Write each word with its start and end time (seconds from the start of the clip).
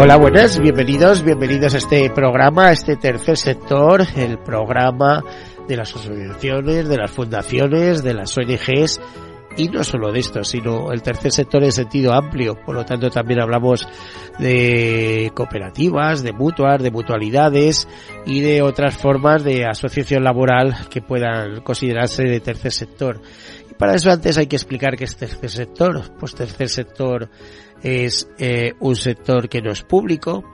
Hola, 0.00 0.14
buenas, 0.14 0.60
bienvenidos, 0.60 1.24
bienvenidos 1.24 1.74
a 1.74 1.78
este 1.78 2.08
programa, 2.10 2.68
a 2.68 2.72
este 2.72 2.94
tercer 2.94 3.36
sector, 3.36 4.06
el 4.14 4.38
programa 4.38 5.24
de 5.66 5.76
las 5.76 5.92
asociaciones, 5.92 6.88
de 6.88 6.96
las 6.96 7.10
fundaciones, 7.10 8.04
de 8.04 8.14
las 8.14 8.38
ONGs 8.38 9.00
y 9.56 9.68
no 9.68 9.82
solo 9.82 10.12
de 10.12 10.20
esto, 10.20 10.44
sino 10.44 10.92
el 10.92 11.02
tercer 11.02 11.32
sector 11.32 11.64
en 11.64 11.72
sentido 11.72 12.12
amplio. 12.12 12.54
Por 12.64 12.76
lo 12.76 12.84
tanto, 12.84 13.10
también 13.10 13.40
hablamos 13.40 13.88
de 14.38 15.32
cooperativas, 15.34 16.22
de 16.22 16.32
mutuas, 16.32 16.80
de 16.80 16.92
mutualidades 16.92 17.88
y 18.24 18.38
de 18.38 18.62
otras 18.62 18.96
formas 18.96 19.42
de 19.42 19.66
asociación 19.66 20.22
laboral 20.22 20.76
que 20.90 21.02
puedan 21.02 21.60
considerarse 21.62 22.22
de 22.22 22.38
tercer 22.38 22.70
sector. 22.70 23.20
Para 23.78 23.94
eso 23.94 24.10
antes 24.10 24.36
hay 24.36 24.46
que 24.46 24.56
explicar 24.56 24.96
qué 24.96 25.04
es 25.04 25.16
tercer 25.16 25.50
sector. 25.50 26.02
Pues 26.18 26.34
tercer 26.34 26.68
sector 26.68 27.30
es 27.82 28.28
eh, 28.38 28.74
un 28.80 28.96
sector 28.96 29.48
que 29.48 29.62
no 29.62 29.70
es 29.70 29.82
público, 29.82 30.44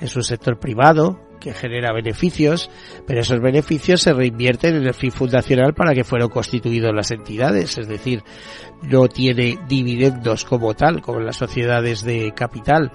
es 0.00 0.16
un 0.16 0.24
sector 0.24 0.58
privado 0.58 1.20
que 1.40 1.54
genera 1.54 1.92
beneficios, 1.92 2.70
pero 3.06 3.20
esos 3.20 3.40
beneficios 3.40 4.02
se 4.02 4.12
reinvierten 4.12 4.76
en 4.76 4.86
el 4.86 4.94
fin 4.94 5.10
fundacional 5.10 5.72
para 5.74 5.94
que 5.94 6.04
fueron 6.04 6.28
constituidos 6.28 6.94
las 6.94 7.10
entidades, 7.10 7.78
es 7.78 7.88
decir, 7.88 8.22
no 8.82 9.08
tiene 9.08 9.58
dividendos 9.66 10.44
como 10.44 10.74
tal, 10.74 11.00
como 11.00 11.20
las 11.20 11.36
sociedades 11.36 12.02
de 12.02 12.32
capital, 12.32 12.92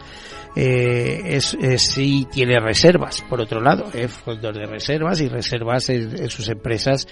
eh, 0.55 1.35
es, 1.35 1.57
sí 1.77 2.27
tiene 2.31 2.59
reservas, 2.61 3.21
por 3.29 3.41
otro 3.41 3.59
lado, 3.59 3.87
eh, 3.93 4.07
fondos 4.07 4.55
de 4.55 4.65
reservas 4.65 5.19
y 5.19 5.27
reservas 5.27 5.89
en, 5.89 6.29
sus 6.29 6.47
empresas 6.47 7.07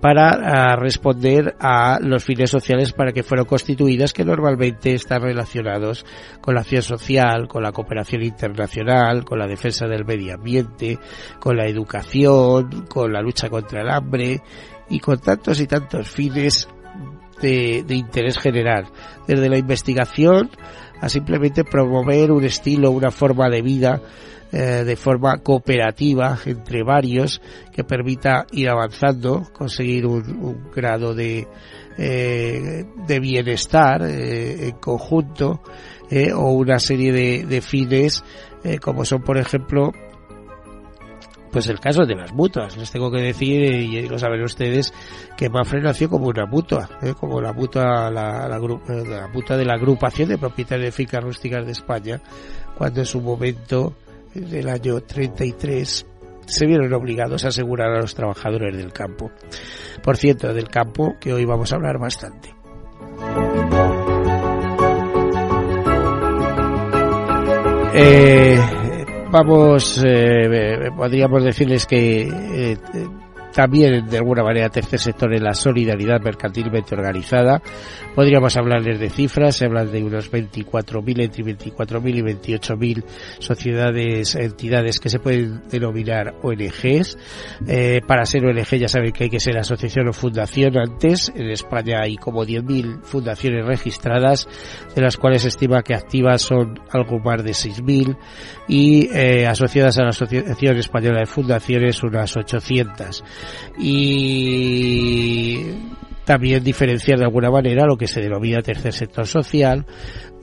para 0.00 0.76
responder 0.76 1.56
a 1.58 1.98
los 2.00 2.22
fines 2.22 2.50
sociales 2.50 2.92
para 2.92 3.12
que 3.12 3.24
fueron 3.24 3.46
constituidas, 3.46 4.12
que 4.12 4.24
normalmente 4.24 4.94
están 4.94 5.22
relacionados 5.22 6.06
con 6.40 6.54
la 6.54 6.60
acción 6.60 6.82
social, 6.82 7.48
con 7.48 7.64
la 7.64 7.72
cooperación 7.72 8.22
internacional, 8.22 9.24
con 9.24 9.40
la 9.40 9.48
defensa 9.48 9.86
del 9.86 10.04
medio 10.04 10.34
ambiente, 10.34 10.98
con 11.40 11.56
la 11.56 11.66
educación, 11.66 12.86
con 12.88 13.12
la 13.12 13.20
lucha 13.20 13.48
contra 13.48 13.82
el 13.82 13.90
hambre 13.90 14.40
y 14.88 15.00
con 15.00 15.18
tantos 15.18 15.60
y 15.60 15.66
tantos 15.66 16.08
fines 16.08 16.68
de, 17.40 17.82
de 17.84 17.94
interés 17.96 18.38
general, 18.38 18.86
desde 19.26 19.48
la 19.48 19.58
investigación 19.58 20.50
a 21.04 21.08
simplemente 21.10 21.64
promover 21.64 22.32
un 22.32 22.44
estilo, 22.44 22.90
una 22.90 23.10
forma 23.10 23.50
de 23.50 23.60
vida 23.60 24.00
eh, 24.50 24.84
de 24.84 24.96
forma 24.96 25.36
cooperativa 25.38 26.38
entre 26.46 26.82
varios 26.82 27.42
que 27.70 27.84
permita 27.84 28.46
ir 28.52 28.70
avanzando, 28.70 29.50
conseguir 29.52 30.06
un, 30.06 30.70
grado 30.74 31.14
de, 31.14 31.46
eh, 31.98 32.86
de 33.06 33.20
bienestar 33.20 34.00
eh, 34.00 34.68
en 34.68 34.76
conjunto 34.76 35.60
o 36.36 36.52
una 36.52 36.78
serie 36.78 37.12
de 37.44 37.60
fines 37.60 38.22
como 38.80 39.04
son 39.04 39.22
por 39.22 39.36
ejemplo 39.36 39.90
pues 41.54 41.68
el 41.68 41.78
caso 41.78 42.04
de 42.04 42.16
las 42.16 42.32
mutuas. 42.32 42.76
Les 42.76 42.90
tengo 42.90 43.12
que 43.12 43.22
decir, 43.22 43.62
y 43.62 44.08
lo 44.08 44.18
saben 44.18 44.42
ustedes, 44.42 44.92
que 45.36 45.48
Mafre 45.48 45.80
nació 45.80 46.10
como 46.10 46.26
una 46.26 46.46
mutua, 46.46 46.90
¿eh? 47.00 47.14
como 47.14 47.40
la 47.40 47.52
mutua, 47.52 48.10
la, 48.10 48.48
la, 48.48 48.58
la, 48.58 49.28
mutua 49.28 49.56
de 49.56 49.64
la 49.64 49.74
agrupación 49.74 50.30
de 50.30 50.36
propietarios 50.36 50.86
de 50.86 50.90
fincas 50.90 51.22
rústicas 51.22 51.64
de 51.64 51.70
España, 51.70 52.20
cuando 52.76 52.98
en 52.98 53.06
su 53.06 53.20
momento, 53.20 53.94
del 54.34 54.68
año 54.68 55.00
33, 55.00 56.06
se 56.44 56.66
vieron 56.66 56.92
obligados 56.92 57.44
a 57.44 57.48
asegurar 57.48 57.92
a 57.92 58.00
los 58.00 58.16
trabajadores 58.16 58.76
del 58.76 58.92
campo. 58.92 59.30
Por 60.02 60.16
cierto, 60.16 60.52
del 60.52 60.68
campo 60.68 61.14
que 61.20 61.32
hoy 61.32 61.44
vamos 61.44 61.72
a 61.72 61.76
hablar 61.76 62.00
bastante. 62.00 62.52
Eh, 67.94 68.58
eh, 68.58 68.73
podríamos 70.96 71.44
decirles 71.44 71.86
que 71.86 72.28
eh, 72.28 72.78
también 73.54 74.06
de 74.06 74.18
alguna 74.18 74.42
manera 74.42 74.68
tercer 74.68 74.98
sector 74.98 75.32
en 75.32 75.44
la 75.44 75.54
solidaridad 75.54 76.20
mercantilmente 76.20 76.94
organizada. 76.94 77.62
Podríamos 78.14 78.56
hablarles 78.56 78.98
de 78.98 79.10
cifras, 79.10 79.56
se 79.56 79.66
hablan 79.66 79.90
de 79.92 80.02
unos 80.02 80.30
24.000, 80.30 81.22
entre 81.22 81.44
24.000 81.44 82.16
y 82.16 82.22
28.000 82.22 83.04
sociedades, 83.38 84.34
entidades 84.34 84.98
que 84.98 85.08
se 85.08 85.20
pueden 85.20 85.62
denominar 85.70 86.34
ONGs. 86.42 87.16
Eh, 87.66 88.00
para 88.06 88.26
ser 88.26 88.44
ONG 88.44 88.76
ya 88.76 88.88
saben 88.88 89.12
que 89.12 89.24
hay 89.24 89.30
que 89.30 89.40
ser 89.40 89.56
asociación 89.56 90.08
o 90.08 90.12
fundación 90.12 90.76
antes. 90.76 91.32
En 91.34 91.50
España 91.50 92.00
hay 92.02 92.16
como 92.16 92.44
10.000 92.44 93.02
fundaciones 93.02 93.64
registradas, 93.66 94.48
de 94.94 95.00
las 95.00 95.16
cuales 95.16 95.42
se 95.42 95.48
estima 95.48 95.82
que 95.82 95.94
activas 95.94 96.42
son 96.42 96.80
algo 96.90 97.20
más 97.20 97.44
de 97.44 97.52
6.000 97.52 98.16
y 98.66 99.08
eh, 99.12 99.46
asociadas 99.46 99.98
a 99.98 100.02
la 100.02 100.08
Asociación 100.08 100.76
Española 100.76 101.20
de 101.20 101.26
Fundaciones 101.26 102.02
unas 102.02 102.36
800 102.36 103.22
y 103.78 105.60
también 106.24 106.64
diferenciar 106.64 107.18
de 107.18 107.24
alguna 107.24 107.50
manera 107.50 107.86
lo 107.86 107.96
que 107.96 108.06
se 108.06 108.20
denomina 108.20 108.62
tercer 108.62 108.92
sector 108.92 109.26
social 109.26 109.86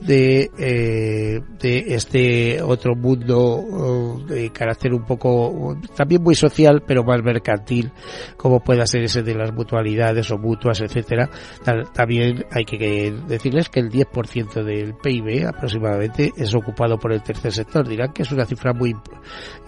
de, 0.06 0.50
eh, 0.58 1.40
de 1.60 1.94
este 1.94 2.62
otro 2.62 2.94
mundo 2.94 4.20
de 4.26 4.50
carácter 4.50 4.92
un 4.92 5.04
poco 5.04 5.76
también 5.96 6.22
muy 6.22 6.34
social 6.34 6.82
pero 6.86 7.04
más 7.04 7.22
mercantil 7.22 7.92
como 8.36 8.60
pueda 8.60 8.86
ser 8.86 9.04
ese 9.04 9.22
de 9.22 9.34
las 9.34 9.52
mutualidades 9.52 10.30
o 10.30 10.38
mutuas 10.38 10.80
etcétera. 10.80 11.30
También 11.92 12.44
hay 12.50 12.64
que 12.64 13.14
decirles 13.26 13.68
que 13.68 13.80
el 13.80 13.90
10% 13.90 14.64
del 14.64 14.94
PIB 14.94 15.46
aproximadamente 15.46 16.32
es 16.36 16.54
ocupado 16.54 16.98
por 16.98 17.12
el 17.12 17.22
tercer 17.22 17.52
sector. 17.52 17.86
Dirán 17.86 18.12
que 18.12 18.22
es 18.22 18.32
una 18.32 18.44
cifra 18.44 18.72
muy 18.72 18.94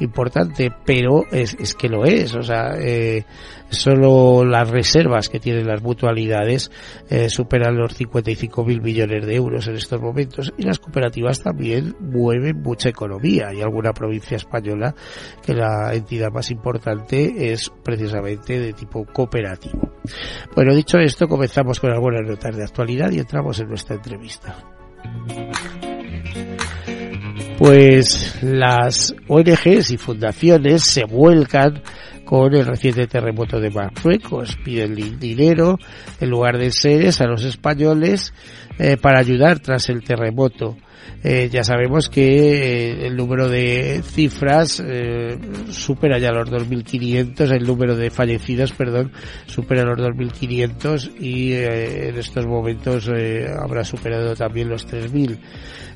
importante 0.00 0.70
pero 0.84 1.24
es, 1.30 1.54
es 1.54 1.74
que 1.74 1.88
lo 1.88 2.04
es. 2.04 2.34
O 2.34 2.42
sea 2.42 2.74
eh, 2.78 3.24
solo 3.74 4.44
las 4.44 4.70
reservas 4.70 5.28
que 5.28 5.40
tienen 5.40 5.66
las 5.66 5.82
mutualidades 5.82 6.70
eh, 7.08 7.28
superan 7.28 7.76
los 7.76 7.94
55 7.94 8.64
mil 8.64 8.80
millones 8.80 9.26
de 9.26 9.34
euros 9.34 9.66
en 9.66 9.76
estos 9.76 10.00
momentos 10.00 10.52
y 10.56 10.62
las 10.62 10.78
cooperativas 10.78 11.42
también 11.42 11.96
mueven 12.00 12.62
mucha 12.62 12.88
economía. 12.88 13.48
Hay 13.48 13.60
alguna 13.60 13.92
provincia 13.92 14.36
española 14.36 14.94
que 15.44 15.54
la 15.54 15.94
entidad 15.94 16.30
más 16.30 16.50
importante 16.50 17.52
es 17.52 17.70
precisamente 17.82 18.58
de 18.58 18.72
tipo 18.72 19.04
cooperativo. 19.04 19.92
Bueno, 20.54 20.74
dicho 20.74 20.98
esto, 20.98 21.28
comenzamos 21.28 21.80
con 21.80 21.90
algunas 21.90 22.22
notas 22.22 22.56
de 22.56 22.64
actualidad 22.64 23.10
y 23.10 23.18
entramos 23.18 23.60
en 23.60 23.68
nuestra 23.68 23.96
entrevista. 23.96 24.56
Pues 27.64 28.42
las 28.42 29.14
ONGs 29.26 29.90
y 29.90 29.96
fundaciones 29.96 30.82
se 30.82 31.04
vuelcan 31.04 31.80
con 32.26 32.54
el 32.54 32.66
reciente 32.66 33.06
terremoto 33.06 33.58
de 33.58 33.70
Marruecos. 33.70 34.58
Piden 34.62 35.18
dinero 35.18 35.78
en 36.20 36.28
lugar 36.28 36.58
de 36.58 36.70
seres 36.70 37.22
a 37.22 37.26
los 37.26 37.42
españoles 37.42 38.34
eh, 38.78 38.98
para 38.98 39.20
ayudar 39.20 39.60
tras 39.60 39.88
el 39.88 40.04
terremoto. 40.04 40.76
Eh, 41.26 41.48
ya 41.50 41.64
sabemos 41.64 42.10
que 42.10 42.22
eh, 42.22 43.06
el 43.06 43.16
número 43.16 43.48
de 43.48 44.02
cifras 44.04 44.78
eh, 44.86 45.38
supera 45.70 46.18
ya 46.18 46.30
los 46.32 46.50
2.500, 46.50 47.50
el 47.50 47.66
número 47.66 47.96
de 47.96 48.10
fallecidos, 48.10 48.72
perdón, 48.72 49.10
supera 49.46 49.84
los 49.84 49.98
2.500 49.98 51.18
y 51.18 51.52
eh, 51.52 52.10
en 52.10 52.18
estos 52.18 52.44
momentos 52.44 53.08
habrá 53.08 53.84
superado 53.84 54.36
también 54.36 54.68
los 54.68 54.86
3.000. 54.86 55.38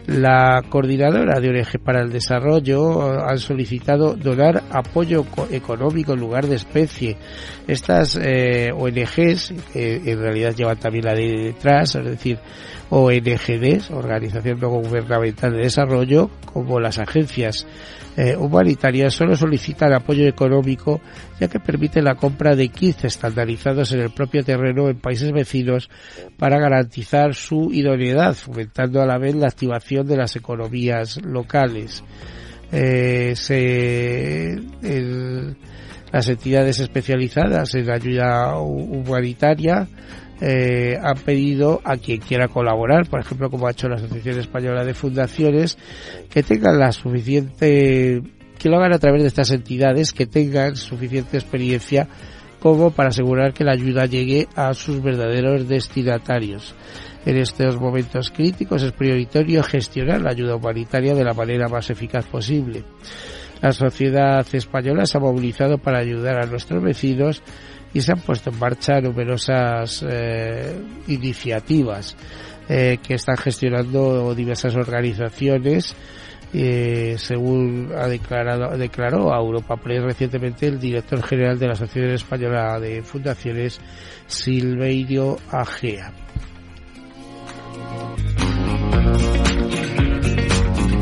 La 0.06 0.62
coordinadora 0.66 1.38
de 1.38 1.50
ONG 1.50 1.84
para 1.84 2.00
el 2.00 2.10
Desarrollo 2.10 3.20
han 3.22 3.36
solicitado 3.36 4.14
donar 4.14 4.62
apoyo 4.70 5.26
económico 5.50 6.14
en 6.14 6.20
lugar 6.20 6.46
de 6.46 6.56
especie. 6.56 7.18
Estas 7.66 8.16
ONGs, 8.16 9.52
que 9.74 9.96
en 10.06 10.18
realidad 10.18 10.54
llevan 10.56 10.78
también 10.78 11.04
la 11.04 11.12
de 11.12 11.52
detrás, 11.52 11.96
es 11.96 12.04
decir, 12.06 12.38
ONGDs, 12.90 13.90
Organización 13.90 14.60
No 14.60 14.70
Gubernamental 14.70 15.52
de 15.52 15.62
Desarrollo, 15.62 16.30
como 16.52 16.80
las 16.80 16.98
agencias 16.98 17.66
eh, 18.16 18.36
humanitarias, 18.36 19.14
solo 19.14 19.36
solicitan 19.36 19.92
apoyo 19.92 20.26
económico 20.26 21.00
ya 21.38 21.48
que 21.48 21.60
permite 21.60 22.02
la 22.02 22.16
compra 22.16 22.56
de 22.56 22.68
kits 22.68 23.04
estandarizados 23.04 23.92
en 23.92 24.00
el 24.00 24.10
propio 24.10 24.42
terreno 24.42 24.88
en 24.88 24.98
países 24.98 25.30
vecinos 25.32 25.88
para 26.36 26.58
garantizar 26.58 27.34
su 27.34 27.70
idoneidad, 27.72 28.34
fomentando 28.34 29.00
a 29.00 29.06
la 29.06 29.18
vez 29.18 29.36
la 29.36 29.46
activación 29.46 30.06
de 30.06 30.16
las 30.16 30.34
economías 30.34 31.20
locales. 31.22 32.02
Eh, 32.72 33.34
se, 33.36 34.56
las 36.12 36.28
entidades 36.28 36.80
especializadas 36.80 37.74
en 37.74 37.90
ayuda 37.90 38.58
humanitaria 38.58 39.88
eh, 40.40 40.96
han 41.02 41.18
pedido 41.18 41.80
a 41.84 41.96
quien 41.96 42.20
quiera 42.20 42.48
colaborar, 42.48 43.08
por 43.08 43.20
ejemplo, 43.20 43.50
como 43.50 43.66
ha 43.66 43.72
hecho 43.72 43.88
la 43.88 43.96
Asociación 43.96 44.38
Española 44.38 44.84
de 44.84 44.94
Fundaciones, 44.94 45.78
que 46.30 46.42
tengan 46.42 46.78
la 46.78 46.92
suficiente, 46.92 48.22
que 48.58 48.68
lo 48.68 48.76
hagan 48.76 48.92
a 48.92 48.98
través 48.98 49.22
de 49.22 49.28
estas 49.28 49.50
entidades, 49.50 50.12
que 50.12 50.26
tengan 50.26 50.76
suficiente 50.76 51.38
experiencia 51.38 52.08
como 52.60 52.90
para 52.90 53.10
asegurar 53.10 53.52
que 53.52 53.64
la 53.64 53.72
ayuda 53.72 54.06
llegue 54.06 54.48
a 54.54 54.74
sus 54.74 55.02
verdaderos 55.02 55.68
destinatarios. 55.68 56.74
En 57.24 57.36
estos 57.36 57.78
momentos 57.78 58.30
críticos 58.30 58.82
es 58.82 58.92
prioritario 58.92 59.62
gestionar 59.62 60.22
la 60.22 60.30
ayuda 60.30 60.56
humanitaria 60.56 61.14
de 61.14 61.24
la 61.24 61.34
manera 61.34 61.68
más 61.68 61.90
eficaz 61.90 62.26
posible. 62.26 62.84
La 63.60 63.72
sociedad 63.72 64.46
española 64.52 65.04
se 65.04 65.18
ha 65.18 65.20
movilizado 65.20 65.78
para 65.78 65.98
ayudar 65.98 66.40
a 66.40 66.46
nuestros 66.46 66.82
vecinos 66.82 67.42
y 67.92 68.00
se 68.00 68.12
han 68.12 68.20
puesto 68.20 68.50
en 68.50 68.58
marcha 68.58 69.00
numerosas 69.00 70.04
eh, 70.08 70.78
iniciativas 71.06 72.16
eh, 72.68 72.98
que 73.02 73.14
están 73.14 73.36
gestionando 73.36 74.34
diversas 74.34 74.74
organizaciones 74.76 75.94
según 76.50 77.92
ha 77.94 78.06
declarado 78.06 78.74
declaró 78.78 79.34
a 79.34 79.38
Europa 79.38 79.76
Press 79.76 80.02
recientemente 80.02 80.66
el 80.66 80.80
director 80.80 81.22
general 81.22 81.58
de 81.58 81.66
la 81.66 81.72
Asociación 81.74 82.14
Española 82.14 82.80
de 82.80 83.02
Fundaciones 83.02 83.78
Silverio 84.26 85.36
Agea. 85.50 86.10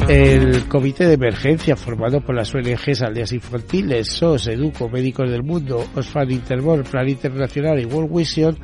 El 0.08 0.68
comité 0.68 1.08
de 1.08 1.14
emergencia 1.14 1.74
formado 1.74 2.20
por 2.20 2.36
las 2.36 2.54
ONGs 2.54 3.02
Aldeas 3.02 3.32
Infantiles, 3.32 4.06
SOS, 4.06 4.46
Educo, 4.46 4.88
Médicos 4.88 5.28
del 5.28 5.42
Mundo, 5.42 5.84
Osfan 5.96 6.30
Intermol, 6.30 6.84
Plan 6.84 7.08
Internacional 7.08 7.80
y 7.80 7.86
World 7.86 8.16
Vision 8.16 8.56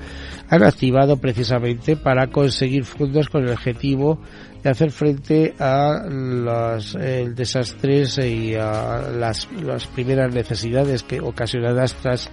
han 0.49 0.62
activado 0.62 1.17
precisamente 1.17 1.97
para 1.97 2.29
conseguir 2.29 2.85
fondos 2.85 3.29
con 3.29 3.43
el 3.43 3.50
objetivo 3.50 4.21
de 4.62 4.71
hacer 4.71 4.93
frente 4.93 5.55
a 5.59 6.05
los 6.09 6.94
el 6.94 7.35
desastres 7.35 8.19
y 8.19 8.55
a 8.55 9.09
las, 9.12 9.49
las 9.65 9.89
primeras 9.89 10.33
necesidades 10.33 11.03
que 11.03 11.21
ocasionadas 11.21 11.94
tras 11.94 12.31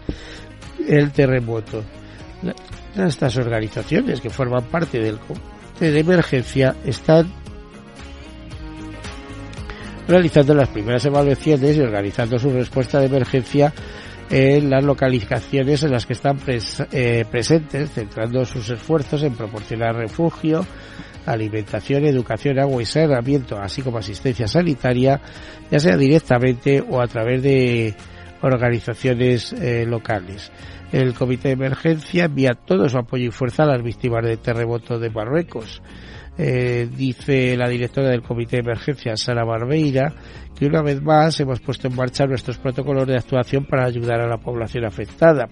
el 0.87 1.11
terremoto. 1.11 1.83
Estas 2.95 3.37
organizaciones 3.37 4.21
que 4.21 4.29
forman 4.29 4.65
parte 4.65 4.99
del 4.99 5.17
comité 5.17 5.91
de 5.91 5.99
emergencia 5.99 6.75
están 6.85 7.38
realizando 10.09 10.55
las 10.55 10.69
primeras 10.69 11.05
evaluaciones 11.05 11.77
y 11.77 11.81
organizando 11.81 12.39
su 12.39 12.49
respuesta 12.49 12.99
de 12.99 13.05
emergencia 13.05 13.71
en 14.31 14.69
las 14.69 14.83
localizaciones 14.83 15.83
en 15.83 15.91
las 15.91 16.07
que 16.07 16.13
están 16.13 16.39
eh, 16.47 17.25
presentes, 17.29 17.91
centrando 17.91 18.43
sus 18.43 18.69
esfuerzos 18.71 19.21
en 19.21 19.35
proporcionar 19.35 19.95
refugio, 19.95 20.65
alimentación, 21.27 22.05
educación, 22.05 22.59
agua 22.59 22.81
y 22.81 22.85
saneamiento, 22.85 23.59
así 23.59 23.83
como 23.83 23.99
asistencia 23.99 24.47
sanitaria, 24.47 25.21
ya 25.69 25.79
sea 25.79 25.95
directamente 25.95 26.83
o 26.87 27.01
a 27.01 27.07
través 27.07 27.43
de 27.43 27.93
organizaciones 28.41 29.53
eh, 29.53 29.85
locales. 29.85 30.51
El 30.91 31.13
Comité 31.13 31.49
de 31.49 31.53
Emergencia 31.53 32.25
envía 32.25 32.53
todo 32.53 32.89
su 32.89 32.97
apoyo 32.97 33.27
y 33.27 33.31
fuerza 33.31 33.61
a 33.63 33.67
las 33.67 33.83
víctimas 33.83 34.25
del 34.25 34.39
terremoto 34.39 34.97
de 34.97 35.11
Marruecos. 35.11 35.83
Eh, 36.41 36.87
dice 36.95 37.57
la 37.57 37.67
directora 37.67 38.07
del 38.07 38.21
Comité 38.21 38.55
de 38.55 38.61
Emergencia, 38.61 39.17
Sara 39.17 39.43
Barbeira, 39.43 40.13
que 40.57 40.67
una 40.67 40.81
vez 40.81 41.01
más 41.01 41.37
hemos 41.41 41.59
puesto 41.59 41.89
en 41.89 41.97
marcha 41.97 42.25
nuestros 42.25 42.57
protocolos 42.57 43.05
de 43.05 43.17
actuación 43.17 43.65
para 43.65 43.83
ayudar 43.83 44.21
a 44.21 44.29
la 44.29 44.37
población 44.37 44.85
afectada. 44.85 45.49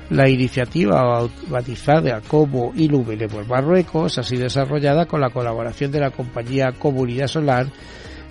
La 0.09 0.27
iniciativa 0.27 1.27
batizada 1.49 2.21
como 2.21 2.71
Iluminemos 2.75 3.47
Marruecos 3.47 4.17
ha 4.17 4.23
sido 4.23 4.43
desarrollada 4.43 5.05
con 5.05 5.21
la 5.21 5.29
colaboración 5.29 5.91
de 5.91 5.99
la 5.99 6.09
compañía 6.09 6.71
Comunidad 6.79 7.27
Solar 7.27 7.67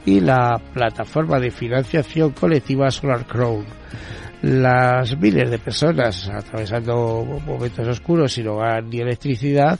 y 0.04 0.20
la 0.20 0.60
plataforma 0.72 1.38
de 1.38 1.52
financiación 1.52 2.32
colectiva 2.32 2.90
Solar 2.90 3.26
Crown. 3.26 3.64
Las 4.42 5.16
miles 5.18 5.50
de 5.50 5.58
personas 5.58 6.28
atravesando 6.28 7.24
momentos 7.46 7.86
oscuros 7.86 8.32
sin 8.32 8.48
hogar 8.48 8.82
ni 8.84 9.00
electricidad 9.00 9.78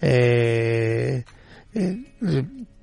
eh, 0.00 1.24
eh, 1.74 1.96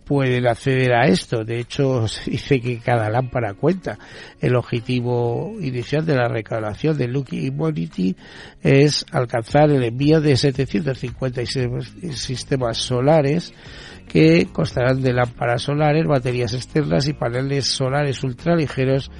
pueden 0.05 0.47
acceder 0.47 0.93
a 0.93 1.07
esto. 1.07 1.43
De 1.43 1.59
hecho, 1.59 2.07
se 2.07 2.31
dice 2.31 2.62
que 2.62 2.79
cada 2.79 3.09
lámpara 3.09 3.53
cuenta. 3.53 3.97
El 4.39 4.55
objetivo 4.55 5.55
inicial 5.59 6.05
de 6.05 6.15
la 6.15 6.27
recaudación 6.27 6.97
de 6.97 7.07
Lucky 7.07 7.47
Immunity 7.47 8.15
es 8.62 9.05
alcanzar 9.12 9.69
el 9.71 9.83
envío 9.83 10.21
de 10.21 10.38
756 10.38 11.67
sistemas 12.13 12.77
solares 12.77 13.53
que 14.07 14.47
constarán 14.53 15.01
de 15.01 15.13
lámparas 15.13 15.63
solares, 15.63 16.05
baterías 16.05 16.53
externas 16.53 17.07
y 17.07 17.13
paneles 17.13 17.65
solares 17.65 18.24
ultraligeros 18.24 19.12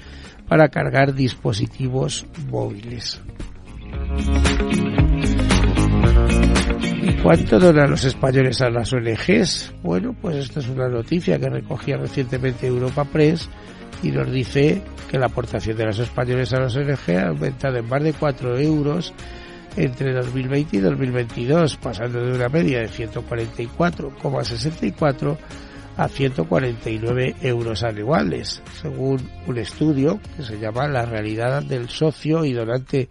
para 0.48 0.70
cargar 0.70 1.14
dispositivos 1.14 2.28
móviles. 2.50 3.22
¿Cuánto 7.24 7.60
donan 7.60 7.90
los 7.90 8.06
españoles 8.06 8.62
a 8.62 8.70
las 8.70 8.94
ONGs? 8.94 9.74
Bueno, 9.82 10.16
pues 10.22 10.36
esta 10.38 10.60
es 10.60 10.70
una 10.70 10.88
noticia 10.88 11.40
que 11.40 11.50
recogía 11.50 11.98
recientemente 11.98 12.68
Europa 12.68 13.04
Press 13.06 13.50
y 14.04 14.12
nos 14.12 14.32
dice 14.32 14.84
que 15.10 15.18
la 15.18 15.26
aportación 15.28 15.78
de 15.78 15.86
los 15.86 16.00
españoles 16.00 16.52
a 16.54 16.60
las 16.60 16.76
ONG 16.76 17.18
ha 17.18 17.30
aumentado 17.30 17.78
en 17.78 17.88
más 17.88 18.04
de 18.04 18.12
4 18.14 18.60
euros 18.60 19.14
entre 19.76 20.14
2020 20.14 20.78
y 20.78 20.80
2022, 20.80 21.78
pasando 21.78 22.24
de 22.24 22.34
una 22.34 22.50
media 22.50 22.80
de 22.80 22.90
144,64 22.90 25.38
a 25.98 26.08
149 26.08 27.36
euros 27.42 27.84
anuales, 27.84 28.62
según 28.82 29.30
un 29.48 29.58
estudio 29.58 30.20
que 30.36 30.44
se 30.44 30.60
llama 30.60 30.88
La 30.88 31.06
realidad 31.06 31.64
del 31.64 31.90
socio 31.90 32.46
y 32.46 32.54
donante 32.54 33.10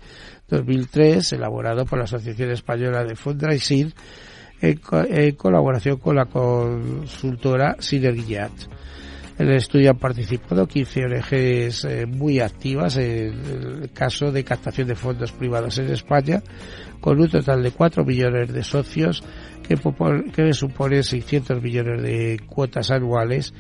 2003, 0.57 1.33
elaborado 1.33 1.85
por 1.85 1.99
la 1.99 2.05
Asociación 2.05 2.51
Española 2.51 3.05
de 3.05 3.17
Fundraising 3.17 3.93
en, 4.61 4.81
en 5.09 5.35
colaboración 5.35 5.99
con 5.99 6.17
la 6.17 6.27
consultora 6.27 7.77
Synergiat. 7.79 8.53
En 9.37 9.49
el 9.49 9.57
estudio 9.57 9.91
han 9.91 9.99
participado 9.99 10.67
15 10.67 11.07
ONGs 11.07 11.85
eh, 11.85 12.07
muy 12.07 12.39
activas 12.39 12.97
en 12.97 13.83
el 13.83 13.91
caso 13.93 14.31
de 14.31 14.45
captación 14.45 14.87
de 14.87 14.95
fondos 14.95 15.33
privados 15.33 15.77
en 15.79 15.91
España, 15.91 16.41
con 17.01 17.21
un 17.21 17.29
total 17.29 17.63
de 17.63 17.73
4 17.73 18.05
millones 18.05 18.53
de 18.53 18.63
socios 18.63 19.25
que, 19.67 19.77
que 20.33 20.53
supone 20.53 21.03
600 21.03 21.61
millones 21.61 22.03
de 22.03 22.41
cuotas 22.47 22.93
anuales 22.93 23.53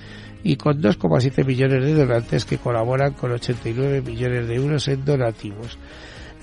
y 0.44 0.56
con 0.56 0.80
2,7 0.80 1.44
millones 1.44 1.84
de 1.84 1.94
donantes 1.94 2.44
que 2.44 2.58
colaboran 2.58 3.14
con 3.14 3.32
89 3.32 4.02
millones 4.02 4.46
de 4.46 4.54
euros 4.54 4.86
en 4.86 5.04
donativos. 5.04 5.76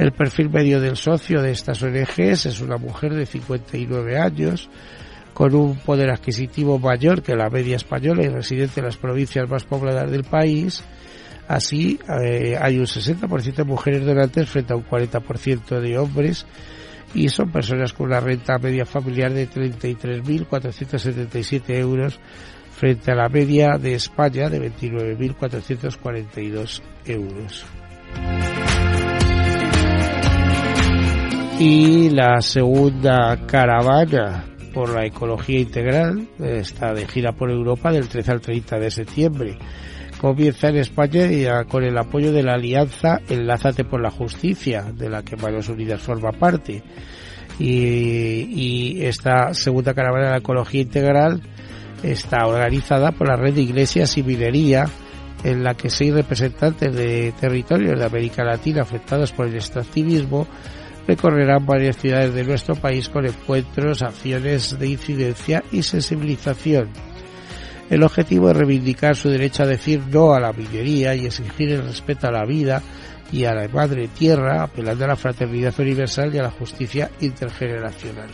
El 0.02 0.12
perfil 0.14 0.50
medio 0.50 0.82
del 0.82 0.98
socio 0.98 1.44
de 1.44 1.52
estas 1.52 1.84
ONGs 1.84 2.48
es 2.48 2.60
una 2.60 2.78
mujer 2.78 3.14
de 3.14 3.28
59 3.28 4.18
años, 4.18 4.68
con 5.32 5.54
un 5.54 5.78
poder 5.78 6.10
adquisitivo 6.10 6.80
mayor 6.80 7.22
que 7.22 7.36
la 7.36 7.52
media 7.52 7.76
española 7.76 8.24
y 8.24 8.30
residente 8.30 8.80
en 8.80 8.88
las 8.88 8.98
provincias 8.98 9.48
más 9.48 9.64
pobladas 9.64 10.10
del 10.10 10.24
país. 10.24 10.84
Así, 11.48 12.00
eh, 12.20 12.58
hay 12.60 12.80
un 12.80 12.88
60% 12.88 13.58
de 13.58 13.64
mujeres 13.64 14.04
donantes 14.04 14.50
frente 14.50 14.74
a 14.74 14.76
un 14.76 14.86
40% 14.86 15.80
de 15.80 16.00
hombres 16.00 16.48
y 17.14 17.30
son 17.30 17.52
personas 17.52 17.94
con 17.94 18.08
una 18.08 18.22
renta 18.22 18.58
media 18.58 18.88
familiar 18.88 19.32
de 19.32 19.48
33.477 19.48 21.78
euros 21.78 22.20
frente 22.72 23.12
a 23.12 23.16
la 23.16 23.30
media 23.30 23.78
de 23.78 23.94
España 23.94 24.50
de 24.50 24.68
29.442 24.68 26.82
euros. 27.06 27.68
Y 31.64 32.10
la 32.10 32.42
segunda 32.42 33.46
caravana 33.46 34.46
por 34.74 34.90
la 34.90 35.06
ecología 35.06 35.60
integral 35.60 36.28
está 36.40 36.92
de 36.92 37.06
gira 37.06 37.34
por 37.34 37.52
Europa 37.52 37.92
del 37.92 38.10
13 38.10 38.32
al 38.32 38.42
30 38.42 38.80
de 38.80 38.90
septiembre. 38.90 39.58
Comienza 40.20 40.70
en 40.70 40.78
España 40.78 41.64
con 41.66 41.84
el 41.84 41.96
apoyo 42.00 42.32
de 42.32 42.42
la 42.42 42.56
alianza 42.56 43.22
Enlázate 43.30 43.84
por 43.84 44.02
la 44.02 44.10
Justicia, 44.10 44.92
de 44.92 45.08
la 45.08 45.22
que 45.22 45.38
Manos 45.38 45.70
Unidas 45.70 46.02
forma 46.02 46.32
parte. 46.32 46.82
Y, 47.60 47.68
y 47.70 49.06
esta 49.06 49.54
segunda 49.54 49.94
caravana 49.94 50.26
de 50.26 50.32
la 50.32 50.38
ecología 50.40 50.82
integral 50.82 51.44
está 52.02 52.48
organizada 52.48 53.12
por 53.12 53.28
la 53.28 53.36
red 53.36 53.54
de 53.54 53.62
iglesias 53.62 54.18
y 54.18 54.24
minería, 54.24 54.86
en 55.44 55.64
la 55.64 55.76
que 55.76 55.92
seis 55.92 56.12
representantes 56.12 56.92
de 56.96 57.36
territorios 57.40 58.00
de 58.00 58.06
América 58.06 58.44
Latina 58.44 58.82
afectados 58.82 59.32
por 59.32 59.46
el 59.46 59.54
extractivismo 59.54 60.48
recorrerán 61.08 61.66
varias 61.66 61.98
ciudades 61.98 62.34
de 62.34 62.44
nuestro 62.44 62.76
país 62.76 63.10
con 63.10 63.26
encuentros, 63.26 64.02
acciones 64.02 64.78
de 64.78 64.88
incidencia 64.88 65.64
y 65.72 65.84
sensibilización. 65.84 66.90
El 67.90 68.04
objetivo 68.04 68.50
es 68.50 68.58
reivindicar 68.58 69.16
su 69.16 69.30
derecho 69.30 69.64
a 69.64 69.68
decir 69.68 70.02
no 70.08 70.34
a 70.34 70.40
la 70.40 70.54
minería 70.54 71.14
y 71.14 71.26
exigir 71.26 71.72
el 71.72 71.84
respeto 71.84 72.28
a 72.28 72.32
la 72.32 72.46
vida 72.46 72.82
y 73.32 73.46
a 73.46 73.54
la 73.54 73.68
madre 73.68 74.08
tierra, 74.08 74.64
apelando 74.64 75.06
a 75.06 75.10
la 75.10 75.16
fraternidad 75.16 75.78
universal 75.80 76.34
y 76.34 76.38
a 76.38 76.44
la 76.44 76.52
justicia 76.52 77.10
intergeneracional. 77.20 78.30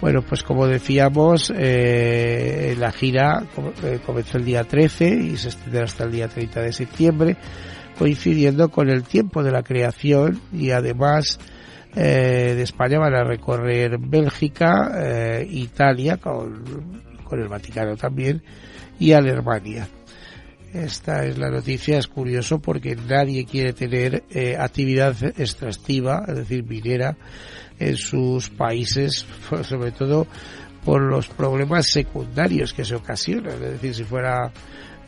Bueno, 0.00 0.22
pues 0.22 0.42
como 0.42 0.66
decíamos, 0.66 1.52
eh, 1.54 2.74
la 2.78 2.90
gira 2.90 3.44
eh, 3.84 3.98
comenzó 4.04 4.38
el 4.38 4.46
día 4.46 4.64
13 4.64 5.08
y 5.08 5.36
se 5.36 5.48
extenderá 5.48 5.84
hasta 5.84 6.04
el 6.04 6.12
día 6.12 6.26
30 6.26 6.62
de 6.62 6.72
septiembre, 6.72 7.36
coincidiendo 8.00 8.70
con 8.70 8.88
el 8.88 9.02
tiempo 9.02 9.42
de 9.42 9.52
la 9.52 9.62
creación 9.62 10.40
y 10.54 10.70
además 10.70 11.38
eh, 11.94 12.54
de 12.56 12.62
España 12.62 12.98
van 12.98 13.14
a 13.14 13.24
recorrer 13.24 13.98
Bélgica, 13.98 14.90
eh, 14.96 15.46
Italia 15.46 16.16
con, 16.16 17.02
con 17.22 17.38
el 17.38 17.48
Vaticano 17.48 17.98
también 17.98 18.42
y 18.98 19.12
Alemania. 19.12 19.86
Esta 20.72 21.26
es 21.26 21.36
la 21.36 21.50
noticia, 21.50 21.98
es 21.98 22.06
curioso 22.06 22.58
porque 22.58 22.96
nadie 22.96 23.44
quiere 23.44 23.74
tener 23.74 24.24
eh, 24.30 24.56
actividad 24.58 25.14
extractiva, 25.38 26.24
es 26.26 26.36
decir, 26.36 26.64
minera, 26.64 27.18
en 27.78 27.98
sus 27.98 28.48
países, 28.48 29.26
sobre 29.62 29.92
todo 29.92 30.26
por 30.86 31.02
los 31.02 31.28
problemas 31.28 31.90
secundarios 31.90 32.72
que 32.72 32.86
se 32.86 32.94
ocasionan. 32.94 33.62
Es 33.62 33.72
decir, 33.72 33.94
si 33.94 34.04
fuera 34.04 34.50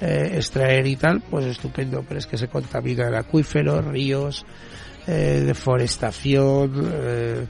eh, 0.03 0.33
extraer 0.35 0.87
y 0.87 0.97
tal, 0.97 1.23
pues 1.31 1.47
estupendo, 1.47 2.05
pero 2.07 2.19
es 2.19 2.27
que 2.27 2.37
se 2.37 2.49
contaminan 2.49 3.15
acuíferos, 3.15 3.85
ríos, 3.85 4.45
eh, 5.07 5.43
deforestación, 5.47 6.91
eh, 6.93 7.47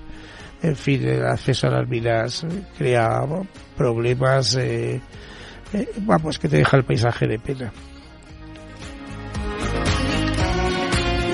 en 0.63 0.77
fin, 0.77 1.03
el 1.09 1.27
acceso 1.27 1.67
a 1.67 1.71
las 1.71 1.89
minas 1.89 2.47
crea 2.79 3.23
problemas, 3.77 4.57
vamos, 6.03 6.39
que 6.39 6.49
te 6.49 6.59
deja 6.59 6.77
el 6.77 6.85
paisaje 6.85 7.27
de 7.27 7.39
pena. 7.39 7.73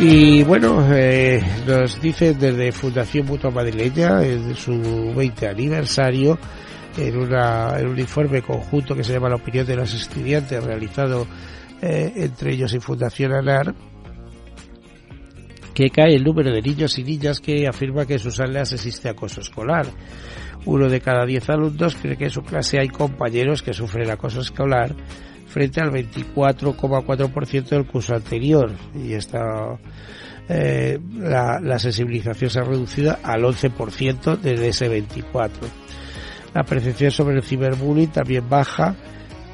Y 0.01 0.45
bueno, 0.45 0.87
eh, 0.95 1.43
nos 1.67 2.01
dice 2.01 2.33
desde 2.33 2.71
Fundación 2.71 3.27
Mutua 3.27 3.51
Madrileña, 3.51 4.23
en 4.23 4.55
su 4.55 5.13
20 5.17 5.49
aniversario, 5.49 6.39
en, 6.99 7.17
una, 7.17 7.79
en 7.79 7.87
un 7.87 7.99
informe 7.99 8.43
conjunto 8.43 8.95
que 8.95 9.05
se 9.05 9.13
llama 9.13 9.29
La 9.29 9.37
opinión 9.37 9.67
de 9.67 9.77
los 9.77 9.95
estudiantes, 9.95 10.63
realizado 10.63 11.27
eh, 11.81 12.13
entre 12.17 12.55
ellos 12.55 12.75
y 12.75 12.81
Fundación 12.81 13.33
ANAR, 13.33 13.75
que 15.75 15.91
cae 15.91 16.15
el 16.15 16.25
número 16.25 16.53
de 16.53 16.61
niños 16.61 16.99
y 16.99 17.05
niñas 17.05 17.41
que 17.41 17.69
afirma 17.69 18.05
que 18.05 18.15
en 18.15 18.19
sus 18.19 18.41
aulas 18.41 18.73
existe 18.73 19.09
acoso 19.09 19.41
escolar. 19.41 19.87
Uno 20.65 20.89
de 20.89 21.01
cada 21.01 21.25
diez 21.25 21.49
alumnos 21.49 21.95
cree 21.95 22.17
que 22.17 22.25
en 22.25 22.31
su 22.31 22.43
clase 22.43 22.81
hay 22.81 22.89
compañeros 22.89 23.63
que 23.63 23.73
sufren 23.73 24.11
acoso 24.11 24.41
escolar 24.41 24.93
frente 25.47 25.81
al 25.81 25.91
24,4% 25.93 27.69
del 27.69 27.87
curso 27.87 28.15
anterior 28.15 28.73
y 28.95 29.13
esta 29.13 29.79
eh, 30.49 30.99
la, 31.15 31.61
la, 31.61 31.79
sensibilización 31.79 32.51
se 32.51 32.59
ha 32.59 32.65
reducido 32.65 33.17
al 33.23 33.43
11% 33.43 34.39
desde 34.39 34.69
ese 34.69 34.89
24. 34.89 35.69
La 36.55 36.65
percepción 36.65 37.11
sobre 37.11 37.37
el 37.37 37.43
ciberbullying 37.43 38.11
también 38.11 38.49
baja, 38.49 38.95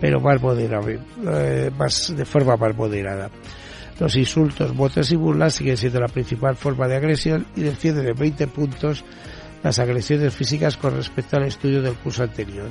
pero 0.01 0.21
más 0.21 0.41
moderada, 0.41 0.91
eh, 0.91 1.71
más, 1.77 2.15
de 2.17 2.25
forma 2.25 2.57
más 2.57 2.75
moderada. 2.77 3.31
Los 3.99 4.17
insultos, 4.17 4.75
motes 4.75 5.13
y 5.13 5.17
burlas 5.17 5.55
siguen 5.55 5.77
siendo 5.77 6.01
la 6.01 6.09
principal 6.09 6.57
forma 6.57 6.89
de 6.89 6.97
agresión 6.97 7.47
y 7.55 7.63
descienden 7.63 8.07
de 8.07 8.13
20 8.13 8.47
puntos 8.49 9.05
las 9.63 9.79
agresiones 9.79 10.35
físicas 10.35 10.77
con 10.77 10.97
respecto 10.97 11.37
al 11.37 11.45
estudio 11.45 11.81
del 11.81 11.95
curso 11.95 12.23
anterior. 12.23 12.69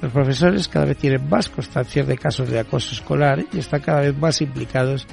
Los 0.00 0.10
profesores 0.10 0.66
cada 0.66 0.86
vez 0.86 0.96
tienen 0.96 1.28
más 1.28 1.48
constancia 1.48 2.02
de 2.02 2.18
casos 2.18 2.50
de 2.50 2.58
acoso 2.58 2.92
escolar 2.92 3.44
y 3.52 3.58
están 3.58 3.80
cada 3.82 4.00
vez 4.00 4.16
más 4.16 4.40
implicados 4.40 5.06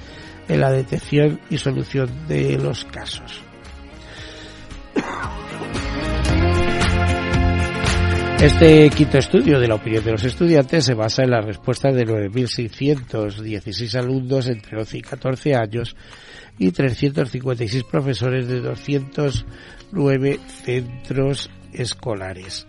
en 0.48 0.62
la 0.62 0.72
detección 0.72 1.40
y 1.50 1.60
solución 1.60 2.10
de 2.28 2.58
los 2.58 2.86
casos. 2.86 3.44
Este 8.42 8.90
quinto 8.92 9.18
estudio 9.18 9.60
de 9.60 9.68
la 9.68 9.76
opinión 9.76 10.02
de 10.06 10.14
los 10.14 10.24
estudiantes 10.24 10.86
se 10.86 10.94
basa 10.94 11.24
en 11.24 11.32
las 11.32 11.44
respuestas 11.44 11.94
de 11.94 12.08
9.616 12.08 13.96
alumnos 13.96 14.48
entre 14.48 14.78
11 14.78 14.98
y 14.98 15.02
14 15.02 15.56
años 15.56 15.98
y 16.58 16.72
356 16.72 17.84
profesores 17.84 18.48
de 18.48 18.62
209 18.62 20.40
centros 20.64 21.50
escolares. 21.74 22.66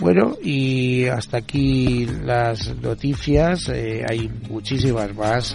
Bueno, 0.00 0.38
y 0.42 1.04
hasta 1.04 1.36
aquí 1.36 2.06
las 2.24 2.74
noticias. 2.76 3.68
Eh, 3.68 4.06
hay 4.08 4.30
muchísimas 4.48 5.14
más, 5.14 5.54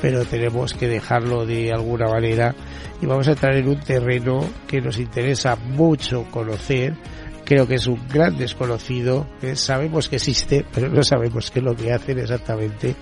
pero 0.00 0.24
tenemos 0.24 0.72
que 0.72 0.88
dejarlo 0.88 1.44
de 1.44 1.70
alguna 1.70 2.06
manera 2.06 2.54
y 3.02 3.04
vamos 3.04 3.28
a 3.28 3.32
entrar 3.32 3.56
en 3.56 3.68
un 3.68 3.80
terreno 3.80 4.48
que 4.66 4.80
nos 4.80 4.98
interesa 4.98 5.56
mucho 5.56 6.24
conocer. 6.30 6.94
Creo 7.50 7.66
que 7.66 7.74
es 7.74 7.88
un 7.88 7.98
gran 8.06 8.38
desconocido. 8.38 9.26
Sabemos 9.54 10.08
que 10.08 10.16
existe, 10.16 10.64
pero 10.72 10.88
no 10.88 11.02
sabemos 11.02 11.50
qué 11.50 11.58
es 11.58 11.64
lo 11.64 11.74
que 11.74 11.92
hacen 11.92 12.20
exactamente. 12.20 12.94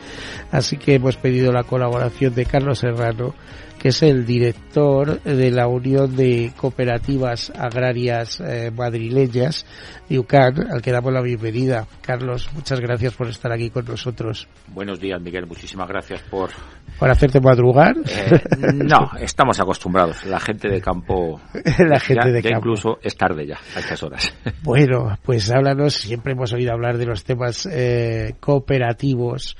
Así 0.50 0.78
que 0.78 0.94
hemos 0.94 1.18
pedido 1.18 1.52
la 1.52 1.64
colaboración 1.64 2.34
de 2.34 2.46
Carlos 2.46 2.78
Serrano, 2.78 3.34
que 3.78 3.88
es 3.88 4.02
el 4.02 4.24
director 4.24 5.22
de 5.22 5.50
la 5.50 5.68
Unión 5.68 6.16
de 6.16 6.52
Cooperativas 6.56 7.52
Agrarias 7.58 8.40
eh, 8.40 8.70
Madrileñas, 8.74 9.66
UCAN, 10.10 10.70
al 10.70 10.80
que 10.80 10.90
damos 10.90 11.12
la 11.12 11.20
bienvenida. 11.20 11.86
Carlos, 12.00 12.48
muchas 12.54 12.80
gracias 12.80 13.14
por 13.14 13.28
estar 13.28 13.52
aquí 13.52 13.70
con 13.70 13.84
nosotros. 13.84 14.48
Buenos 14.68 15.00
días, 15.00 15.20
Miguel. 15.20 15.46
Muchísimas 15.46 15.88
gracias 15.88 16.22
por... 16.22 16.50
¿Por 16.98 17.10
hacerte 17.10 17.40
madrugar? 17.40 17.96
Eh, 18.06 18.40
no, 18.74 19.10
estamos 19.20 19.60
acostumbrados. 19.60 20.24
La 20.24 20.40
gente 20.40 20.68
de 20.68 20.80
campo... 20.80 21.40
la 21.78 22.00
gente 22.00 22.26
ya, 22.26 22.32
de 22.32 22.42
ya 22.42 22.50
campo. 22.50 22.58
incluso 22.58 22.98
es 23.02 23.16
tarde 23.16 23.46
ya, 23.46 23.58
a 23.76 23.80
estas 23.80 24.02
horas. 24.02 24.34
Bueno, 24.62 25.16
pues 25.22 25.50
háblanos. 25.50 25.94
Siempre 25.94 26.32
hemos 26.32 26.52
oído 26.52 26.72
hablar 26.72 26.98
de 26.98 27.06
los 27.06 27.24
temas 27.24 27.66
eh, 27.70 28.34
cooperativos. 28.40 29.56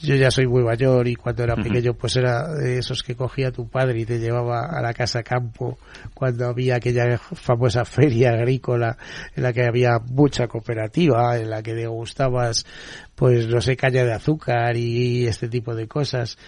Yo 0.00 0.14
ya 0.14 0.30
soy 0.30 0.46
muy 0.46 0.62
mayor 0.62 1.08
y 1.08 1.16
cuando 1.16 1.42
era 1.42 1.56
pequeño 1.56 1.94
pues 1.94 2.14
era 2.16 2.54
de 2.54 2.78
esos 2.78 3.02
que 3.02 3.14
venía 3.14 3.50
tu 3.50 3.68
padre 3.68 4.00
y 4.00 4.04
te 4.04 4.18
llevaba 4.18 4.66
a 4.66 4.80
la 4.80 4.94
casa 4.94 5.24
campo 5.24 5.78
cuando 6.14 6.46
había 6.46 6.76
aquella 6.76 7.18
famosa 7.18 7.84
feria 7.84 8.30
agrícola 8.30 8.96
en 9.34 9.42
la 9.42 9.52
que 9.52 9.64
había 9.64 9.77
mucha 10.10 10.46
cooperativa, 10.48 11.36
en 11.38 11.50
la 11.50 11.62
que 11.62 11.74
degustabas, 11.74 12.66
pues 13.14 13.48
no 13.48 13.60
sé, 13.60 13.76
caña 13.76 14.04
de 14.04 14.12
azúcar 14.12 14.76
y 14.76 15.26
este 15.26 15.48
tipo 15.48 15.74
de 15.74 15.86
cosas. 15.86 16.38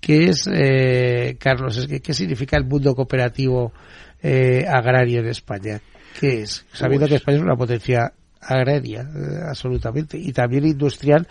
¿Qué 0.00 0.24
es, 0.24 0.48
eh, 0.52 1.36
Carlos, 1.38 1.86
qué 2.02 2.14
significa 2.14 2.56
el 2.56 2.64
mundo 2.64 2.94
cooperativo 2.94 3.72
eh, 4.22 4.64
agrario 4.66 5.20
en 5.20 5.26
España? 5.26 5.80
¿Qué 6.18 6.42
es? 6.42 6.66
Sabiendo 6.72 7.06
que 7.06 7.10
pues 7.10 7.20
España 7.20 7.36
es 7.38 7.42
una 7.44 7.56
potencia 7.56 8.12
agraria, 8.40 9.02
eh, 9.02 9.40
absolutamente, 9.46 10.18
y 10.18 10.32
también 10.32 10.64
industrial 10.64 11.28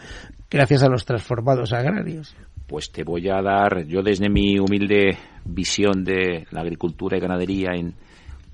gracias 0.50 0.84
a 0.84 0.90
los 0.90 1.06
transformados 1.06 1.74
agrarios. 1.74 2.36
Pues 2.68 2.92
te 2.92 3.04
voy 3.04 3.28
a 3.30 3.42
dar, 3.42 3.86
yo 3.86 4.04
desde 4.04 4.30
mi 4.30 4.60
humilde 4.60 5.18
visión 5.44 6.04
de 6.04 6.46
la 6.52 6.62
agricultura 6.62 7.18
y 7.18 7.20
ganadería 7.20 7.72
en 7.74 7.96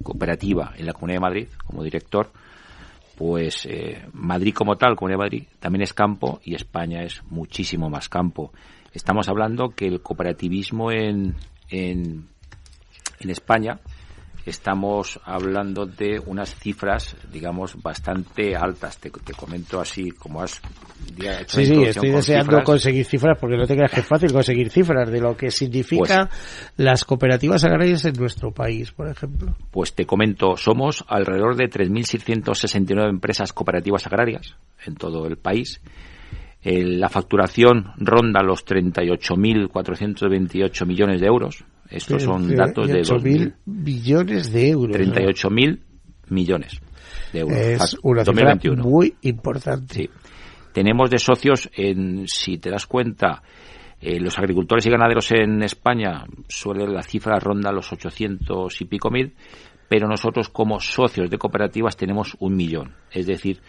cooperativa 0.02 0.74
en 0.78 0.86
la 0.86 0.94
Comunidad 0.94 1.18
de 1.18 1.22
Madrid, 1.22 1.48
como 1.66 1.84
director, 1.84 2.32
pues 3.16 3.66
eh, 3.66 4.06
Madrid 4.14 4.54
como 4.54 4.76
tal, 4.78 4.96
Comunidad 4.96 5.20
de 5.20 5.24
Madrid, 5.24 5.44
también 5.60 5.84
es 5.84 5.94
campo 5.94 6.40
y 6.44 6.56
España 6.56 7.04
es 7.04 7.24
muchísimo 7.30 7.90
más 7.90 8.10
campo. 8.10 8.52
Estamos 8.94 9.28
hablando 9.28 9.70
que 9.70 9.88
el 9.88 10.02
cooperativismo 10.02 10.92
en, 10.92 11.36
en, 11.70 12.28
en 13.20 13.30
España 13.30 13.80
estamos 14.46 15.20
hablando 15.26 15.86
de 15.86 16.20
unas 16.26 16.56
cifras, 16.56 17.16
digamos, 17.32 17.82
bastante 17.82 18.56
altas. 18.56 18.98
Te, 19.00 19.12
comento 19.12 19.80
así, 19.80 20.12
como 20.12 20.42
has 20.42 20.62
hecho 21.18 21.58
Sí, 21.58 21.66
sí, 21.66 21.84
estoy 21.84 22.12
deseando 22.12 22.64
conseguir 22.64 23.06
cifras 23.06 23.38
porque 23.40 23.58
no 23.58 23.66
te 23.66 23.76
creas 23.76 23.92
que 23.92 24.02
es 24.02 24.06
fácil 24.06 24.32
conseguir 24.32 24.70
cifras 24.70 25.10
de 25.10 25.20
lo 25.20 25.36
que 25.36 25.50
significa 25.52 26.28
pues 26.28 26.72
las 26.78 27.06
cooperativas 27.06 27.64
agrarias 27.64 28.06
en 28.06 28.14
nuestro 28.14 28.52
país, 28.52 28.92
por 28.92 29.08
ejemplo. 29.08 29.56
Pues 29.72 29.94
te 29.94 30.06
comento, 30.06 30.56
somos 30.58 31.04
alrededor 31.08 31.56
de 31.56 31.66
3.669 31.66 33.10
empresas 33.10 33.52
cooperativas 33.54 34.06
agrarias 34.06 34.56
en 34.86 34.96
todo 34.96 35.26
el 35.28 35.38
país. 35.38 35.82
La 36.66 37.10
facturación 37.10 37.92
ronda 37.98 38.42
los 38.42 38.66
38.428 38.66 40.88
millones 40.88 41.22
de 41.22 41.28
euros, 41.28 41.64
estos 41.90 42.24
son 42.24 42.56
datos 42.56 42.88
de 42.88 43.02
2.000 43.02 43.54
billones 43.66 44.52
de 44.52 44.70
euros. 44.70 44.98
38.000 44.98 45.80
millones 46.30 46.82
de 47.32 47.40
euros. 47.40 47.58
Es 47.58 47.96
una 48.02 48.26
cifra 48.26 48.58
muy 48.78 49.14
importante. 49.22 49.94
Sí. 49.94 50.10
Tenemos 50.74 51.12
de 51.12 51.20
socios, 51.20 51.70
en, 51.76 52.28
si 52.28 52.58
te 52.58 52.72
das 52.72 52.88
cuenta, 52.88 53.44
eh, 54.02 54.20
los 54.20 54.38
agricultores 54.38 54.86
y 54.86 54.90
ganaderos 54.90 55.32
en 55.32 55.64
España 55.64 56.26
suele 56.50 56.86
la 56.88 57.04
cifra 57.04 57.40
ronda 57.40 57.72
los 57.72 57.94
800 57.94 58.82
y 58.82 58.86
pico 58.86 59.10
mil, 59.10 59.34
pero 59.88 60.08
nosotros 60.08 60.50
como 60.50 60.80
socios 60.80 61.30
de 61.30 61.38
cooperativas 61.38 61.96
tenemos 61.96 62.36
un 62.40 62.56
millón. 62.56 62.96
Es 63.12 63.28
decir, 63.28 63.62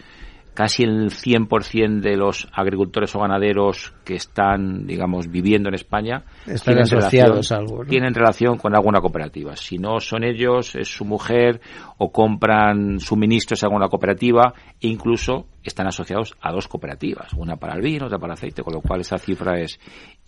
casi 0.56 0.82
el 0.82 1.10
100% 1.10 2.00
de 2.00 2.16
los 2.16 2.48
agricultores 2.52 3.14
o 3.14 3.20
ganaderos 3.20 3.92
que 4.04 4.14
están, 4.14 4.86
digamos, 4.86 5.30
viviendo 5.30 5.68
en 5.68 5.74
España 5.74 6.24
están 6.46 6.74
tienen 6.74 6.82
asociados 6.82 7.50
relación, 7.50 7.86
tienen 7.86 8.14
relación 8.14 8.56
con 8.56 8.74
alguna 8.74 9.00
cooperativa. 9.00 9.54
Si 9.54 9.78
no 9.78 10.00
son 10.00 10.24
ellos, 10.24 10.74
es 10.74 10.88
su 10.88 11.04
mujer 11.04 11.60
o 11.98 12.10
compran 12.10 12.98
suministros 12.98 13.62
a 13.62 13.66
alguna 13.66 13.88
cooperativa 13.88 14.54
e 14.80 14.88
incluso 14.88 15.46
están 15.68 15.86
asociados 15.86 16.34
a 16.40 16.52
dos 16.52 16.68
cooperativas, 16.68 17.32
una 17.34 17.56
para 17.56 17.74
el 17.74 17.82
vino, 17.82 18.06
otra 18.06 18.18
para 18.18 18.32
el 18.32 18.38
aceite, 18.38 18.62
con 18.62 18.74
lo 18.74 18.80
cual 18.80 19.00
esa 19.00 19.18
cifra 19.18 19.60
es 19.60 19.78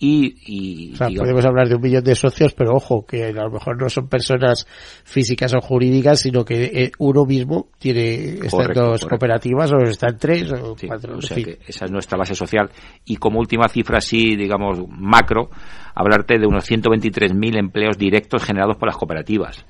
y, 0.00 0.92
o 0.92 0.96
sea, 0.96 1.08
podemos 1.08 1.44
hablar 1.44 1.68
de 1.68 1.74
un 1.74 1.82
millón 1.82 2.04
de 2.04 2.14
socios, 2.14 2.54
pero 2.54 2.74
ojo, 2.74 3.04
que 3.04 3.24
a 3.24 3.32
lo 3.32 3.50
mejor 3.50 3.80
no 3.80 3.88
son 3.88 4.08
personas 4.08 4.64
físicas 5.02 5.52
o 5.54 5.60
jurídicas, 5.60 6.20
sino 6.20 6.44
que 6.44 6.64
eh, 6.66 6.92
uno 6.98 7.24
mismo 7.24 7.68
tiene 7.78 8.34
estas 8.34 8.68
dos 8.74 9.04
cooperativas 9.04 9.72
o 9.72 9.78
están 9.78 10.16
tres 10.16 10.52
o 10.52 10.76
cuatro. 10.86 11.16
O 11.16 11.22
sea 11.22 11.36
que 11.36 11.58
esa 11.66 11.86
es 11.86 11.90
nuestra 11.90 12.16
base 12.16 12.36
social. 12.36 12.70
Y 13.04 13.16
como 13.16 13.40
última 13.40 13.68
cifra, 13.68 13.98
así, 13.98 14.36
digamos, 14.36 14.78
macro, 14.88 15.50
hablarte 15.94 16.38
de 16.38 16.46
unos 16.46 16.70
123.000 16.70 17.58
empleos 17.58 17.98
directos 17.98 18.44
generados 18.44 18.76
por 18.76 18.86
las 18.88 18.96
cooperativas. 18.96 19.64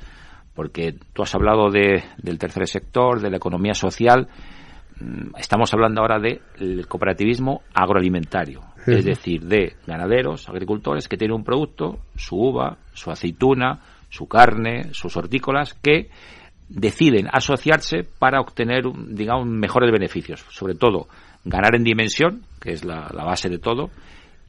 Porque 0.54 0.94
tú 1.14 1.22
has 1.22 1.34
hablado 1.34 1.70
de, 1.70 2.02
del 2.18 2.38
tercer 2.38 2.68
sector, 2.68 3.20
de 3.20 3.30
la 3.30 3.38
economía 3.38 3.72
social, 3.72 4.28
estamos 5.38 5.73
hablando 5.73 6.00
ahora 6.00 6.19
del 6.19 6.87
cooperativismo 6.87 7.63
agroalimentario 7.75 8.63
es 8.97 9.04
decir, 9.04 9.43
de 9.45 9.76
ganaderos, 9.87 10.49
agricultores 10.49 11.08
que 11.08 11.17
tienen 11.17 11.37
un 11.37 11.45
producto, 11.45 11.99
su 12.17 12.37
uva, 12.37 12.78
su 12.93 13.11
aceituna, 13.11 13.80
su 14.08 14.26
carne, 14.26 14.93
sus 14.93 15.17
hortícolas, 15.17 15.75
que 15.75 16.11
deciden 16.69 17.28
asociarse 17.30 18.04
para 18.19 18.41
obtener, 18.41 18.84
digamos, 19.08 19.47
mejores 19.47 19.91
beneficios. 19.93 20.45
Sobre 20.50 20.75
todo, 20.75 21.08
ganar 21.45 21.75
en 21.75 21.84
dimensión, 21.84 22.43
que 22.61 22.73
es 22.73 22.84
la, 22.84 23.11
la 23.15 23.25
base 23.25 23.49
de 23.49 23.58
todo, 23.58 23.91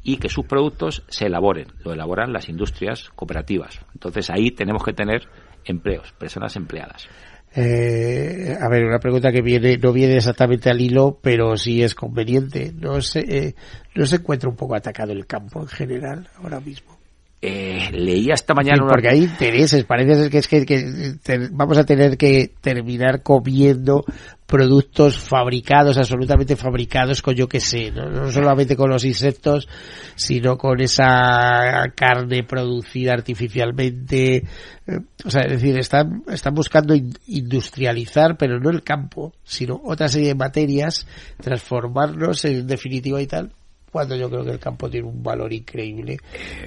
y 0.03 0.17
que 0.17 0.29
sus 0.29 0.45
productos 0.45 1.03
se 1.09 1.25
elaboren. 1.25 1.67
Lo 1.83 1.93
elaboran 1.93 2.31
las 2.31 2.47
industrias 2.47 3.09
cooperativas. 3.15 3.79
Entonces 3.93 4.29
ahí 4.29 4.51
tenemos 4.51 4.83
que 4.83 4.93
tener 4.93 5.27
empleos, 5.65 6.13
personas 6.13 6.55
empleadas. 6.55 7.09
Eh, 7.55 8.55
a 8.59 8.69
ver, 8.69 8.85
una 8.85 8.99
pregunta 8.99 9.31
que 9.31 9.41
viene, 9.41 9.77
no 9.77 9.91
viene 9.91 10.17
exactamente 10.17 10.69
al 10.69 10.81
hilo, 10.81 11.19
pero 11.21 11.57
sí 11.57 11.81
es 11.81 11.95
conveniente. 11.95 12.71
¿No 12.73 13.01
se, 13.01 13.19
eh, 13.19 13.55
¿no 13.95 14.05
se 14.05 14.17
encuentra 14.17 14.49
un 14.49 14.55
poco 14.55 14.75
atacado 14.75 15.11
el 15.11 15.25
campo 15.25 15.61
en 15.61 15.67
general 15.67 16.29
ahora 16.37 16.59
mismo? 16.59 16.98
Eh, 17.41 17.89
leía 17.93 18.33
esta 18.33 18.53
mañana 18.53 18.85
porque 18.85 19.07
hay 19.07 19.19
intereses 19.19 19.85
parece 19.85 20.29
que 20.29 20.37
es 20.39 20.47
que, 20.49 21.47
vamos 21.51 21.77
a 21.77 21.85
tener 21.85 22.17
que 22.17 22.51
terminar 22.59 23.23
comiendo 23.23 24.03
productos 24.45 25.17
fabricados 25.17 25.97
absolutamente 25.97 26.57
fabricados 26.57 27.21
con 27.21 27.35
yo 27.35 27.47
que 27.47 27.61
sé 27.61 27.91
¿no? 27.91 28.29
solamente 28.29 28.75
con 28.75 28.89
los 28.89 29.05
insectos 29.05 29.69
sino 30.15 30.57
con 30.57 30.81
esa 30.81 31.85
carne 31.95 32.43
producida 32.43 33.13
artificialmente 33.13 34.35
eh, 34.35 34.99
o 35.23 35.29
sea 35.29 35.43
es 35.43 35.51
decir 35.61 35.79
están 35.79 36.23
están 36.27 36.53
buscando 36.53 36.93
industrializar 37.27 38.35
pero 38.35 38.59
no 38.59 38.69
el 38.69 38.83
campo 38.83 39.31
sino 39.45 39.79
otra 39.85 40.09
serie 40.09 40.27
de 40.27 40.35
materias 40.35 41.07
transformarlos 41.41 42.43
en 42.43 42.67
definitiva 42.67 43.21
y 43.21 43.27
tal 43.27 43.53
cuando 43.91 44.15
yo 44.15 44.29
creo 44.29 44.43
que 44.43 44.51
el 44.51 44.59
campo 44.59 44.89
tiene 44.89 45.07
un 45.07 45.23
valor 45.23 45.51
increíble 45.51 46.17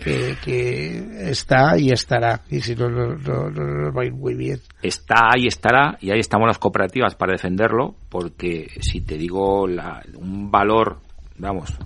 que, 0.05 1.31
está 1.31 1.79
y 1.79 1.91
estará. 1.91 2.43
Y 2.51 2.61
si 2.61 2.75
no, 2.75 2.89
no, 2.89 3.93
va 3.93 4.03
a 4.03 4.07
ir 4.07 4.13
muy 4.13 4.35
bien. 4.35 4.61
Está 4.83 5.31
y 5.37 5.47
estará 5.47 5.97
y 6.01 6.11
ahí 6.11 6.21
estamos 6.21 6.47
las 6.47 6.59
cooperativas 6.59 7.15
para 7.15 7.33
defenderlo 7.33 7.95
porque 8.09 8.69
si 8.81 9.01
te 9.01 9.17
digo 9.17 9.67
la, 9.67 10.03
un 10.17 10.51
valor 10.51 10.99
vamos 11.39 11.77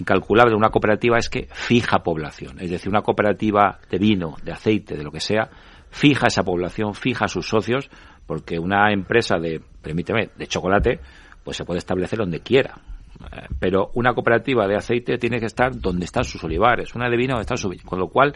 incalculable 0.00 0.52
de 0.52 0.56
una 0.56 0.70
cooperativa 0.70 1.18
es 1.18 1.28
que 1.28 1.48
fija 1.50 1.98
población. 1.98 2.60
Es 2.60 2.70
decir 2.70 2.88
una 2.88 3.02
cooperativa 3.02 3.78
de 3.90 3.98
vino 3.98 4.36
de 4.42 4.52
aceite 4.52 4.96
de 4.96 5.04
lo 5.04 5.10
que 5.10 5.20
sea 5.20 5.50
fija 5.90 6.26
esa 6.26 6.42
población 6.42 6.94
fija 6.94 7.28
sus 7.28 7.48
socios 7.48 7.90
porque 8.26 8.58
una 8.58 8.92
empresa 8.92 9.38
de 9.38 9.60
permíteme 9.82 10.30
de 10.36 10.46
chocolate 10.46 11.00
pues 11.42 11.56
se 11.56 11.64
puede 11.64 11.78
establecer 11.78 12.18
donde 12.18 12.40
quiera 12.40 12.74
pero 13.58 13.90
una 13.94 14.14
cooperativa 14.14 14.66
de 14.66 14.76
aceite 14.76 15.18
tiene 15.18 15.40
que 15.40 15.46
estar 15.46 15.78
donde 15.78 16.04
están 16.04 16.24
sus 16.24 16.42
olivares, 16.44 16.94
una 16.94 17.08
de 17.08 17.16
vino 17.16 17.34
donde 17.34 17.42
están 17.42 17.58
sus 17.58 17.82
con 17.82 17.98
lo 17.98 18.08
cual 18.08 18.34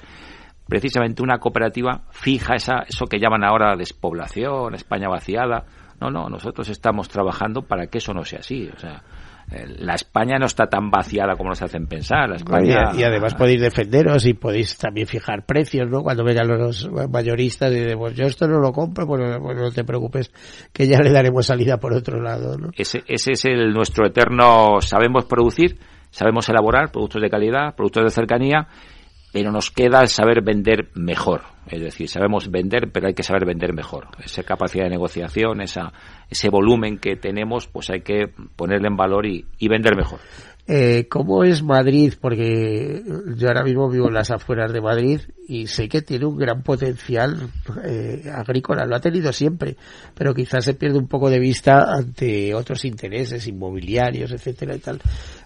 precisamente 0.68 1.22
una 1.22 1.38
cooperativa 1.38 2.02
fija 2.10 2.54
esa, 2.54 2.84
eso 2.88 3.06
que 3.06 3.18
llaman 3.18 3.44
ahora 3.44 3.76
despoblación, 3.76 4.74
España 4.74 5.08
vaciada. 5.08 5.64
No, 6.00 6.10
no, 6.10 6.28
nosotros 6.28 6.68
estamos 6.68 7.08
trabajando 7.08 7.62
para 7.62 7.86
que 7.86 7.98
eso 7.98 8.12
no 8.12 8.24
sea 8.24 8.40
así. 8.40 8.68
O 8.74 8.78
sea, 8.78 8.96
eh, 8.96 9.02
la 9.78 9.94
España 9.94 10.38
no 10.38 10.46
está 10.46 10.66
tan 10.66 10.90
vaciada 10.90 11.36
como 11.36 11.50
nos 11.50 11.62
hacen 11.62 11.86
pensar. 11.86 12.28
La 12.28 12.36
España... 12.36 12.92
y, 12.96 13.02
además 13.02 13.34
podéis 13.34 13.60
defenderos 13.60 14.24
y 14.26 14.34
podéis 14.34 14.76
también 14.78 15.06
fijar 15.06 15.44
precios, 15.44 15.88
¿no? 15.90 16.02
Cuando 16.02 16.24
vengan 16.24 16.48
los 16.48 16.88
mayoristas 17.10 17.72
y 17.72 17.80
decimos, 17.80 18.14
yo 18.14 18.24
esto 18.24 18.46
no 18.46 18.60
lo 18.60 18.72
compro, 18.72 19.06
pues, 19.06 19.38
pues, 19.38 19.56
no 19.56 19.70
te 19.70 19.84
preocupes, 19.84 20.32
que 20.72 20.86
ya 20.86 20.98
le 21.00 21.10
daremos 21.10 21.46
salida 21.46 21.78
por 21.78 21.92
otro 21.92 22.20
lado, 22.20 22.56
¿no? 22.56 22.70
Ese, 22.76 23.02
ese 23.06 23.32
es 23.32 23.44
el 23.44 23.72
nuestro 23.72 24.06
eterno, 24.06 24.80
sabemos 24.80 25.26
producir, 25.26 25.78
sabemos 26.10 26.48
elaborar 26.48 26.90
productos 26.90 27.20
de 27.22 27.30
calidad, 27.30 27.74
productos 27.74 28.04
de 28.04 28.10
cercanía, 28.10 28.68
pero 29.32 29.50
nos 29.50 29.70
queda 29.70 30.02
el 30.02 30.08
saber 30.08 30.42
vender 30.42 30.90
mejor. 30.94 31.42
Es 31.66 31.80
decir, 31.80 32.08
sabemos 32.08 32.50
vender, 32.50 32.90
pero 32.92 33.06
hay 33.06 33.14
que 33.14 33.22
saber 33.22 33.46
vender 33.46 33.72
mejor. 33.72 34.08
Esa 34.22 34.42
capacidad 34.42 34.84
de 34.84 34.90
negociación, 34.90 35.62
esa, 35.62 35.92
ese 36.28 36.50
volumen 36.50 36.98
que 36.98 37.16
tenemos, 37.16 37.66
pues 37.66 37.88
hay 37.90 38.02
que 38.02 38.28
ponerle 38.56 38.88
en 38.88 38.96
valor 38.96 39.26
y, 39.26 39.44
vender 39.68 39.96
mejor. 39.96 40.20
Eh, 40.66 41.06
¿Cómo 41.08 41.44
es 41.44 41.62
Madrid? 41.62 42.14
Porque 42.20 43.02
yo 43.36 43.48
ahora 43.48 43.64
mismo 43.64 43.88
vivo 43.88 44.08
en 44.08 44.14
las 44.14 44.30
afueras 44.30 44.72
de 44.72 44.80
Madrid 44.80 45.20
y 45.48 45.66
sé 45.66 45.88
que 45.88 46.02
tiene 46.02 46.26
un 46.26 46.36
gran 46.36 46.62
potencial 46.62 47.48
eh, 47.84 48.30
agrícola, 48.32 48.84
lo 48.84 48.94
ha 48.94 49.00
tenido 49.00 49.32
siempre, 49.32 49.76
pero 50.14 50.34
quizás 50.34 50.64
se 50.64 50.74
pierde 50.74 50.98
un 50.98 51.08
poco 51.08 51.30
de 51.30 51.40
vista 51.40 51.92
ante 51.92 52.54
otros 52.54 52.84
intereses 52.84 53.46
inmobiliarios, 53.48 54.30
etcétera 54.30 54.76
y 54.76 54.78
tal. 54.78 55.00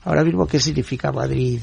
Ahora 0.05 0.25
mismo, 0.25 0.47
¿qué 0.47 0.59
significa 0.59 1.13
Madrid 1.13 1.61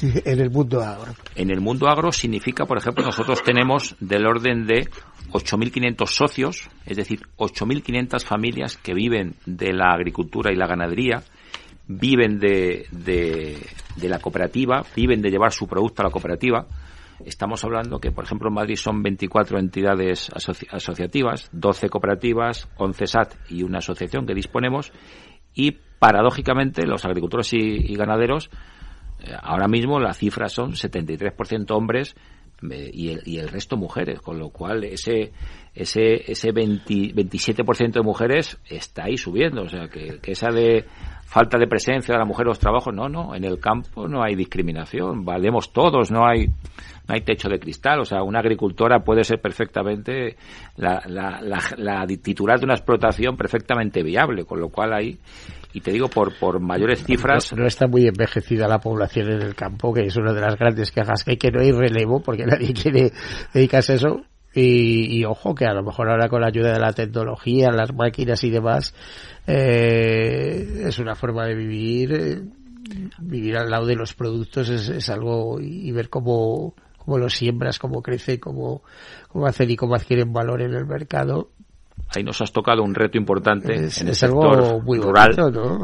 En 0.00 0.40
el 0.40 0.50
mundo 0.50 0.80
agro. 0.82 1.12
En 1.36 1.50
el 1.50 1.60
mundo 1.60 1.88
agro 1.88 2.10
significa, 2.10 2.66
por 2.66 2.78
ejemplo, 2.78 3.04
nosotros 3.04 3.42
tenemos 3.42 3.94
del 4.00 4.26
orden 4.26 4.66
de 4.66 4.88
8.500 5.32 6.06
socios, 6.06 6.68
es 6.86 6.96
decir, 6.96 7.20
8.500 7.36 8.24
familias 8.24 8.76
que 8.76 8.94
viven 8.94 9.34
de 9.46 9.72
la 9.72 9.92
agricultura 9.92 10.52
y 10.52 10.56
la 10.56 10.66
ganadería, 10.66 11.22
viven 11.86 12.38
de, 12.38 12.86
de, 12.90 14.08
la 14.08 14.18
cooperativa, 14.18 14.84
viven 14.94 15.20
de 15.20 15.30
llevar 15.30 15.52
su 15.52 15.66
producto 15.66 16.02
a 16.02 16.06
la 16.06 16.10
cooperativa. 16.10 16.66
Estamos 17.24 17.62
hablando 17.64 18.00
que, 18.00 18.10
por 18.10 18.24
ejemplo, 18.24 18.48
en 18.48 18.54
Madrid 18.54 18.76
son 18.76 19.02
24 19.02 19.58
entidades 19.58 20.30
asociativas, 20.70 21.48
12 21.52 21.88
cooperativas, 21.88 22.68
11 22.76 23.06
SAT 23.06 23.34
y 23.50 23.62
una 23.62 23.78
asociación 23.78 24.26
que 24.26 24.34
disponemos. 24.34 24.92
Y, 25.54 25.72
paradójicamente, 25.98 26.86
los 26.86 27.04
agricultores 27.04 27.52
y, 27.52 27.94
ganaderos, 27.94 28.50
ahora 29.42 29.68
mismo 29.68 30.00
las 30.00 30.18
cifras 30.18 30.52
son 30.52 30.72
73% 30.72 31.70
hombres 31.70 32.14
eh, 32.70 32.90
y 32.92 33.10
el, 33.10 33.22
y 33.24 33.38
el 33.38 33.48
resto 33.48 33.76
mujeres, 33.76 34.20
con 34.20 34.38
lo 34.38 34.50
cual 34.50 34.84
ese 34.84 35.32
ese 35.74 36.30
ese 36.30 36.52
27% 36.52 37.92
de 37.92 38.02
mujeres 38.02 38.58
está 38.68 39.04
ahí 39.04 39.16
subiendo, 39.16 39.62
o 39.62 39.68
sea 39.68 39.88
que, 39.88 40.18
que 40.20 40.32
esa 40.32 40.50
de 40.50 40.84
falta 41.24 41.58
de 41.58 41.66
presencia 41.66 42.12
de 42.12 42.18
la 42.18 42.26
mujer 42.26 42.44
en 42.44 42.48
los 42.48 42.58
trabajos, 42.58 42.94
no, 42.94 43.08
no, 43.08 43.34
en 43.34 43.44
el 43.44 43.58
campo 43.58 44.06
no 44.06 44.22
hay 44.22 44.34
discriminación, 44.34 45.24
valemos 45.24 45.72
todos, 45.72 46.10
no 46.10 46.26
hay 46.26 46.48
no 47.08 47.14
hay 47.14 47.22
techo 47.22 47.48
de 47.48 47.58
cristal, 47.58 48.00
o 48.00 48.04
sea, 48.04 48.22
una 48.22 48.38
agricultora 48.38 49.00
puede 49.00 49.24
ser 49.24 49.40
perfectamente 49.40 50.36
la, 50.76 51.02
la, 51.06 51.40
la, 51.76 52.06
titular 52.06 52.58
de 52.58 52.64
una 52.64 52.74
explotación 52.74 53.36
perfectamente 53.36 54.02
viable, 54.02 54.44
con 54.44 54.60
lo 54.60 54.68
cual 54.68 54.92
hay 54.92 55.18
y 55.74 55.80
te 55.80 55.90
digo 55.90 56.08
por 56.08 56.38
por 56.38 56.60
mayores 56.60 57.02
cifras 57.02 57.52
no, 57.54 57.66
está 57.66 57.86
muy 57.86 58.06
envejecida 58.06 58.68
la 58.68 58.78
población 58.78 59.30
en 59.30 59.40
el 59.40 59.54
campo 59.54 59.94
que 59.94 60.02
es 60.02 60.16
una 60.16 60.34
de 60.34 60.40
las 60.42 60.58
grandes 60.58 60.92
quejas 60.92 61.24
que 61.24 61.30
hay 61.30 61.36
que 61.38 61.50
no 61.50 61.60
hay 61.60 61.72
relevo 61.72 62.20
porque 62.20 62.44
nadie 62.44 62.72
quiere 62.74 63.10
dedicarse 63.54 63.92
a 63.92 63.96
eso 63.96 64.20
y, 64.54 65.18
y, 65.18 65.24
ojo 65.24 65.54
que 65.54 65.64
a 65.64 65.72
lo 65.72 65.82
mejor 65.82 66.10
ahora 66.10 66.28
con 66.28 66.42
la 66.42 66.48
ayuda 66.48 66.74
de 66.74 66.78
la 66.78 66.92
tecnología 66.92 67.70
las 67.70 67.94
máquinas 67.94 68.44
y 68.44 68.50
demás 68.50 68.94
eh, 69.46 70.82
es 70.88 70.98
una 70.98 71.14
forma 71.14 71.46
de 71.46 71.54
vivir 71.54 72.12
eh, 72.12 72.42
vivir 73.18 73.56
al 73.56 73.70
lado 73.70 73.86
de 73.86 73.96
los 73.96 74.14
productos 74.14 74.68
es, 74.68 74.88
es 74.88 75.08
algo 75.08 75.60
y, 75.60 75.90
ver 75.92 76.08
cómo 76.08 76.74
cómo 77.04 77.18
los 77.18 77.34
siembras 77.34 77.78
cómo 77.78 78.02
crece 78.02 78.38
cómo 78.38 78.82
cómo 79.28 79.46
hacen 79.46 79.70
y 79.70 79.76
cómo 79.76 79.94
adquieren 79.94 80.32
valor 80.32 80.62
en 80.62 80.74
el 80.74 80.86
mercado 80.86 81.50
ahí 82.14 82.22
nos 82.22 82.40
has 82.40 82.52
tocado 82.52 82.82
un 82.82 82.94
reto 82.94 83.18
importante 83.18 83.74
en 83.74 83.84
el 83.84 84.14
sector 84.14 84.82
muy 84.82 84.98
rural. 84.98 85.34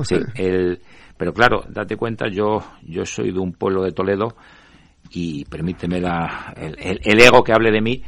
Sí, 0.04 0.16
el, 0.34 0.80
pero 1.16 1.32
claro, 1.32 1.64
date 1.68 1.96
cuenta, 1.96 2.28
yo, 2.28 2.58
yo 2.82 3.04
soy 3.04 3.32
de 3.32 3.38
un 3.40 3.52
pueblo 3.52 3.82
de 3.82 3.92
Toledo 3.92 4.36
y 5.10 5.44
permíteme 5.46 6.00
la, 6.00 6.54
el, 6.56 7.00
el, 7.02 7.20
ego 7.20 7.42
que 7.42 7.52
hable 7.52 7.70
de 7.70 7.80
mí. 7.80 8.02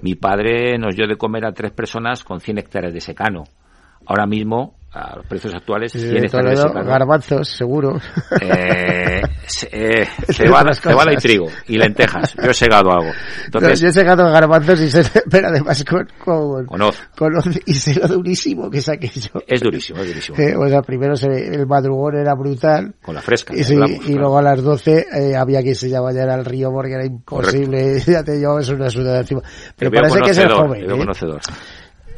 Mi 0.00 0.14
padre 0.14 0.78
nos 0.78 0.96
dio 0.96 1.06
de 1.06 1.16
comer 1.16 1.44
a 1.44 1.52
tres 1.52 1.72
personas 1.72 2.24
con 2.24 2.40
100 2.40 2.58
hectáreas 2.58 2.94
de 2.94 3.00
secano. 3.00 3.44
Ahora 4.06 4.26
mismo 4.26 4.74
a 4.94 5.16
los 5.16 5.26
precios 5.26 5.52
actuales 5.54 5.90
sí, 5.90 6.08
garbanzos 6.08 7.48
seguro. 7.48 8.00
Eh, 8.40 9.22
eh, 9.72 10.06
cebada, 10.28 10.72
cebada 10.72 11.12
y 11.12 11.16
trigo 11.16 11.46
y 11.66 11.76
lentejas. 11.76 12.34
Yo 12.34 12.50
he 12.50 12.54
segado 12.54 12.92
algo. 12.92 13.10
Entonces, 13.44 13.80
yo 13.80 13.88
he 13.88 13.92
segado 13.92 14.30
garbanzos 14.30 14.80
y 14.80 14.90
se 14.90 15.02
pero 15.30 15.48
además 15.48 15.84
con 15.84 16.06
con, 16.24 16.66
con, 16.66 16.82
hoz. 16.82 17.02
con 17.16 17.36
hoz. 17.36 17.44
y 17.66 17.74
se 17.74 17.94
lo 17.98 18.06
durísimo 18.06 18.70
que 18.70 18.78
es 18.78 18.88
aquello 18.88 19.42
es 19.46 19.60
durísimo 19.60 20.00
es 20.00 20.08
durísimo. 20.08 20.38
Eh, 20.38 20.54
o 20.56 20.68
sea 20.68 20.82
primero 20.82 21.16
se, 21.16 21.26
el 21.26 21.66
madrugón 21.66 22.16
era 22.16 22.34
brutal. 22.34 22.94
Con 23.02 23.16
la 23.16 23.20
fresca 23.20 23.52
y, 23.54 23.64
sí, 23.64 23.74
hablamos, 23.74 23.96
y 23.96 23.98
claro. 24.00 24.20
luego 24.20 24.38
a 24.38 24.42
las 24.42 24.62
12 24.62 25.06
eh, 25.12 25.36
había 25.36 25.62
que 25.62 25.70
irse 25.70 25.88
ya 25.88 26.00
bañar 26.00 26.30
al 26.30 26.44
río 26.44 26.70
porque 26.70 26.92
era 26.92 27.04
imposible. 27.04 27.78
Correcto. 27.78 28.10
ya 28.12 28.22
te 28.22 28.38
llevabas 28.38 28.68
una 28.68 28.88
sudada 28.90 29.20
encima. 29.20 29.42
Pero 29.76 29.90
parece 29.90 30.20
que 30.20 30.30
es 30.30 30.38
el 30.38 30.52
joven 30.52 30.86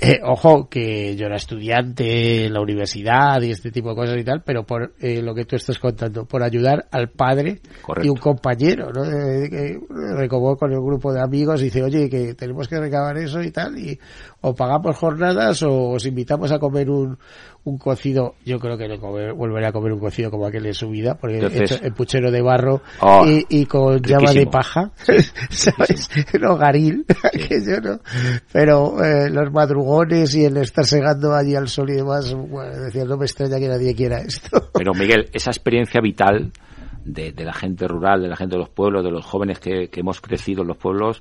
¿eh? 0.01 0.21
ojo, 0.23 0.69
que 0.69 1.17
yo 1.17 1.27
era 1.27 1.37
estudiante 1.37 2.47
en 2.47 2.53
la 2.53 2.61
universidad 2.61 3.41
y 3.43 3.51
este 3.51 3.71
tipo 3.71 3.91
de 3.91 3.97
cosas 3.97 4.19
y 4.19 4.25
tal, 4.25 4.43
pero 4.45 4.65
por 4.65 4.95
eh, 5.01 5.23
lo 5.23 5.35
que 5.35 5.45
tú 5.45 5.57
estás 5.57 5.79
contando, 5.79 6.25
por 6.25 6.43
ayudar 6.43 6.87
al 6.91 7.11
padre 7.11 7.61
Correcto. 7.83 8.07
y 8.07 8.11
un 8.11 8.17
compañero, 8.17 8.93
¿no? 8.93 9.05
Eh, 9.05 9.49
que 9.51 9.79
recobó 10.17 10.57
con 10.57 10.73
el 10.73 10.81
grupo 10.81 11.13
de 11.13 11.21
amigos 11.21 11.61
y 11.61 11.65
dice, 11.65 11.83
oye, 11.83 12.09
que 12.09 12.35
tenemos 12.35 12.69
que 12.69 12.79
recabar 12.79 13.17
eso 13.19 13.43
y 13.43 13.51
tal, 13.51 13.79
y 13.79 13.99
o 14.49 14.55
pagamos 14.55 14.97
jornadas 14.97 15.63
o 15.65 15.91
os 15.99 16.07
invitamos 16.07 16.53
a 16.53 16.59
comer 16.61 16.89
un, 16.89 17.19
un 17.65 17.79
cocido, 17.79 18.35
yo 18.45 18.61
creo 18.61 18.79
que 18.79 18.87
no 18.87 19.01
comer, 19.01 19.33
volveré 19.35 19.67
a 19.67 19.73
comer 19.73 19.93
un 19.93 19.99
cocido 19.99 20.31
como 20.31 20.47
aquel 20.47 20.67
en 20.67 20.75
su 20.75 20.89
vida, 20.89 21.17
porque 21.21 21.39
Entonces, 21.39 21.73
hecho 21.73 21.85
en 21.85 21.95
puchero 21.95 22.31
de 22.31 22.41
barro 22.43 22.81
oh, 23.01 23.25
y, 23.27 23.45
y, 23.49 23.67
con 23.67 23.95
riquísimo. 23.95 24.21
llama 24.21 24.33
de 24.33 24.47
paja, 24.47 24.93
Sí, 25.05 25.15
¿sabes? 25.51 26.09
No 26.41 26.57
garil, 26.57 27.05
Sí. 27.33 27.39
que 27.49 27.61
yo 27.65 27.81
no. 27.81 27.99
Pero 28.53 29.03
eh, 29.05 29.29
los 29.31 29.53
madrugones 29.53 30.33
y 30.37 30.45
el 30.45 30.59
estar 30.59 30.85
segando 30.85 31.35
allí 31.35 31.57
al 31.57 31.67
sol 31.69 31.91
y 31.91 31.95
demás, 31.95 32.33
bueno, 32.33 32.85
decía, 32.85 33.05
no 33.05 33.17
me 33.17 33.25
extraña 33.25 33.59
que 33.59 33.69
nadie 33.69 33.95
quiera 33.97 34.19
esto. 34.21 34.71
Pero 34.75 34.95
Miguel, 34.95 35.29
esa 35.33 35.51
experiencia 35.51 36.01
vital 36.01 36.53
de, 37.05 37.33
de 37.33 37.45
la 37.45 37.53
gente 37.53 37.89
rural, 37.89 38.23
de 38.23 38.29
la 38.29 38.37
gente 38.37 38.55
de 38.55 38.61
los 38.61 38.69
pueblos, 38.71 39.03
de 39.03 39.11
los 39.11 39.25
jóvenes 39.25 39.59
que, 39.59 39.89
que 39.89 40.01
hemos 40.01 40.21
crecido 40.21 40.63
en 40.63 40.69
los 40.69 40.77
pueblos, 40.77 41.21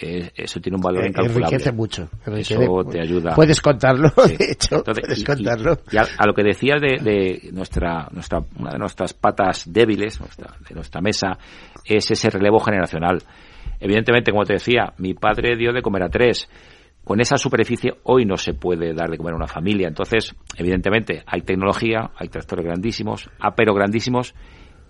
eh, 0.00 0.30
eso 0.34 0.60
tiene 0.60 0.76
un 0.76 0.82
valor 0.82 1.04
Eh, 1.04 1.08
incalculable. 1.08 1.46
enriquece 1.46 1.72
mucho. 1.72 2.08
enriquece 2.26 2.54
Eso 2.64 2.84
te 2.90 3.00
ayuda. 3.00 3.34
Puedes 3.34 3.60
contarlo, 3.60 4.08
Sí. 4.26 4.36
de 4.38 4.52
hecho, 4.52 4.76
Entonces, 4.76 5.02
puedes 5.04 5.18
y- 5.18 5.22
y- 5.22 5.24
contarlo. 5.24 5.78
Y, 5.90 5.96
a, 5.96 6.02
a 6.18 6.26
lo 6.26 6.34
que 6.34 6.42
decías 6.42 6.80
de, 6.80 6.98
de 7.02 7.50
nuestra, 7.52 8.08
nuestra, 8.12 8.40
una 8.58 8.70
de 8.72 8.78
nuestras 8.78 9.12
patas 9.14 9.64
débiles, 9.72 10.20
nuestra, 10.20 10.54
de 10.68 10.74
nuestra 10.74 11.00
mesa, 11.00 11.38
es 11.84 12.10
ese 12.10 12.30
relevo 12.30 12.58
generacional. 12.60 13.18
Evidentemente, 13.80 14.30
como 14.32 14.44
te 14.44 14.54
decía, 14.54 14.92
mi 14.98 15.14
padre 15.14 15.56
dio 15.56 15.72
de 15.72 15.82
comer 15.82 16.02
a 16.04 16.08
tres. 16.08 16.48
Con 17.04 17.20
esa 17.20 17.38
superficie 17.38 17.92
hoy 18.02 18.24
no 18.26 18.36
se 18.36 18.52
puede 18.52 18.92
dar 18.92 19.08
de 19.08 19.16
comer 19.16 19.32
a 19.32 19.36
una 19.36 19.46
familia. 19.46 19.88
Entonces, 19.88 20.34
evidentemente, 20.56 21.22
hay 21.26 21.40
tecnología, 21.40 22.10
hay 22.16 22.28
tractores 22.28 22.66
grandísimos, 22.66 23.30
aperos 23.40 23.74
grandísimos, 23.76 24.34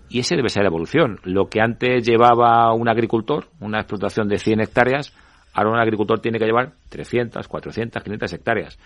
y 0.09 0.21
ese 0.21 0.37
debe 0.37 0.49
ser 0.49 0.63
la 0.63 0.69
evolución. 0.69 1.19
Lo 1.25 1.49
que 1.49 1.61
antes 1.61 2.07
llevaba 2.07 2.73
un 2.73 2.89
agricultor, 2.89 3.47
una 3.61 3.81
explotación 3.81 4.29
de 4.29 4.39
100 4.39 4.61
hectáreas, 4.61 5.15
ahora 5.53 5.71
un 5.71 5.81
agricultor 5.81 6.21
tiene 6.21 6.39
que 6.39 6.47
llevar 6.47 6.73
300, 6.89 7.47
400, 7.47 8.03
500 8.03 8.33
hectáreas. 8.33 8.79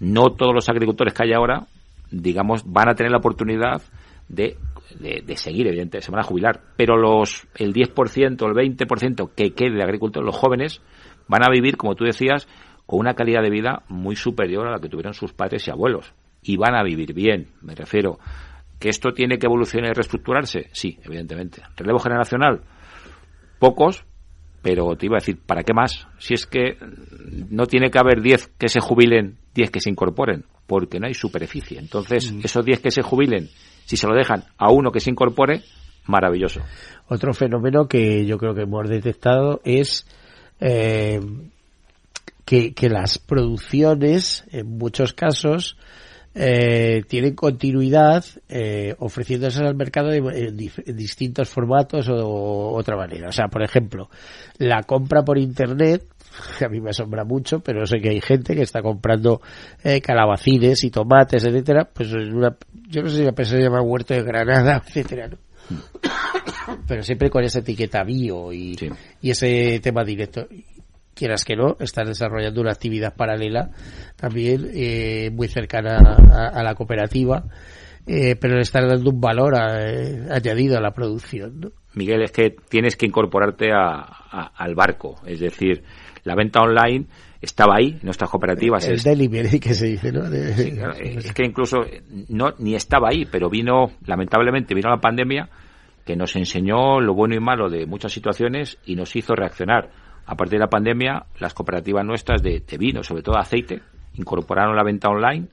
No 0.00 0.30
todos 0.36 0.54
los 0.54 0.68
agricultores 0.68 1.14
que 1.14 1.24
hay 1.24 1.32
ahora, 1.32 1.66
digamos, 2.10 2.62
van 2.64 2.88
a 2.88 2.94
tener 2.94 3.10
la 3.10 3.18
oportunidad 3.18 3.82
de, 4.28 4.56
de, 4.98 5.36
seguir, 5.36 5.66
evidentemente, 5.66 6.02
se 6.02 6.12
van 6.12 6.20
a 6.20 6.24
jubilar. 6.24 6.60
Pero 6.76 6.96
los, 6.96 7.46
el 7.56 7.72
10%, 7.72 8.26
el 8.28 8.76
20% 8.76 9.30
que 9.34 9.54
quede 9.54 9.76
de 9.76 9.82
agricultores, 9.82 10.26
los 10.26 10.36
jóvenes, 10.36 10.82
van 11.28 11.44
a 11.44 11.50
vivir, 11.50 11.76
como 11.76 11.94
tú 11.94 12.04
decías, 12.04 12.46
con 12.86 13.00
una 13.00 13.14
calidad 13.14 13.42
de 13.42 13.50
vida 13.50 13.82
muy 13.88 14.16
superior 14.16 14.66
a 14.66 14.70
la 14.70 14.80
que 14.80 14.88
tuvieron 14.88 15.14
sus 15.14 15.32
padres 15.32 15.66
y 15.66 15.70
abuelos. 15.70 16.12
Y 16.42 16.56
van 16.56 16.74
a 16.74 16.82
vivir 16.82 17.12
bien, 17.12 17.48
me 17.60 17.74
refiero. 17.74 18.18
¿Que 18.78 18.88
esto 18.88 19.12
tiene 19.12 19.38
que 19.38 19.46
evolucionar 19.46 19.90
y 19.90 19.94
reestructurarse? 19.94 20.68
Sí, 20.72 20.98
evidentemente. 21.04 21.62
¿Relevo 21.76 21.98
generacional? 21.98 22.62
Pocos, 23.58 24.04
pero 24.62 24.96
te 24.96 25.06
iba 25.06 25.16
a 25.16 25.20
decir, 25.20 25.38
¿para 25.44 25.62
qué 25.64 25.72
más? 25.74 26.06
Si 26.18 26.34
es 26.34 26.46
que 26.46 26.76
no 27.50 27.66
tiene 27.66 27.90
que 27.90 27.98
haber 27.98 28.20
10 28.22 28.52
que 28.58 28.68
se 28.68 28.80
jubilen, 28.80 29.36
10 29.54 29.70
que 29.70 29.80
se 29.80 29.90
incorporen, 29.90 30.44
porque 30.66 31.00
no 31.00 31.06
hay 31.06 31.14
superficie. 31.14 31.78
Entonces, 31.78 32.32
Mm. 32.32 32.40
esos 32.44 32.64
10 32.64 32.80
que 32.80 32.90
se 32.90 33.02
jubilen, 33.02 33.48
si 33.84 33.96
se 33.96 34.06
lo 34.06 34.14
dejan 34.14 34.44
a 34.58 34.70
uno 34.70 34.92
que 34.92 35.00
se 35.00 35.10
incorpore, 35.10 35.62
maravilloso. 36.06 36.60
Otro 37.08 37.32
fenómeno 37.34 37.88
que 37.88 38.26
yo 38.26 38.38
creo 38.38 38.54
que 38.54 38.62
hemos 38.62 38.88
detectado 38.88 39.60
es 39.64 40.06
eh, 40.60 41.20
que, 42.44 42.74
que 42.74 42.88
las 42.88 43.18
producciones, 43.18 44.44
en 44.50 44.78
muchos 44.78 45.12
casos, 45.12 45.76
eh, 46.40 47.02
tienen 47.08 47.34
continuidad 47.34 48.24
eh, 48.48 48.94
ofreciéndose 49.00 49.60
al 49.64 49.74
mercado 49.74 50.08
de- 50.10 50.18
en, 50.18 50.56
en 50.86 50.96
distintos 50.96 51.48
formatos 51.48 52.08
o 52.08 52.72
otra 52.74 52.96
manera. 52.96 53.28
O 53.28 53.32
sea, 53.32 53.48
por 53.48 53.62
ejemplo, 53.64 54.08
la 54.58 54.82
compra 54.84 55.22
por 55.24 55.36
internet, 55.36 56.04
que 56.58 56.64
a 56.66 56.68
mí 56.68 56.80
me 56.80 56.90
asombra 56.90 57.24
mucho, 57.24 57.58
pero 57.60 57.84
sé 57.86 57.98
que 57.98 58.10
hay 58.10 58.20
gente 58.20 58.54
que 58.54 58.62
está 58.62 58.82
comprando 58.82 59.40
eh, 59.82 60.00
calabacines 60.00 60.84
y 60.84 60.90
tomates, 60.90 61.44
etcétera, 61.44 61.88
pues 61.92 62.12
en 62.12 62.34
una, 62.36 62.56
yo 62.88 63.02
no 63.02 63.08
sé 63.08 63.16
si 63.18 63.24
la 63.24 63.32
persona 63.32 63.58
se 63.60 63.64
llama 63.64 63.82
huerto 63.82 64.14
de 64.14 64.22
Granada, 64.22 64.80
etcétera, 64.86 65.28
¿no? 65.28 65.38
pero 66.86 67.02
siempre 67.02 67.28
con 67.30 67.44
esa 67.44 67.58
etiqueta 67.58 68.02
bio 68.04 68.52
y, 68.52 68.74
Sí. 68.76 68.88
y 69.20 69.30
ese 69.30 69.80
tema 69.82 70.04
directo. 70.04 70.46
Quieras 71.18 71.44
que 71.44 71.56
no, 71.56 71.76
están 71.80 72.06
desarrollando 72.06 72.60
una 72.60 72.70
actividad 72.70 73.14
paralela 73.16 73.70
también 74.16 74.70
eh, 74.72 75.30
muy 75.32 75.48
cercana 75.48 75.98
a, 75.98 76.48
a 76.60 76.62
la 76.62 76.74
cooperativa, 76.74 77.42
eh, 78.06 78.36
pero 78.36 78.54
le 78.54 78.62
están 78.62 78.86
dando 78.86 79.10
un 79.10 79.20
valor 79.20 79.56
a- 79.56 79.90
eh, 79.90 80.26
añadido 80.30 80.78
a 80.78 80.80
la 80.80 80.92
producción. 80.92 81.60
¿no? 81.60 81.68
Miguel, 81.94 82.22
es 82.22 82.30
que 82.30 82.54
tienes 82.68 82.94
que 82.96 83.06
incorporarte 83.06 83.72
a- 83.72 84.52
al 84.56 84.74
barco. 84.76 85.16
Es 85.26 85.40
decir, 85.40 85.82
la 86.24 86.34
venta 86.36 86.60
online 86.60 87.06
estaba 87.40 87.74
ahí, 87.78 87.90
en 88.00 88.00
nuestras 88.04 88.30
cooperativas. 88.30 88.86
El 88.86 88.94
es- 88.94 89.04
delivery 89.04 89.58
que 89.58 89.74
se 89.74 89.86
dice, 89.86 90.12
¿no? 90.12 90.28
De- 90.30 90.52
Sí, 90.54 90.70
claro, 90.72 90.92
es 91.00 91.32
que 91.32 91.44
incluso 91.44 91.78
no 92.28 92.52
ni 92.58 92.74
estaba 92.76 93.08
ahí, 93.10 93.24
pero 93.30 93.50
vino, 93.50 93.86
lamentablemente, 94.06 94.74
vino 94.74 94.88
la 94.90 95.00
pandemia, 95.00 95.48
que 96.04 96.14
nos 96.16 96.34
enseñó 96.36 97.00
lo 97.00 97.12
bueno 97.14 97.34
y 97.34 97.40
malo 97.40 97.68
de 97.68 97.86
muchas 97.86 98.12
situaciones 98.12 98.78
y 98.86 98.94
nos 98.96 99.14
hizo 99.16 99.34
reaccionar. 99.34 99.90
A 100.28 100.36
partir 100.36 100.58
de 100.58 100.64
la 100.64 100.68
pandemia, 100.68 101.24
las 101.38 101.54
cooperativas 101.54 102.04
nuestras 102.04 102.42
de, 102.42 102.62
vino, 102.78 103.02
sobre 103.02 103.22
todo 103.22 103.38
aceite, 103.38 103.80
incorporaron 104.14 104.76
la 104.76 104.84
venta 104.84 105.08
online 105.08 105.48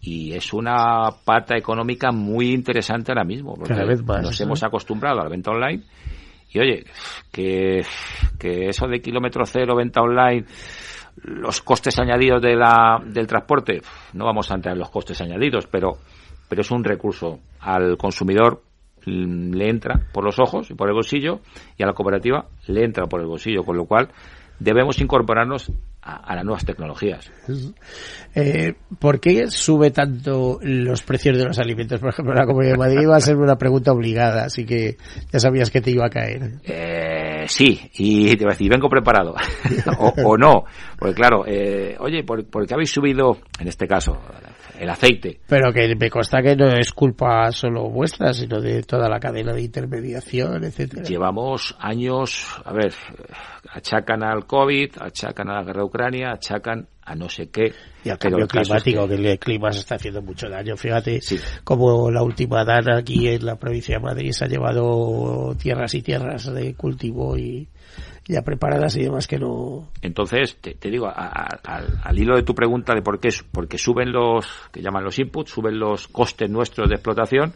y 0.00 0.32
es 0.32 0.52
una 0.52 1.08
pata 1.24 1.56
económica 1.56 2.10
muy 2.10 2.50
interesante 2.50 3.12
ahora 3.12 3.22
mismo, 3.22 3.54
porque 3.54 3.74
nos 3.74 4.40
hemos 4.40 4.60
acostumbrado 4.64 5.20
a 5.20 5.24
la 5.24 5.30
venta 5.30 5.52
online 5.52 5.84
y 6.50 6.58
oye, 6.58 6.84
que, 7.30 7.84
que 8.40 8.68
eso 8.70 8.88
de 8.88 9.00
kilómetro 9.00 9.46
cero, 9.46 9.76
venta 9.76 10.02
online, 10.02 10.46
los 11.22 11.62
costes 11.62 11.96
añadidos 12.00 12.42
de 12.42 12.56
la, 12.56 13.00
del 13.06 13.28
transporte, 13.28 13.82
no 14.14 14.24
vamos 14.24 14.50
a 14.50 14.56
entrar 14.56 14.74
en 14.74 14.80
los 14.80 14.90
costes 14.90 15.20
añadidos, 15.20 15.68
pero, 15.68 15.98
pero 16.48 16.62
es 16.62 16.70
un 16.72 16.82
recurso 16.82 17.38
al 17.60 17.96
consumidor 17.96 18.62
le 19.04 19.68
entra 19.68 20.00
por 20.12 20.24
los 20.24 20.38
ojos 20.38 20.70
y 20.70 20.74
por 20.74 20.88
el 20.88 20.94
bolsillo 20.94 21.40
y 21.76 21.82
a 21.82 21.86
la 21.86 21.92
cooperativa 21.92 22.46
le 22.66 22.84
entra 22.84 23.06
por 23.06 23.20
el 23.20 23.26
bolsillo, 23.26 23.64
con 23.64 23.76
lo 23.76 23.84
cual 23.86 24.08
debemos 24.58 25.00
incorporarnos 25.00 25.72
a, 26.02 26.34
las 26.34 26.44
nuevas 26.44 26.64
tecnologías. 26.64 27.30
Eh, 28.34 28.74
¿Por 28.98 29.20
qué 29.20 29.46
sube 29.48 29.92
tanto 29.92 30.58
los 30.62 31.02
precios 31.02 31.38
de 31.38 31.44
los 31.44 31.58
alimentos? 31.60 32.00
Por 32.00 32.10
ejemplo, 32.10 32.34
la 32.34 32.44
Comunidad 32.44 32.72
de 32.72 32.78
Madrid 32.78 33.00
iba 33.02 33.16
a 33.16 33.20
ser 33.20 33.36
una 33.36 33.56
pregunta 33.56 33.92
obligada, 33.92 34.46
así 34.46 34.64
que 34.66 34.96
ya 35.32 35.38
sabías 35.38 35.70
que 35.70 35.80
te 35.80 35.92
iba 35.92 36.06
a 36.06 36.10
caer. 36.10 36.54
Eh, 36.64 37.44
sí, 37.46 37.80
y 37.94 38.36
te 38.36 38.44
voy 38.44 38.50
a 38.50 38.54
decir, 38.54 38.68
vengo 38.68 38.88
preparado. 38.88 39.34
o, 40.24 40.36
no, 40.36 40.64
porque 40.98 41.14
claro, 41.14 41.44
eh, 41.46 41.96
oye, 42.00 42.24
¿por, 42.24 42.44
¿por 42.46 42.66
qué 42.66 42.74
habéis 42.74 42.90
subido, 42.90 43.38
en 43.60 43.68
este 43.68 43.86
caso, 43.86 44.18
el 44.82 44.90
aceite. 44.90 45.38
Pero 45.46 45.72
que 45.72 45.94
me 45.94 46.10
consta 46.10 46.42
que 46.42 46.56
no 46.56 46.66
es 46.66 46.92
culpa 46.92 47.52
solo 47.52 47.88
vuestra, 47.88 48.32
sino 48.32 48.60
de 48.60 48.82
toda 48.82 49.08
la 49.08 49.20
cadena 49.20 49.52
de 49.52 49.62
intermediación, 49.62 50.64
etcétera. 50.64 51.04
Llevamos 51.04 51.76
años, 51.78 52.60
a 52.64 52.72
ver, 52.72 52.92
achacan 53.70 54.24
al 54.24 54.44
COVID, 54.44 54.90
achacan 55.00 55.48
a 55.50 55.54
la 55.54 55.62
guerra 55.62 55.82
de 55.82 55.86
Ucrania, 55.86 56.32
achacan 56.32 56.88
a 57.04 57.14
no 57.14 57.28
sé 57.28 57.48
qué. 57.48 57.72
Y 58.04 58.10
al 58.10 58.18
cambio 58.18 58.48
climático, 58.48 59.06
que... 59.06 59.14
el 59.14 59.38
clima 59.38 59.70
se 59.70 59.80
está 59.80 59.94
haciendo 59.94 60.20
mucho 60.20 60.48
daño. 60.48 60.76
Fíjate 60.76 61.20
como 61.62 62.10
la 62.10 62.24
última 62.24 62.64
dana 62.64 62.98
aquí 62.98 63.28
en 63.28 63.46
la 63.46 63.56
provincia 63.56 63.96
de 63.98 64.02
Madrid 64.02 64.32
se 64.32 64.46
ha 64.46 64.48
llevado 64.48 65.54
tierras 65.60 65.94
y 65.94 66.02
tierras 66.02 66.52
de 66.52 66.74
cultivo 66.74 67.38
y 67.38 67.68
ya 68.26 68.42
preparadas 68.42 68.96
y 68.96 69.02
demás 69.02 69.26
que 69.26 69.38
no. 69.38 69.88
Entonces, 70.00 70.56
te, 70.60 70.90
digo, 70.90 71.10
al 71.12 72.18
hilo 72.18 72.36
de 72.36 72.42
tu 72.42 72.54
pregunta 72.54 72.94
de 72.94 73.02
por 73.02 73.20
qué, 73.20 73.30
porque 73.50 73.78
suben 73.78 74.12
los, 74.12 74.46
que 74.72 74.80
llaman 74.80 75.04
los 75.04 75.18
inputs, 75.18 75.50
suben 75.50 75.78
los 75.78 76.08
costes 76.08 76.48
nuestros 76.48 76.88
de 76.88 76.94
explotación 76.94 77.52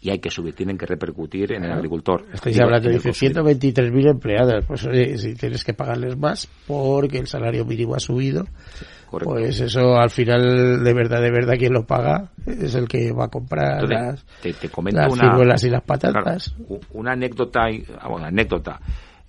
y 0.00 0.10
hay 0.10 0.20
que 0.20 0.30
subir, 0.30 0.54
tienen 0.54 0.78
que 0.78 0.86
repercutir 0.86 1.52
en 1.52 1.64
el 1.64 1.72
agricultor. 1.72 2.24
Estáis 2.32 2.60
hablando 2.60 2.88
de 2.88 2.98
123.000 2.98 4.10
empleados, 4.10 4.64
pues 4.66 4.82
si 5.20 5.34
tienes 5.34 5.64
que 5.64 5.74
pagarles 5.74 6.16
más 6.16 6.48
porque 6.66 7.18
el 7.18 7.26
salario 7.26 7.64
mínimo 7.64 7.96
ha 7.96 8.00
subido, 8.00 8.44
pues 9.10 9.60
eso 9.60 9.96
al 9.96 10.10
final 10.10 10.84
de 10.84 10.94
verdad, 10.94 11.20
de 11.20 11.32
verdad, 11.32 11.54
quien 11.58 11.72
lo 11.72 11.84
paga 11.84 12.30
es 12.46 12.76
el 12.76 12.86
que 12.86 13.10
va 13.12 13.24
a 13.24 13.28
comprar 13.28 13.88
las, 13.88 14.24
te, 14.40 14.50
y 14.50 15.70
las 15.70 15.82
patatas. 15.82 16.54
una 16.92 17.12
anécdota, 17.12 17.62
ah, 17.98 18.08
bueno, 18.08 18.26
anécdota 18.26 18.80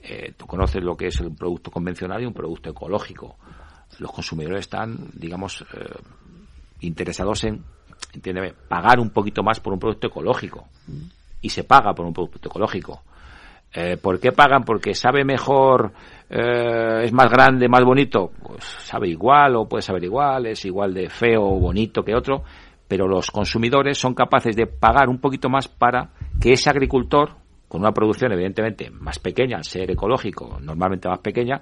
eh, 0.01 0.33
tú 0.37 0.45
conoces 0.45 0.83
lo 0.83 0.95
que 0.95 1.07
es 1.07 1.19
un 1.19 1.35
producto 1.35 1.71
convencional 1.71 2.21
y 2.21 2.25
un 2.25 2.33
producto 2.33 2.69
ecológico. 2.69 3.37
Los 3.99 4.11
consumidores 4.11 4.61
están, 4.61 5.09
digamos, 5.13 5.65
eh, 5.73 5.99
interesados 6.81 7.43
en, 7.43 7.63
entiéndeme, 8.13 8.53
pagar 8.67 8.99
un 8.99 9.09
poquito 9.09 9.43
más 9.43 9.59
por 9.59 9.73
un 9.73 9.79
producto 9.79 10.07
ecológico. 10.07 10.67
Y 11.41 11.49
se 11.49 11.63
paga 11.63 11.93
por 11.93 12.05
un 12.05 12.13
producto 12.13 12.49
ecológico. 12.49 13.03
Eh, 13.73 13.97
¿Por 13.97 14.19
qué 14.19 14.31
pagan? 14.31 14.63
Porque 14.63 14.95
sabe 14.95 15.23
mejor, 15.23 15.91
eh, 16.29 17.03
es 17.03 17.13
más 17.13 17.29
grande, 17.29 17.67
más 17.67 17.83
bonito. 17.83 18.31
Pues 18.41 18.63
sabe 18.63 19.09
igual 19.09 19.55
o 19.55 19.67
puede 19.67 19.83
saber 19.83 20.03
igual, 20.03 20.47
es 20.47 20.65
igual 20.65 20.93
de 20.93 21.09
feo 21.09 21.43
o 21.43 21.59
bonito 21.59 22.03
que 22.03 22.15
otro, 22.15 22.43
pero 22.87 23.07
los 23.07 23.29
consumidores 23.29 23.97
son 23.97 24.15
capaces 24.15 24.55
de 24.55 24.65
pagar 24.65 25.07
un 25.07 25.19
poquito 25.19 25.49
más 25.49 25.67
para 25.67 26.09
que 26.41 26.53
ese 26.53 26.69
agricultor 26.69 27.35
con 27.69 27.81
una 27.81 27.93
producción 27.93 28.33
evidentemente 28.33 28.89
más 28.89 29.19
pequeña, 29.19 29.57
al 29.57 29.63
ser 29.63 29.89
ecológico, 29.91 30.59
normalmente 30.61 31.07
más 31.07 31.19
pequeña, 31.19 31.61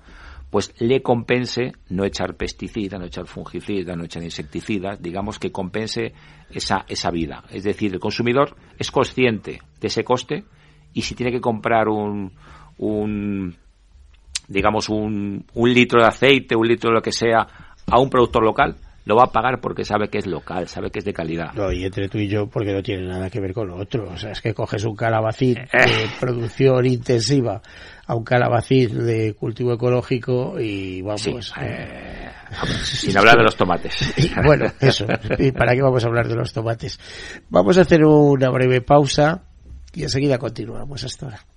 pues 0.50 0.74
le 0.80 1.02
compense 1.02 1.74
no 1.90 2.06
echar 2.06 2.36
pesticidas, 2.36 3.00
no 3.00 3.06
echar 3.06 3.28
fungicidas, 3.28 3.96
no 3.98 4.06
echar 4.06 4.24
insecticidas, 4.24 5.02
digamos 5.02 5.38
que 5.38 5.52
compense 5.52 6.14
esa, 6.50 6.86
esa 6.88 7.12
vida. 7.12 7.44
Es 7.52 7.66
decir, 7.66 7.94
el 7.94 8.00
consumidor 8.00 8.56
es 8.80 8.90
consciente 8.90 9.60
de 9.80 9.88
ese 9.88 10.06
coste 10.06 10.46
y 10.94 11.02
si 11.02 11.14
tiene 11.14 11.32
que 11.32 11.42
comprar 11.42 11.90
un, 11.90 12.32
un 12.78 13.56
digamos, 14.48 14.88
un, 14.88 15.46
un 15.54 15.74
litro 15.74 16.02
de 16.02 16.08
aceite, 16.08 16.56
un 16.56 16.68
litro 16.68 16.90
de 16.90 16.96
lo 16.96 17.02
que 17.02 17.12
sea, 17.12 17.46
a 17.86 18.00
un 18.00 18.10
productor 18.10 18.44
local, 18.44 18.78
lo 19.08 19.16
va 19.16 19.24
a 19.24 19.32
pagar 19.32 19.62
porque 19.62 19.86
sabe 19.86 20.10
que 20.10 20.18
es 20.18 20.28
local, 20.28 20.68
sabe 20.68 20.92
que 20.92 21.00
es 21.00 21.06
de 21.06 21.14
calidad. 21.14 21.54
No, 21.54 21.72
y 21.72 21.86
entre 21.86 22.10
tú 22.10 22.18
y 22.18 22.28
yo 22.28 22.48
porque 22.48 22.74
no 22.74 22.84
tiene 22.84 23.08
nada 23.08 23.30
que 23.30 23.40
ver 23.40 23.54
con 23.54 23.70
lo 23.70 23.78
otro. 23.78 24.10
O 24.12 24.18
sea, 24.18 24.32
es 24.32 24.42
que 24.42 24.54
coges 24.54 24.84
un 24.84 24.98
calabacín 24.98 25.54
de 25.54 25.64
eh. 25.72 26.10
producción 26.20 26.86
intensiva 26.86 27.62
a 28.06 28.16
un 28.16 28.26
calabacín 28.26 29.06
de 29.06 29.34
cultivo 29.34 29.74
ecológico 29.74 30.60
y 30.60 31.02
vamos... 31.02 31.54
Eh, 31.62 32.30
sin 32.84 33.18
hablar 33.18 33.38
de 33.38 33.44
los 33.44 33.56
tomates. 33.56 34.14
bueno, 34.46 34.66
eso. 34.82 35.06
¿Y 35.38 35.54
para 35.54 35.74
qué 35.74 35.82
vamos 35.82 36.04
a 36.04 36.08
hablar 36.08 36.28
de 36.28 36.36
los 36.36 36.52
tomates? 36.52 37.00
Vamos 37.50 37.78
a 37.78 37.82
hacer 37.82 38.04
una 38.04 38.50
breve 38.50 38.82
pausa 38.82 39.44
y 39.94 40.04
enseguida 40.04 40.38
continuamos 40.38 41.06
hasta 41.06 41.28
ahora. 41.28 41.57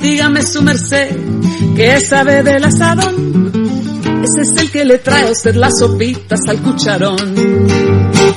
Dígame 0.00 0.42
su 0.42 0.62
merced, 0.62 1.16
¿qué 1.74 2.00
sabe 2.00 2.42
del 2.42 2.64
asadón? 2.64 3.52
Ese 4.24 4.42
es 4.42 4.62
el 4.62 4.70
que 4.70 4.84
le 4.84 4.98
trae 4.98 5.28
a 5.28 5.30
usted 5.30 5.54
las 5.54 5.78
sopitas 5.78 6.40
al 6.48 6.58
cucharón. 6.58 7.34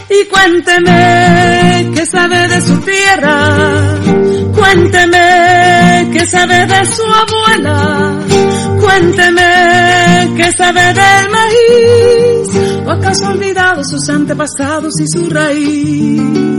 Y 0.10 0.26
cuénteme, 0.28 1.92
¿qué 1.96 2.06
sabe 2.06 2.48
de 2.48 2.62
su 2.62 2.78
tierra? 2.78 3.96
Cuénteme, 4.56 6.10
¿qué 6.14 6.26
sabe 6.26 6.66
de 6.66 6.86
su 6.86 7.04
abuela? 7.04 8.20
Cuénteme, 8.82 10.34
¿qué 10.38 10.52
sabe 10.58 10.82
del 10.94 11.30
maíz? 11.30 12.86
¿O 12.86 12.92
acaso 12.92 13.28
ha 13.28 13.30
olvidado 13.30 13.84
sus 13.84 14.10
antepasados 14.10 14.94
y 15.00 15.08
su 15.08 15.30
raíz? 15.30 16.59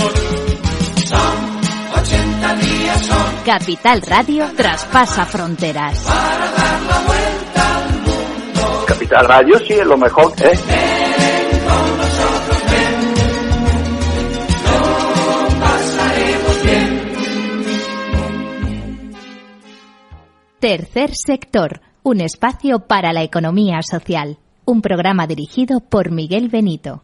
Capital 3.45 4.03
Radio 4.03 4.45
traspasa 4.55 5.25
fronteras. 5.25 6.05
Capital 8.85 9.27
Radio 9.27 9.57
sí 9.57 9.73
es 9.73 9.85
lo 9.85 9.97
mejor, 9.97 10.31
¿eh? 10.43 10.59
Tercer 20.59 21.09
sector, 21.15 21.81
un 22.03 22.21
espacio 22.21 22.85
para 22.85 23.11
la 23.11 23.23
economía 23.23 23.79
social. 23.81 24.37
Un 24.65 24.83
programa 24.83 25.25
dirigido 25.25 25.79
por 25.79 26.11
Miguel 26.11 26.49
Benito. 26.49 27.01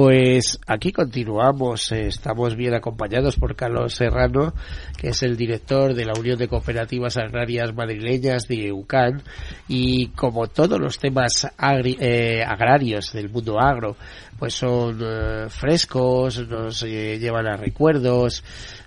Pues 0.00 0.60
aquí 0.68 0.92
continuamos, 0.92 1.90
eh, 1.90 2.06
estamos 2.06 2.54
bien 2.54 2.72
acompañados 2.72 3.34
por 3.34 3.56
Carlos 3.56 3.94
Serrano, 3.94 4.54
que 4.96 5.08
es 5.08 5.24
el 5.24 5.36
director 5.36 5.92
de 5.92 6.04
la 6.04 6.12
Unión 6.16 6.38
de 6.38 6.46
Cooperativas 6.46 7.16
Agrarias 7.16 7.74
Madrileñas 7.74 8.46
de 8.46 8.68
EUCAN, 8.68 9.20
y 9.66 10.06
como 10.10 10.46
todos 10.46 10.78
los 10.78 11.00
temas 11.00 11.48
agri- 11.58 11.96
eh, 11.98 12.44
agrarios 12.46 13.12
del 13.12 13.28
mundo 13.28 13.58
agro, 13.58 13.96
pues 14.38 14.54
son 14.54 15.00
eh, 15.02 15.46
frescos, 15.48 16.46
nos 16.48 16.84
eh, 16.84 17.18
llevan 17.18 17.48
a 17.48 17.56
recuerdos, 17.56 18.44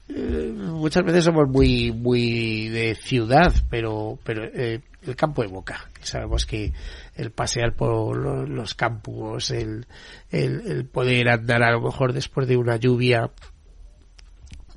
muchas 0.07 1.03
veces 1.03 1.25
somos 1.25 1.49
muy 1.49 1.91
muy 1.91 2.69
de 2.69 2.95
ciudad, 2.95 3.51
pero 3.69 4.17
pero 4.23 4.45
eh, 4.45 4.79
el 5.05 5.15
campo 5.15 5.43
evoca. 5.43 5.89
Sabemos 6.01 6.45
que 6.45 6.73
el 7.15 7.31
pasear 7.31 7.73
por 7.75 8.15
lo- 8.17 8.45
los 8.45 8.75
campos, 8.75 9.51
el, 9.51 9.85
el, 10.31 10.85
poder 10.85 11.29
andar 11.29 11.63
a 11.63 11.71
lo 11.71 11.81
mejor 11.81 12.13
después 12.13 12.47
de 12.47 12.57
una 12.57 12.77
lluvia, 12.77 13.31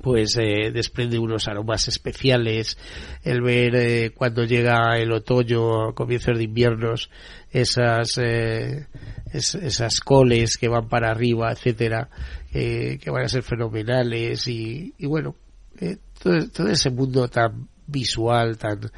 pues 0.01 0.35
eh, 0.37 0.71
desprende 0.71 1.17
unos 1.17 1.47
aromas 1.47 1.87
especiales, 1.87 2.77
el 3.23 3.41
ver 3.41 3.75
eh, 3.75 4.11
cuando 4.13 4.43
llega 4.43 4.97
el 4.99 5.11
otoño, 5.11 5.93
comienzos 5.95 6.37
de 6.37 6.43
inviernos, 6.43 7.09
esas 7.51 8.17
eh, 8.17 8.87
es- 9.31 9.55
esas 9.55 9.99
coles 10.01 10.57
que 10.57 10.67
van 10.67 10.89
para 10.89 11.09
arriba, 11.11 11.51
etcétera, 11.51 12.09
eh, 12.53 12.99
que 13.01 13.09
van 13.09 13.23
a 13.25 13.29
ser 13.29 13.41
fenomenales 13.43 14.47
y, 14.47 14.93
y 14.97 15.05
bueno, 15.07 15.35
eh, 15.79 15.97
todo 16.21 16.67
ese 16.69 16.89
mundo 16.91 17.27
tan 17.27 17.67
visual, 17.87 18.57
tan 18.57 18.91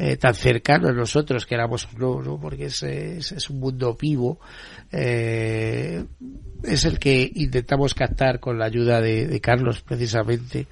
eh, 0.00 0.16
tan 0.16 0.34
cercano 0.34 0.88
a 0.88 0.92
nosotros, 0.92 1.44
queramos 1.44 1.88
no, 1.98 2.22
¿no? 2.22 2.38
porque 2.38 2.66
es, 2.66 2.84
es, 2.84 3.50
un 3.50 3.58
mundo 3.58 3.96
vivo, 4.00 4.38
eh, 4.92 6.04
es 6.62 6.84
el 6.84 7.00
que 7.00 7.28
intentamos 7.34 7.94
captar 7.94 8.38
con 8.38 8.60
la 8.60 8.66
ayuda 8.66 9.00
de, 9.00 9.40
Carlos 9.40 9.80
precisamente 9.82 10.68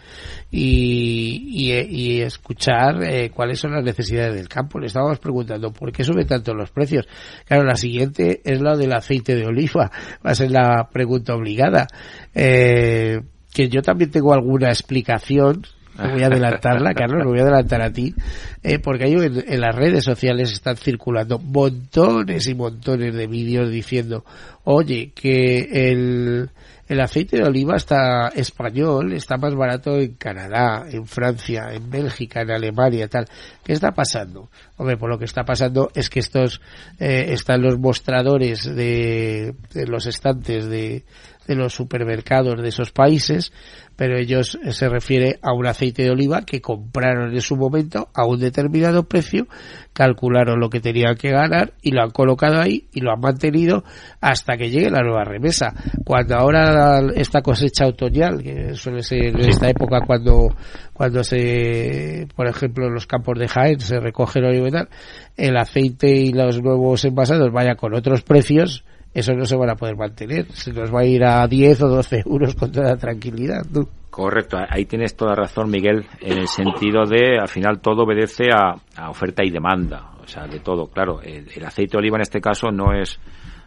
y, 0.50 1.42
y, 1.48 1.72
y 1.72 2.20
escuchar 2.20 3.02
eh, 3.02 3.30
cuáles 3.30 3.58
son 3.58 3.72
las 3.72 3.82
necesidades 3.82 4.36
del 4.36 4.48
campo. 4.48 4.78
Le 4.78 4.86
estábamos 4.86 5.18
preguntando 5.18 5.72
por 5.72 5.90
qué 5.90 6.04
suben 6.04 6.26
tanto 6.26 6.54
los 6.54 6.70
precios. 6.70 7.08
Claro, 7.46 7.64
la 7.64 7.76
siguiente 7.76 8.42
es 8.44 8.60
la 8.60 8.76
del 8.76 8.92
aceite 8.92 9.34
de 9.34 9.46
oliva, 9.46 9.90
va 10.24 10.30
a 10.30 10.34
ser 10.36 10.52
la 10.52 10.88
pregunta 10.92 11.34
obligada. 11.34 11.88
Eh, 12.32 13.20
que 13.52 13.68
yo 13.68 13.80
también 13.82 14.10
tengo 14.10 14.34
alguna 14.34 14.68
explicación 14.68 15.66
voy 15.96 16.22
a 16.22 16.26
adelantarla, 16.26 16.94
Carlos, 16.94 17.24
lo 17.24 17.30
voy 17.30 17.40
a 17.40 17.42
adelantar 17.42 17.82
a 17.82 17.92
ti, 17.92 18.14
eh, 18.62 18.78
porque 18.78 19.04
hay 19.04 19.12
en, 19.14 19.44
en, 19.46 19.60
las 19.60 19.74
redes 19.74 20.04
sociales 20.04 20.52
están 20.52 20.76
circulando 20.76 21.38
montones 21.38 22.46
y 22.46 22.54
montones 22.54 23.14
de 23.14 23.26
vídeos 23.26 23.70
diciendo, 23.70 24.24
oye, 24.64 25.12
que 25.14 25.90
el, 25.90 26.50
el 26.88 27.00
aceite 27.00 27.38
de 27.38 27.44
oliva 27.44 27.76
está 27.76 28.28
español 28.28 29.12
está 29.12 29.36
más 29.36 29.54
barato 29.54 29.98
en 29.98 30.14
Canadá, 30.14 30.86
en 30.88 31.06
Francia, 31.06 31.70
en 31.72 31.90
Bélgica, 31.90 32.42
en 32.42 32.50
Alemania, 32.52 33.08
tal. 33.08 33.26
¿Qué 33.64 33.72
está 33.72 33.92
pasando? 33.92 34.48
Hombre, 34.76 34.96
pues 34.96 35.10
lo 35.10 35.18
que 35.18 35.24
está 35.24 35.44
pasando 35.44 35.90
es 35.94 36.08
que 36.08 36.20
estos 36.20 36.60
eh, 37.00 37.26
están 37.30 37.62
los 37.62 37.78
mostradores 37.78 38.64
de, 38.64 39.54
de 39.72 39.86
los 39.86 40.06
estantes 40.06 40.66
de, 40.66 41.04
de 41.46 41.54
los 41.54 41.74
supermercados 41.74 42.60
de 42.60 42.68
esos 42.68 42.92
países, 42.92 43.52
pero 43.96 44.18
ellos 44.18 44.58
eh, 44.62 44.72
se 44.72 44.88
refiere 44.88 45.38
a 45.42 45.52
un 45.52 45.66
aceite 45.66 46.02
de 46.02 46.10
oliva 46.10 46.42
que 46.42 46.60
compraron 46.60 47.34
en 47.34 47.40
su 47.40 47.56
momento 47.56 48.08
a 48.14 48.26
un 48.26 48.38
determinado 48.38 49.04
precio, 49.04 49.46
calcularon 49.92 50.60
lo 50.60 50.68
que 50.68 50.80
tenían 50.80 51.16
que 51.16 51.30
ganar 51.30 51.72
y 51.80 51.92
lo 51.92 52.02
han 52.02 52.10
colocado 52.10 52.60
ahí 52.60 52.88
y 52.92 53.00
lo 53.00 53.12
han 53.12 53.20
mantenido 53.20 53.84
hasta 54.20 54.56
que 54.56 54.70
llegue 54.70 54.90
la 54.90 55.02
nueva 55.02 55.24
remesa. 55.24 55.72
Cuando 56.04 56.36
ahora 56.36 57.00
esta 57.14 57.40
cosecha 57.40 57.86
otoñal, 57.86 58.42
que 58.42 58.74
suele 58.74 59.02
ser 59.02 59.28
en 59.28 59.48
esta 59.48 59.70
época 59.70 60.00
cuando 60.06 60.48
cuando 60.92 61.22
se, 61.22 62.26
por 62.34 62.46
ejemplo, 62.46 62.86
en 62.86 62.94
los 62.94 63.06
campos 63.06 63.38
de 63.38 63.48
Jaén 63.48 63.80
se 63.80 64.00
recoge 64.00 64.38
el 64.38 64.46
oliva 64.46 64.68
y 64.68 64.72
tal, 64.72 64.88
el 65.36 65.56
aceite 65.56 66.08
y 66.08 66.32
los 66.32 66.62
nuevos 66.62 67.04
envasados 67.04 67.52
vayan 67.52 67.76
con 67.76 67.94
otros 67.94 68.22
precios, 68.22 68.84
eso 69.16 69.32
no 69.32 69.46
se 69.46 69.56
van 69.56 69.70
a 69.70 69.76
poder 69.76 69.96
mantener. 69.96 70.46
Se 70.52 70.74
nos 70.74 70.94
va 70.94 71.00
a 71.00 71.04
ir 71.06 71.24
a 71.24 71.48
10 71.48 71.82
o 71.84 71.88
12 71.88 72.22
euros 72.26 72.54
con 72.54 72.70
toda 72.70 72.98
tranquilidad. 72.98 73.62
¿no? 73.72 73.88
Correcto, 74.10 74.58
ahí 74.68 74.84
tienes 74.84 75.16
toda 75.16 75.34
razón, 75.34 75.70
Miguel, 75.70 76.04
en 76.20 76.38
el 76.38 76.48
sentido 76.48 77.06
de, 77.06 77.38
al 77.40 77.48
final, 77.48 77.80
todo 77.80 78.02
obedece 78.04 78.44
a, 78.52 78.74
a 78.94 79.08
oferta 79.08 79.42
y 79.42 79.50
demanda. 79.50 80.10
O 80.22 80.28
sea, 80.28 80.46
de 80.46 80.60
todo, 80.60 80.88
claro. 80.88 81.22
El, 81.22 81.48
el, 81.54 81.64
aceite 81.64 81.92
de 81.92 81.98
oliva 81.98 82.16
en 82.16 82.22
este 82.22 82.42
caso 82.42 82.70
no 82.70 82.92
es 82.92 83.18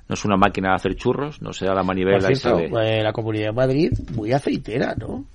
no 0.07 0.13
es 0.13 0.25
una 0.25 0.37
máquina 0.37 0.69
de 0.69 0.75
hacer 0.75 0.95
churros, 0.95 1.41
no 1.41 1.51
se 1.51 1.65
da 1.65 1.73
la 1.73 1.83
manivela. 1.83 2.19
Por 2.19 2.35
cierto, 2.35 2.57
de... 2.57 2.99
eh, 2.99 3.03
la 3.03 3.11
Comunidad 3.11 3.47
de 3.47 3.53
Madrid, 3.53 3.91
muy 4.13 4.31
aceitera, 4.31 4.93
¿no? 4.95 5.25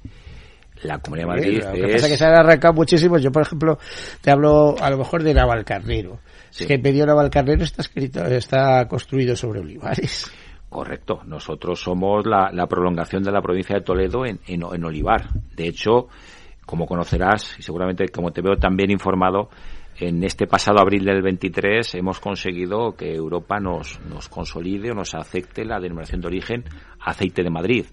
La 0.82 0.99
Comunidad 0.99 1.28
de 1.28 1.34
Madrid 1.34 1.62
Lo 1.64 1.72
que 1.72 1.86
es... 1.86 1.93
pasa 1.93 2.07
es 2.07 2.12
que 2.12 2.18
se 2.18 2.24
han 2.24 2.34
arrancado 2.34 2.74
muchísimos. 2.74 3.20
Yo, 3.20 3.32
por 3.32 3.43
ejemplo, 3.43 3.78
te 4.20 4.30
hablo 4.30 4.76
a 4.80 4.91
lo 4.91 4.99
mejor 4.99 5.24
de 5.24 5.34
Navalcarnero. 5.34 6.18
Sí. 6.55 6.68
Que 6.68 6.78
medio 6.78 7.05
Navalcarnero 7.05 7.64
está 7.64 7.82
escrito, 7.82 8.24
está 8.26 8.86
construido 8.86 9.34
sobre 9.34 9.59
olivares. 9.59 10.30
Correcto. 10.68 11.20
Nosotros 11.26 11.80
somos 11.80 12.24
la, 12.24 12.52
la 12.52 12.68
prolongación 12.68 13.24
de 13.24 13.32
la 13.32 13.42
provincia 13.42 13.74
de 13.74 13.82
Toledo 13.82 14.24
en, 14.24 14.38
en, 14.46 14.62
en 14.62 14.84
Olivar. 14.84 15.30
De 15.57 15.66
hecho, 15.66 16.07
como 16.64 16.86
conocerás, 16.86 17.59
y 17.59 17.62
seguramente 17.62 18.07
como 18.07 18.30
te 18.30 18.40
veo 18.40 18.55
tan 18.55 18.76
bien 18.76 18.92
informado, 18.92 19.48
en 19.98 20.22
este 20.22 20.46
pasado 20.46 20.78
abril 20.78 21.05
del 21.05 21.22
23 21.22 21.92
hemos 21.96 22.20
conseguido 22.20 22.94
que 22.94 23.12
Europa 23.12 23.59
nos, 23.59 23.98
nos 24.09 24.28
consolide 24.28 24.92
o 24.92 24.94
nos 24.94 25.12
acepte 25.16 25.64
la 25.64 25.80
denominación 25.80 26.20
de 26.20 26.28
origen 26.28 26.64
aceite 27.00 27.42
de 27.42 27.50
Madrid. 27.50 27.86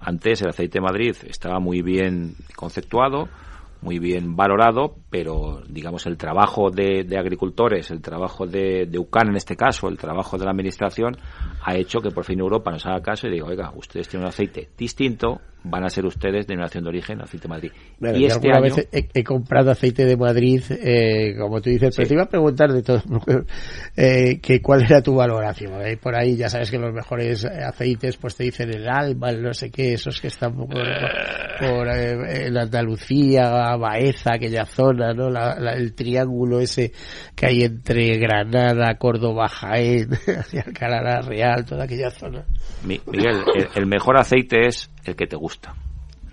Antes 0.00 0.42
el 0.42 0.48
aceite 0.48 0.80
de 0.80 0.84
Madrid 0.84 1.14
estaba 1.28 1.60
muy 1.60 1.80
bien 1.80 2.34
conceptuado, 2.56 3.28
muy 3.82 3.98
bien 3.98 4.36
valorado, 4.36 4.96
pero 5.08 5.62
digamos 5.68 6.06
el 6.06 6.16
trabajo 6.16 6.70
de, 6.70 7.04
de 7.04 7.18
agricultores, 7.18 7.90
el 7.90 8.02
trabajo 8.02 8.46
de, 8.46 8.86
de, 8.86 8.98
UCAN 8.98 9.28
en 9.28 9.36
este 9.36 9.56
caso, 9.56 9.88
el 9.88 9.96
trabajo 9.96 10.36
de 10.36 10.44
la 10.44 10.50
administración, 10.50 11.16
ha 11.62 11.74
hecho 11.76 12.00
que 12.00 12.10
por 12.10 12.24
fin 12.24 12.40
Europa 12.40 12.70
nos 12.70 12.84
haga 12.86 13.00
caso 13.00 13.26
y 13.26 13.30
diga, 13.30 13.46
oiga, 13.46 13.72
ustedes 13.74 14.08
tienen 14.08 14.24
un 14.24 14.28
aceite 14.28 14.68
distinto, 14.76 15.40
van 15.62 15.84
a 15.84 15.90
ser 15.90 16.06
ustedes 16.06 16.46
denominación 16.46 16.84
de 16.84 16.88
origen 16.90 17.20
aceite 17.20 17.42
de 17.42 17.48
Madrid. 17.48 17.72
Bueno, 17.98 18.18
y 18.18 18.26
este 18.26 18.50
año... 18.50 18.62
vez 18.62 18.88
he, 18.92 19.08
he, 19.12 19.24
comprado 19.24 19.70
aceite 19.70 20.04
de 20.06 20.16
Madrid, 20.16 20.62
eh, 20.70 21.34
como 21.38 21.60
tú 21.60 21.70
dices, 21.70 21.94
pero 21.96 22.08
te 22.08 22.14
iba 22.14 22.22
a 22.22 22.28
preguntar 22.28 22.72
de 22.72 22.82
todo, 22.82 23.02
eh, 23.96 24.38
que 24.40 24.60
cuál 24.62 24.82
era 24.84 25.02
tu 25.02 25.14
valoración. 25.14 25.72
Eh, 25.86 25.96
por 25.96 26.14
ahí 26.16 26.36
ya 26.36 26.48
sabes 26.48 26.70
que 26.70 26.78
los 26.78 26.92
mejores 26.92 27.44
aceites 27.44 28.16
pues 28.16 28.36
te 28.36 28.44
dicen 28.44 28.70
el 28.74 28.88
alma, 28.88 29.30
el 29.30 29.42
no 29.42 29.52
sé 29.52 29.70
qué, 29.70 29.94
esos 29.94 30.20
que 30.20 30.28
están 30.28 30.54
por, 30.56 30.68
en 31.88 32.56
Andalucía, 32.56 33.76
Baeza, 33.76 34.30
aquella 34.34 34.64
zona, 34.64 35.12
¿no? 35.12 35.28
La, 35.30 35.58
la- 35.58 35.72
el 35.74 35.94
triángulo 35.94 36.60
ese 36.60 36.92
que 37.34 37.46
hay 37.46 37.62
entre 37.62 38.16
Granada, 38.18 38.94
Córdoba, 38.96 39.48
Jaén, 39.48 40.08
Alcalá 40.66 41.20
Real, 41.20 41.64
toda 41.64 41.84
aquella 41.84 42.10
zona. 42.10 42.44
Mi- 42.84 43.00
Miguel, 43.10 43.42
el, 43.54 43.68
el 43.74 43.86
mejor 43.86 44.18
aceite 44.18 44.66
es 44.66 44.90
el 45.04 45.16
que 45.16 45.26
te 45.26 45.36
gusta. 45.36 45.74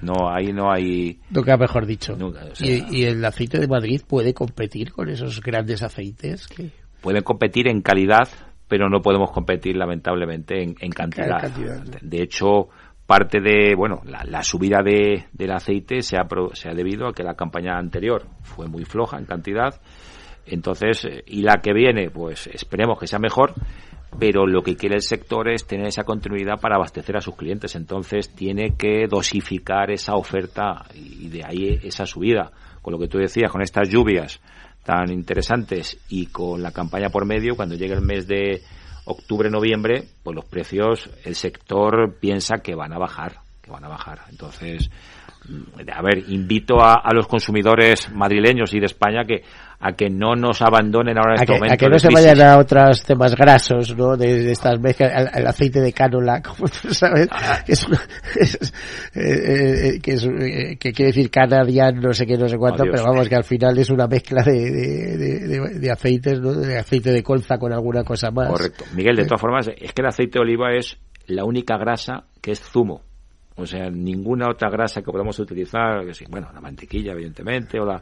No, 0.01 0.29
ahí 0.29 0.53
no 0.53 0.71
hay... 0.71 1.19
Nunca 1.31 1.57
mejor 1.57 1.85
dicho. 1.85 2.15
Nunca, 2.15 2.45
o 2.51 2.55
sea- 2.55 2.67
y, 2.67 2.85
y 2.91 3.03
el 3.05 3.23
aceite 3.25 3.59
de 3.59 3.67
Madrid 3.67 4.01
puede 4.07 4.33
competir 4.33 4.91
con 4.91 5.09
esos 5.09 5.41
grandes 5.41 5.81
aceites 5.81 6.47
que 6.47 6.69
pueden 7.01 7.23
competir 7.23 7.67
en 7.67 7.81
calidad, 7.81 8.27
pero 8.67 8.89
no 8.89 9.01
podemos 9.01 9.31
competir 9.31 9.75
lamentablemente 9.75 10.61
en, 10.61 10.75
en 10.79 10.91
cantidad. 10.91 11.41
cantidad, 11.41 11.83
¿no? 11.83 11.91
De 12.01 12.21
hecho, 12.21 12.67
parte 13.07 13.39
de, 13.41 13.73
bueno, 13.75 14.01
la, 14.05 14.23
la 14.25 14.43
subida 14.43 14.83
de, 14.83 15.25
del 15.33 15.51
aceite 15.51 16.01
se 16.03 16.17
ha, 16.17 16.27
se 16.53 16.69
ha 16.69 16.73
debido 16.73 17.07
a 17.07 17.13
que 17.13 17.23
la 17.23 17.33
campaña 17.33 17.77
anterior 17.77 18.27
fue 18.43 18.67
muy 18.67 18.85
floja 18.85 19.17
en 19.17 19.25
cantidad. 19.25 19.81
Entonces, 20.45 21.05
eh, 21.05 21.23
y 21.25 21.41
la 21.41 21.55
que 21.61 21.73
viene, 21.73 22.09
pues 22.11 22.47
esperemos 22.47 22.99
que 22.99 23.07
sea 23.07 23.19
mejor, 23.19 23.53
pero 24.19 24.47
lo 24.47 24.61
que 24.63 24.75
quiere 24.75 24.95
el 24.95 25.01
sector 25.01 25.49
es 25.49 25.65
tener 25.67 25.87
esa 25.87 26.03
continuidad 26.03 26.59
para 26.59 26.75
abastecer 26.75 27.17
a 27.17 27.21
sus 27.21 27.35
clientes. 27.35 27.75
Entonces, 27.75 28.29
tiene 28.33 28.75
que 28.75 29.07
dosificar 29.07 29.91
esa 29.91 30.15
oferta 30.15 30.85
y 30.95 31.27
de 31.29 31.43
ahí 31.45 31.79
esa 31.83 32.05
subida. 32.05 32.51
Con 32.81 32.93
lo 32.93 32.99
que 32.99 33.07
tú 33.07 33.17
decías, 33.17 33.51
con 33.51 33.61
estas 33.61 33.89
lluvias 33.89 34.39
tan 34.83 35.11
interesantes 35.11 35.99
y 36.09 36.27
con 36.27 36.63
la 36.63 36.71
campaña 36.71 37.09
por 37.09 37.25
medio, 37.25 37.55
cuando 37.55 37.75
llegue 37.75 37.93
el 37.93 38.01
mes 38.01 38.27
de 38.27 38.61
octubre, 39.05 39.49
noviembre, 39.49 40.05
pues 40.23 40.35
los 40.35 40.45
precios, 40.45 41.09
el 41.25 41.35
sector 41.35 42.17
piensa 42.19 42.59
que 42.59 42.75
van 42.75 42.93
a 42.93 42.97
bajar, 42.97 43.39
que 43.61 43.71
van 43.71 43.83
a 43.83 43.89
bajar. 43.89 44.21
Entonces, 44.29 44.89
a 45.93 46.01
ver, 46.01 46.23
invito 46.29 46.81
a, 46.81 46.95
a 46.95 47.13
los 47.13 47.27
consumidores 47.27 48.11
madrileños 48.11 48.73
y 48.73 48.79
de 48.79 48.85
España 48.87 49.23
que 49.25 49.43
a 49.79 49.91
que 49.91 50.09
no 50.09 50.33
nos 50.35 50.63
abandonen 50.63 51.17
ahora 51.19 51.35
en 51.35 51.39
a 51.39 51.43
este 51.43 51.45
que, 51.45 51.53
momento. 51.59 51.73
a 51.73 51.77
que 51.77 51.89
no 51.89 51.99
se 51.99 52.07
vayan 52.11 52.41
a 52.41 52.57
otros 52.57 53.03
temas 53.03 53.35
grasos, 53.35 53.95
¿no? 53.95 54.17
De, 54.17 54.41
de 54.43 54.51
estas 54.51 54.79
mezclas, 54.79 55.11
el, 55.15 55.39
el 55.41 55.47
aceite 55.47 55.79
de 55.81 55.93
cánola, 55.93 56.41
como 56.45 56.67
tú 56.67 56.91
sabes, 56.95 57.27
que 57.63 57.73
es, 57.73 57.87
una- 57.87 58.01
es, 58.39 58.55
eh, 59.13 59.19
eh, 59.95 59.99
que, 60.01 60.11
es 60.13 60.25
eh, 60.25 60.77
que 60.79 60.91
quiere 60.91 61.11
decir 61.11 61.29
canadian, 61.29 61.99
no 61.99 62.11
sé 62.11 62.25
qué, 62.25 62.37
no 62.37 62.47
sé 62.47 62.57
cuánto, 62.57 62.83
Oh, 62.83 62.87
pero 62.91 63.03
vamos, 63.03 63.29
que 63.29 63.35
al 63.35 63.43
final 63.43 63.77
es 63.77 63.89
una 63.91 64.07
mezcla 64.07 64.41
de, 64.43 65.89
aceites, 65.91 66.39
¿no? 66.41 66.53
De 66.53 66.77
aceite 66.79 67.11
de 67.11 67.21
colza 67.23 67.57
con 67.59 67.71
alguna 67.71 68.03
cosa 68.03 68.31
más. 68.31 68.49
Correcto. 68.49 68.83
Miguel, 68.95 69.15
de 69.15 69.25
todas 69.25 69.41
formas, 69.41 69.67
es 69.67 69.93
que 69.93 70.01
el 70.01 70.07
aceite 70.07 70.39
de 70.39 70.43
oliva 70.43 70.73
es 70.73 70.97
la 71.27 71.45
única 71.45 71.77
grasa 71.77 72.23
que 72.41 72.51
es 72.51 72.59
zumo. 72.59 73.01
O 73.59 73.65
sea, 73.65 73.89
ninguna 73.89 74.49
otra 74.51 74.69
grasa 74.69 75.01
que 75.01 75.11
podamos 75.11 75.39
utilizar, 75.39 76.05
que 76.05 76.13
sí, 76.13 76.25
bueno, 76.29 76.49
la 76.53 76.61
mantequilla, 76.61 77.13
evidentemente, 77.13 77.79
o 77.79 77.85
la, 77.85 77.99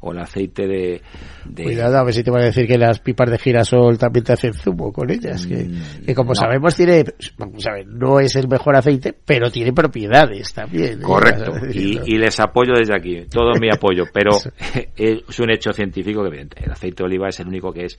o 0.00 0.12
el 0.12 0.18
aceite 0.18 0.66
de, 0.66 1.02
de- 1.46 1.62
Cuidado, 1.64 1.96
a 1.96 2.04
ver 2.04 2.12
si 2.12 2.22
te 2.22 2.30
van 2.30 2.42
a 2.42 2.44
decir 2.44 2.66
que 2.66 2.76
las 2.76 3.00
pipas 3.00 3.30
de 3.30 3.38
girasol 3.38 3.96
también 3.96 4.24
te 4.24 4.34
hacen 4.34 4.52
zumo 4.52 4.92
con 4.92 5.10
ellas. 5.10 5.46
Que, 5.46 5.66
que 6.04 6.14
como 6.14 6.32
no. 6.32 6.34
sabemos 6.34 6.76
tiene, 6.76 7.04
vamos 7.38 7.66
a 7.66 7.72
ver, 7.72 7.86
no 7.86 8.20
es 8.20 8.36
el 8.36 8.48
mejor 8.48 8.76
aceite, 8.76 9.14
pero 9.24 9.50
tiene 9.50 9.72
propiedades 9.72 10.52
también. 10.52 11.00
¿eh? 11.00 11.02
Correcto. 11.02 11.52
Y, 11.72 12.00
y 12.14 12.18
les 12.18 12.38
apoyo 12.40 12.74
desde 12.74 12.94
aquí, 12.94 13.24
todo 13.30 13.52
mi 13.60 13.68
apoyo, 13.70 14.04
pero 14.12 14.32
es 14.96 15.40
un 15.40 15.50
hecho 15.50 15.72
científico 15.72 16.22
que 16.22 16.28
evidente. 16.28 16.62
El 16.64 16.70
aceite 16.72 17.02
de 17.02 17.06
oliva 17.06 17.28
es 17.28 17.40
el 17.40 17.48
único 17.48 17.72
que 17.72 17.86
es 17.86 17.98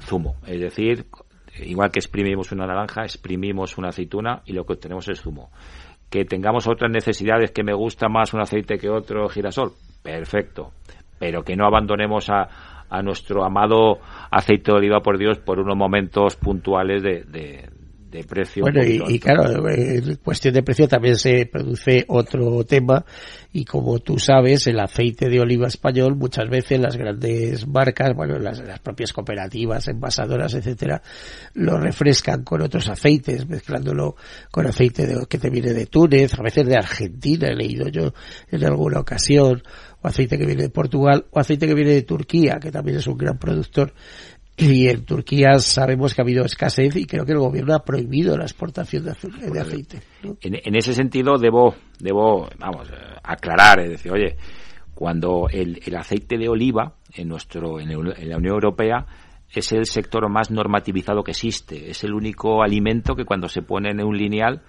zumo. 0.00 0.36
Es 0.46 0.60
decir, 0.60 1.06
igual 1.64 1.90
que 1.90 1.98
exprimimos 1.98 2.52
una 2.52 2.66
naranja, 2.66 3.02
exprimimos 3.04 3.76
una 3.78 3.88
aceituna 3.88 4.42
y 4.46 4.52
lo 4.52 4.64
que 4.64 4.74
obtenemos 4.74 5.08
es 5.08 5.20
zumo. 5.20 5.50
Que 6.10 6.24
tengamos 6.24 6.68
otras 6.68 6.90
necesidades, 6.90 7.50
que 7.50 7.64
me 7.64 7.74
gusta 7.74 8.08
más 8.08 8.32
un 8.32 8.40
aceite 8.40 8.78
que 8.78 8.88
otro 8.88 9.28
girasol, 9.28 9.72
perfecto. 10.02 10.72
Pero 11.18 11.42
que 11.42 11.56
no 11.56 11.66
abandonemos 11.66 12.30
a, 12.30 12.48
a 12.88 13.02
nuestro 13.02 13.44
amado 13.44 13.98
aceite 14.30 14.70
de 14.70 14.78
oliva, 14.78 15.00
por 15.00 15.18
Dios, 15.18 15.38
por 15.38 15.58
unos 15.58 15.76
momentos 15.76 16.36
puntuales 16.36 17.02
de, 17.02 17.24
de, 17.24 17.68
de 18.10 18.24
precio. 18.24 18.64
un 18.64 18.72
Bueno, 18.72 18.86
y, 18.86 18.98
poquito 18.98 19.14
y 19.14 19.18
claro, 19.18 19.68
en 19.68 20.16
cuestión 20.16 20.54
de 20.54 20.62
precio 20.62 20.88
también 20.88 21.16
se 21.16 21.46
produce 21.46 22.04
otro 22.08 22.64
tema 22.64 23.04
y 23.52 23.64
como 23.64 23.98
tú 24.00 24.18
sabes, 24.18 24.66
el 24.66 24.78
aceite 24.80 25.28
de 25.28 25.40
oliva 25.40 25.66
español 25.66 26.14
muchas 26.16 26.48
veces 26.48 26.78
las 26.78 26.96
grandes 26.96 27.66
marcas, 27.66 28.14
bueno, 28.14 28.38
las, 28.38 28.60
las 28.60 28.78
propias 28.80 29.12
cooperativas, 29.12 29.88
envasadoras, 29.88 30.54
etcétera, 30.54 31.02
lo 31.54 31.78
refrescan 31.78 32.42
con 32.44 32.62
otros 32.62 32.88
aceites, 32.88 33.48
mezclándolo 33.48 34.16
con 34.50 34.66
aceite 34.66 35.06
de- 35.06 35.26
que 35.28 35.38
te 35.38 35.50
viene 35.50 35.72
de 35.72 35.86
Túnez, 35.86 36.38
a 36.38 36.42
veces 36.42 36.66
de 36.66 36.76
Argentina, 36.76 37.48
he 37.48 37.54
leído 37.56 37.88
yo 37.88 38.12
en 38.50 38.64
alguna 38.64 39.00
ocasión, 39.00 39.62
o 40.02 40.08
aceite 40.08 40.36
que 40.38 40.46
viene 40.46 40.62
de 40.64 40.70
Portugal, 40.70 41.24
o 41.30 41.40
aceite 41.40 41.66
que 41.66 41.74
viene 41.74 41.92
de 41.92 42.02
Turquía, 42.02 42.58
que 42.60 42.70
también 42.70 42.98
es 42.98 43.06
un 43.06 43.16
gran 43.16 43.38
productor 43.38 43.92
y 44.56 44.88
en 44.88 45.04
Turquía 45.04 45.58
sabemos 45.58 46.14
que 46.14 46.20
ha 46.22 46.24
habido 46.24 46.44
escasez 46.44 46.96
y 46.96 47.04
creo 47.06 47.24
que 47.26 47.32
el 47.32 47.38
gobierno 47.38 47.74
ha 47.74 47.84
prohibido 47.84 48.36
la 48.38 48.44
exportación 48.44 49.04
de, 49.04 49.10
aceite. 49.60 50.00
¿no? 50.22 50.36
En, 50.40 50.54
en 50.54 50.74
ese 50.76 50.94
sentido 50.94 51.36
debo, 51.38 51.74
debo, 52.00 52.48
vamos, 52.58 52.88
eh, 52.88 52.94
aclarar, 53.22 53.80
es 53.80 53.90
decir, 53.90 54.12
oye, 54.12 54.36
cuando 54.94 55.48
el, 55.50 55.80
el 55.84 55.96
aceite 55.96 56.38
de 56.38 56.48
oliva 56.48 56.94
en 57.14 57.28
nuestro, 57.28 57.80
en, 57.80 57.90
el- 57.90 58.14
en 58.16 58.30
la 58.30 58.38
Unión 58.38 58.54
Europea 58.54 59.04
es 59.52 59.72
el 59.72 59.84
sector 59.86 60.28
más 60.30 60.50
normativizado 60.50 61.22
que 61.22 61.32
existe, 61.32 61.90
es 61.90 62.02
el 62.04 62.14
único 62.14 62.62
alimento 62.62 63.14
que 63.14 63.24
cuando 63.26 63.48
se 63.48 63.62
pone 63.62 63.90
en 63.90 64.02
un 64.02 64.16
lineal 64.16 64.62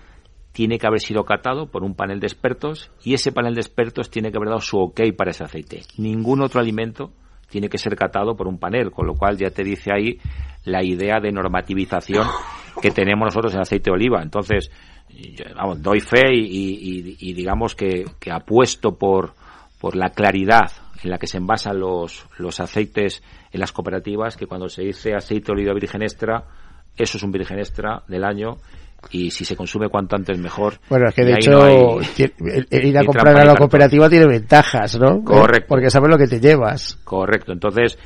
tiene 0.51 0.79
que 0.79 0.87
haber 0.87 0.99
sido 0.99 1.23
catado 1.23 1.67
por 1.71 1.83
un 1.83 1.95
panel 1.95 2.19
de 2.19 2.27
expertos 2.27 2.91
y 3.03 3.13
ese 3.13 3.31
panel 3.31 3.53
de 3.53 3.61
expertos 3.61 4.09
tiene 4.09 4.31
que 4.31 4.37
haber 4.37 4.49
dado 4.49 4.61
su 4.61 4.77
ok 4.77 4.99
para 5.15 5.31
ese 5.31 5.43
aceite. 5.43 5.81
Ningún 5.97 6.41
otro 6.41 6.59
alimento 6.59 7.11
tiene 7.49 7.69
que 7.69 7.77
ser 7.77 7.95
catado 7.95 8.35
por 8.35 8.47
un 8.47 8.59
panel, 8.59 8.91
con 8.91 9.07
lo 9.07 9.13
cual 9.15 9.37
ya 9.37 9.49
te 9.49 9.63
dice 9.63 9.91
ahí 9.93 10.19
la 10.65 10.83
idea 10.83 11.19
de 11.19 11.31
normativización 11.31 12.27
que 12.81 12.91
tenemos 12.91 13.25
nosotros 13.25 13.53
en 13.53 13.61
aceite 13.61 13.89
de 13.89 13.95
oliva. 13.95 14.21
Entonces, 14.21 14.69
yo, 15.09 15.45
vamos, 15.55 15.81
doy 15.81 15.99
fe 15.99 16.33
y, 16.33 17.33
digamos 17.33 17.75
que, 17.75 18.05
que 18.19 18.31
apuesto 18.31 18.97
por, 18.97 19.33
por 19.79 19.95
la 19.95 20.09
claridad 20.09 20.71
en 21.03 21.09
la 21.09 21.17
que 21.17 21.27
se 21.27 21.37
envasan 21.37 21.79
los, 21.79 22.25
los 22.37 22.59
aceites 22.59 23.23
en 23.51 23.59
las 23.59 23.71
cooperativas, 23.71 24.35
que 24.35 24.47
cuando 24.47 24.67
se 24.67 24.83
dice 24.83 25.13
aceite 25.15 25.47
de 25.47 25.53
oliva 25.53 25.73
virgen 25.73 26.01
extra, 26.01 26.43
eso 26.95 27.17
es 27.17 27.23
un 27.23 27.31
virgen 27.31 27.59
extra 27.59 28.03
del 28.07 28.23
año 28.23 28.57
y 29.11 29.31
si 29.31 29.45
se 29.45 29.55
consume 29.55 29.89
cuanto 29.89 30.15
antes 30.15 30.37
mejor. 30.39 30.75
Bueno, 30.89 31.07
es 31.09 31.15
que 31.15 31.23
de 31.23 31.33
hecho 31.33 31.51
no 31.51 31.63
hay- 31.99 32.05
ti- 32.15 32.33
el, 32.39 32.67
el 32.69 32.85
ir 32.85 32.97
a 32.97 33.03
comprar 33.05 33.37
a 33.37 33.45
la 33.45 33.55
cooperativa 33.55 34.09
tiene 34.09 34.27
ventajas, 34.27 34.99
¿no? 34.99 35.23
Correcto. 35.23 35.65
Porque 35.69 35.89
sabes 35.89 36.09
lo 36.09 36.17
que 36.17 36.27
te 36.27 36.39
llevas. 36.39 36.95
Correcto. 37.03 37.51
Entonces, 37.53 37.97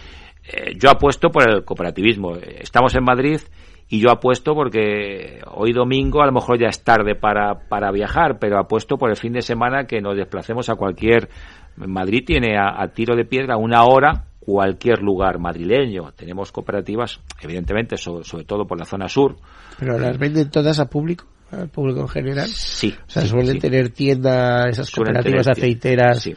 eh, 0.52 0.74
yo 0.78 0.90
apuesto 0.90 1.30
por 1.30 1.50
el 1.50 1.64
cooperativismo. 1.64 2.36
Eh, 2.36 2.58
Estamos 2.62 2.94
en 2.96 3.04
Madrid 3.04 3.40
y 3.88 4.00
yo 4.00 4.10
apuesto 4.12 4.54
porque 4.54 5.40
hoy 5.54 5.74
domingo 5.74 6.22
a 6.22 6.26
lo 6.26 6.32
mejor 6.32 6.60
ya 6.60 6.68
es 6.68 6.84
tarde 6.84 7.16
para, 7.16 7.68
para 7.68 7.92
viajar, 7.92 8.38
pero 8.40 8.58
apuesto 8.60 8.98
por 8.98 9.10
el 9.10 9.18
fin 9.18 9.34
de 9.34 9.42
semana 9.42 9.86
que 9.86 10.02
nos 10.02 10.16
desplacemos 10.16 10.70
a 10.70 10.76
cualquier... 10.76 11.30
Madrid 11.78 12.24
tiene 12.26 12.58
a, 12.58 12.82
a 12.82 12.90
tiro 12.90 13.16
de 13.16 13.24
piedra 13.26 13.56
una 13.58 13.84
hora 13.86 14.26
cualquier 14.42 15.00
lugar 15.02 15.40
madrileño. 15.40 16.12
Tenemos 16.14 16.52
cooperativas, 16.52 17.20
evidentemente, 17.42 17.96
so- 17.98 18.24
sobre 18.24 18.44
todo 18.44 18.66
por 18.68 18.78
la 18.78 18.86
zona 18.86 19.08
sur, 19.08 19.38
Pero 19.80 19.98
las 19.98 20.18
venden 20.18 20.50
todas 20.50 20.80
a 20.80 20.86
público. 20.90 21.26
al 21.52 21.68
público 21.70 22.00
en 22.02 22.08
general. 22.08 22.48
Sí. 22.48 22.96
O 23.08 23.10
sea, 23.10 23.24
sí, 23.24 23.28
suelen 23.28 23.56
sí. 23.56 23.60
tener 23.60 23.90
tiendas, 23.90 24.68
esas 24.70 24.88
Suelen 24.88 25.14
cooperativas 25.16 25.50
aceiteras 25.50 26.22
sí. 26.24 26.34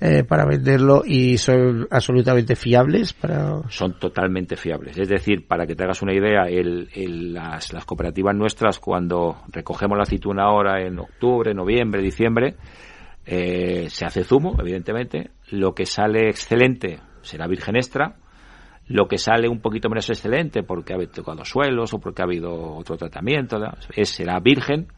eh, 0.00 0.24
para 0.24 0.46
venderlo 0.46 1.02
y 1.04 1.36
son 1.36 1.86
absolutamente 1.90 2.56
fiables 2.56 3.12
para... 3.12 3.60
son 3.68 3.98
totalmente 3.98 4.56
fiables. 4.56 4.96
Es 4.96 5.08
decir, 5.10 5.46
para 5.46 5.66
que 5.66 5.74
te 5.74 5.84
hagas 5.84 6.00
una 6.00 6.14
idea, 6.14 6.44
el, 6.48 6.88
el- 6.94 7.34
las, 7.34 7.74
las 7.74 7.84
cooperativas 7.84 8.34
nuestras, 8.34 8.78
cuando 8.78 9.36
recogemos 9.52 9.98
la 9.98 10.04
aceituna 10.04 10.44
ahora 10.44 10.80
en 10.80 10.98
octubre, 10.98 11.52
noviembre, 11.52 12.00
diciembre, 12.00 12.54
eh, 13.26 13.86
se 13.90 14.06
hace 14.06 14.24
zumo, 14.24 14.56
evidentemente. 14.58 15.30
Lo 15.50 15.74
que 15.74 15.84
sale 15.86 16.28
excelente 16.30 17.00
será 17.24 17.46
virgen 17.46 17.76
extra. 17.76 18.16
Lo 18.86 19.08
que 19.08 19.18
sale 19.18 19.48
un 19.48 19.60
poquito 19.60 19.88
menos 19.88 20.08
excelente 20.10 20.62
porque 20.62 20.94
ha 20.94 20.98
tocado 21.06 21.44
suelos 21.44 21.94
o 21.94 21.98
porque 21.98 22.22
ha 22.22 22.26
habido 22.26 22.76
otro 22.76 22.96
tratamiento, 22.96 23.58
¿no? 23.58 23.72
es, 23.94 24.10
será 24.10 24.38
virgen. 24.40 24.88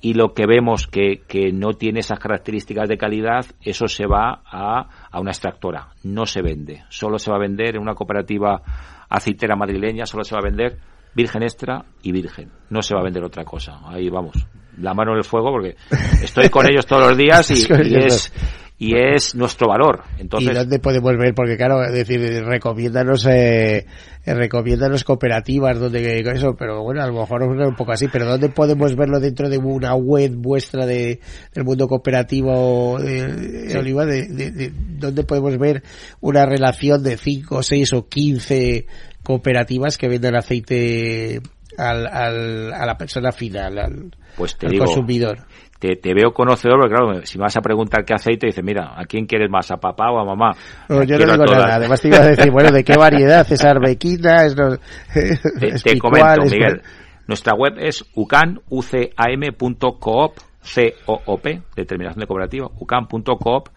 Y 0.00 0.14
lo 0.14 0.34
que 0.34 0.46
vemos 0.46 0.86
que, 0.86 1.22
que 1.26 1.50
no 1.50 1.72
tiene 1.72 2.00
esas 2.00 2.18
características 2.18 2.88
de 2.88 2.98
calidad, 2.98 3.46
eso 3.62 3.88
se 3.88 4.06
va 4.06 4.42
a, 4.44 5.08
a 5.10 5.20
una 5.20 5.30
extractora. 5.30 5.88
No 6.02 6.26
se 6.26 6.42
vende. 6.42 6.84
Solo 6.90 7.18
se 7.18 7.30
va 7.30 7.36
a 7.36 7.40
vender 7.40 7.76
en 7.76 7.82
una 7.82 7.94
cooperativa 7.94 8.60
aceitera 9.08 9.56
madrileña, 9.56 10.04
solo 10.04 10.24
se 10.24 10.34
va 10.34 10.40
a 10.40 10.44
vender 10.44 10.78
virgen 11.14 11.42
extra 11.42 11.84
y 12.02 12.12
virgen. 12.12 12.50
No 12.70 12.82
se 12.82 12.94
va 12.94 13.00
a 13.00 13.04
vender 13.04 13.24
otra 13.24 13.44
cosa. 13.44 13.80
Ahí 13.86 14.08
vamos. 14.08 14.34
La 14.78 14.92
mano 14.92 15.12
en 15.12 15.18
el 15.18 15.24
fuego 15.24 15.52
porque 15.52 15.76
estoy 16.22 16.48
con 16.48 16.68
ellos 16.68 16.86
todos 16.86 17.08
los 17.08 17.16
días 17.16 17.50
y, 17.50 17.72
es, 17.96 18.32
y 18.76 18.96
es 18.96 19.34
nuestro 19.36 19.68
valor. 19.68 20.02
Entonces, 20.18 20.50
¿Y 20.50 20.54
dónde 20.54 20.78
podemos 20.80 21.16
ver? 21.16 21.32
Porque 21.34 21.56
claro, 21.56 21.82
es 21.84 21.92
decir, 21.92 22.20
recomiéndanos, 22.44 23.24
eh, 23.26 23.86
eh, 24.26 24.34
recomiéndanos 24.34 25.04
cooperativas 25.04 25.78
donde 25.78 26.20
eso, 26.34 26.56
pero 26.58 26.82
bueno, 26.82 27.02
a 27.02 27.06
lo 27.06 27.12
mejor 27.20 27.42
es 27.42 27.68
un 27.68 27.76
poco 27.76 27.92
así, 27.92 28.08
pero 28.12 28.26
¿dónde 28.26 28.48
podemos 28.48 28.96
verlo 28.96 29.20
dentro 29.20 29.48
de 29.48 29.58
una 29.58 29.94
web 29.94 30.32
vuestra 30.34 30.86
de, 30.86 31.20
del 31.54 31.64
mundo 31.64 31.86
cooperativo 31.86 32.98
de, 32.98 33.26
de 33.28 33.70
Sí. 33.70 33.76
Oliva? 33.78 34.04
De, 34.06 34.26
de- 34.26 34.50
de- 34.50 34.72
¿Dónde 34.74 35.22
podemos 35.24 35.56
ver 35.56 35.82
una 36.20 36.44
relación 36.44 37.02
de 37.02 37.16
5, 37.16 37.62
6 37.62 37.92
o 37.92 38.08
15 38.08 38.86
cooperativas 39.22 39.96
que 39.98 40.08
venden 40.08 40.34
aceite 40.36 41.40
al, 41.78 42.06
al, 42.06 42.72
a 42.72 42.86
la 42.86 42.96
persona 42.98 43.30
final, 43.32 43.78
al, 43.78 44.16
pues 44.36 44.56
te 44.58 44.66
al 44.66 44.72
digo, 44.72 44.84
consumidor? 44.86 45.46
Te, 45.86 45.96
te 45.96 46.14
veo 46.14 46.32
conocedor, 46.32 46.78
porque 46.80 46.94
claro, 46.94 47.20
si 47.26 47.36
me 47.36 47.42
vas 47.42 47.56
a 47.56 47.60
preguntar 47.60 48.04
qué 48.06 48.14
aceite, 48.14 48.46
dices, 48.46 48.64
mira, 48.64 48.94
¿a 48.98 49.04
quién 49.04 49.26
quieres 49.26 49.50
más, 49.50 49.70
a 49.70 49.76
papá 49.76 50.10
o 50.10 50.18
a 50.18 50.24
mamá? 50.24 50.52
No, 50.88 51.02
yo 51.04 51.18
no 51.18 51.32
digo 51.32 51.44
nada. 51.44 51.74
Además 51.74 52.00
te 52.00 52.08
iba 52.08 52.18
a 52.18 52.26
decir, 52.26 52.50
bueno, 52.50 52.70
¿de 52.72 52.82
qué 52.84 52.96
variedad? 52.96 53.46
¿Es 53.50 53.62
arbequina? 53.64 54.44
¿Es 54.46 54.54
Te, 54.54 55.68
es 55.68 55.82
te 55.82 55.92
picual, 55.92 56.12
comento, 56.38 56.42
es- 56.44 56.52
Miguel. 56.52 56.82
Nuestra 57.26 57.54
web 57.54 57.74
es 57.78 58.04
ucan, 58.14 58.60
ucam.coop, 58.68 60.32
C-O-O-P, 60.62 61.62
determinación 61.76 62.20
de 62.20 62.26
cooperativa, 62.26 62.68
ucan.coop, 62.78 63.68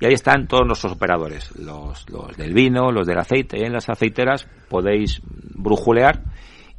y 0.00 0.06
ahí 0.06 0.12
están 0.14 0.46
todos 0.46 0.66
nuestros 0.66 0.92
operadores, 0.92 1.54
los, 1.58 2.08
los 2.10 2.36
del 2.36 2.52
vino, 2.52 2.90
los 2.92 3.06
del 3.06 3.18
aceite, 3.18 3.64
en 3.64 3.72
las 3.72 3.88
aceiteras 3.88 4.46
podéis 4.68 5.20
brujulear 5.54 6.20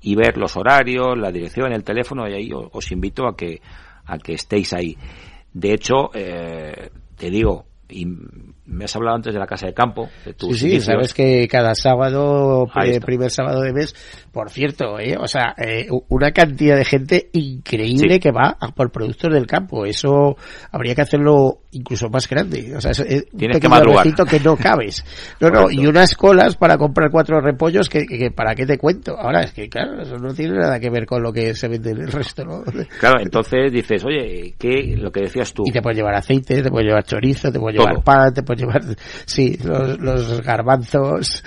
y 0.01 0.15
ver 0.15 0.37
los 0.37 0.55
horarios, 0.57 1.17
la 1.17 1.31
dirección, 1.31 1.71
el 1.73 1.83
teléfono, 1.83 2.27
y 2.27 2.33
ahí 2.33 2.51
os, 2.53 2.67
os 2.71 2.91
invito 2.91 3.27
a 3.27 3.35
que, 3.35 3.61
a 4.05 4.17
que 4.17 4.33
estéis 4.33 4.73
ahí. 4.73 4.97
De 5.53 5.73
hecho, 5.73 6.11
eh, 6.13 6.89
te 7.17 7.29
digo, 7.29 7.65
y 7.89 8.05
me 8.67 8.85
has 8.85 8.95
hablado 8.95 9.15
antes 9.17 9.33
de 9.33 9.39
la 9.39 9.45
casa 9.47 9.67
de 9.67 9.73
campo, 9.73 10.09
de 10.25 10.33
tus 10.33 10.57
Sí, 10.59 10.71
sí, 10.71 10.81
sabes 10.81 11.13
que 11.13 11.47
cada 11.47 11.75
sábado, 11.75 12.65
eh, 12.83 12.99
primer 12.99 13.29
sábado 13.31 13.61
de 13.61 13.73
mes, 13.73 13.95
por 14.31 14.49
cierto, 14.49 14.99
eh, 14.99 15.15
o 15.19 15.27
sea, 15.27 15.53
eh, 15.57 15.87
una 16.09 16.31
cantidad 16.31 16.75
de 16.75 16.85
gente 16.85 17.29
increíble 17.33 18.15
Sí. 18.15 18.19
que 18.19 18.31
va 18.31 18.57
a 18.59 18.69
por 18.69 18.91
productos 18.91 19.31
del 19.33 19.47
campo. 19.47 19.85
Eso 19.85 20.35
habría 20.71 20.95
que 20.95 21.01
hacerlo 21.01 21.59
incluso 21.71 22.09
más 22.09 22.27
grande. 22.27 22.73
O 22.75 22.81
sea, 22.81 22.91
es, 22.91 22.99
es 22.99 23.25
un 23.33 23.59
que 23.59 23.69
madrugar. 23.69 24.05
que 24.29 24.39
no 24.39 24.55
cabes. 24.57 25.05
No, 25.39 25.49
no, 25.49 25.71
y 25.71 25.85
unas 25.87 26.15
colas 26.15 26.55
para 26.55 26.77
comprar 26.77 27.09
cuatro 27.11 27.39
repollos 27.41 27.87
que, 27.89 28.05
que- 28.05 28.17
que 28.17 28.31
para 28.31 28.55
qué 28.55 28.65
te 28.65 28.77
cuento. 28.77 29.17
Ahora 29.17 29.41
es 29.41 29.51
que, 29.53 29.69
claro, 29.69 30.01
eso 30.01 30.17
no 30.17 30.33
tiene 30.33 30.57
nada 30.57 30.79
que 30.79 30.89
ver 30.89 31.05
con 31.05 31.21
lo 31.21 31.31
que 31.31 31.53
se 31.53 31.67
vende 31.67 31.91
en 31.91 32.01
el 32.01 32.11
resto, 32.11 32.43
¿no? 32.43 32.63
Claro, 32.99 33.19
entonces 33.21 33.71
dices, 33.71 34.03
oye, 34.05 34.55
¿qué, 34.57 34.95
lo 34.97 35.11
que 35.11 35.21
decías 35.21 35.53
tú? 35.53 35.63
Y 35.65 35.71
te 35.71 35.81
puedes 35.81 35.97
llevar 35.97 36.15
aceite, 36.15 36.61
te 36.61 36.69
puedes 36.69 36.87
llevar 36.87 37.03
chorizo, 37.03 37.51
te 37.51 37.59
puedes 37.59 37.77
Todo. 37.77 37.87
llevar 37.89 38.03
pan, 38.03 38.33
te 38.33 38.41
puedes 38.43 38.54
llevar, 38.55 38.81
sí, 39.25 39.57
los, 39.63 39.99
los 39.99 40.41
garbanzos. 40.41 41.43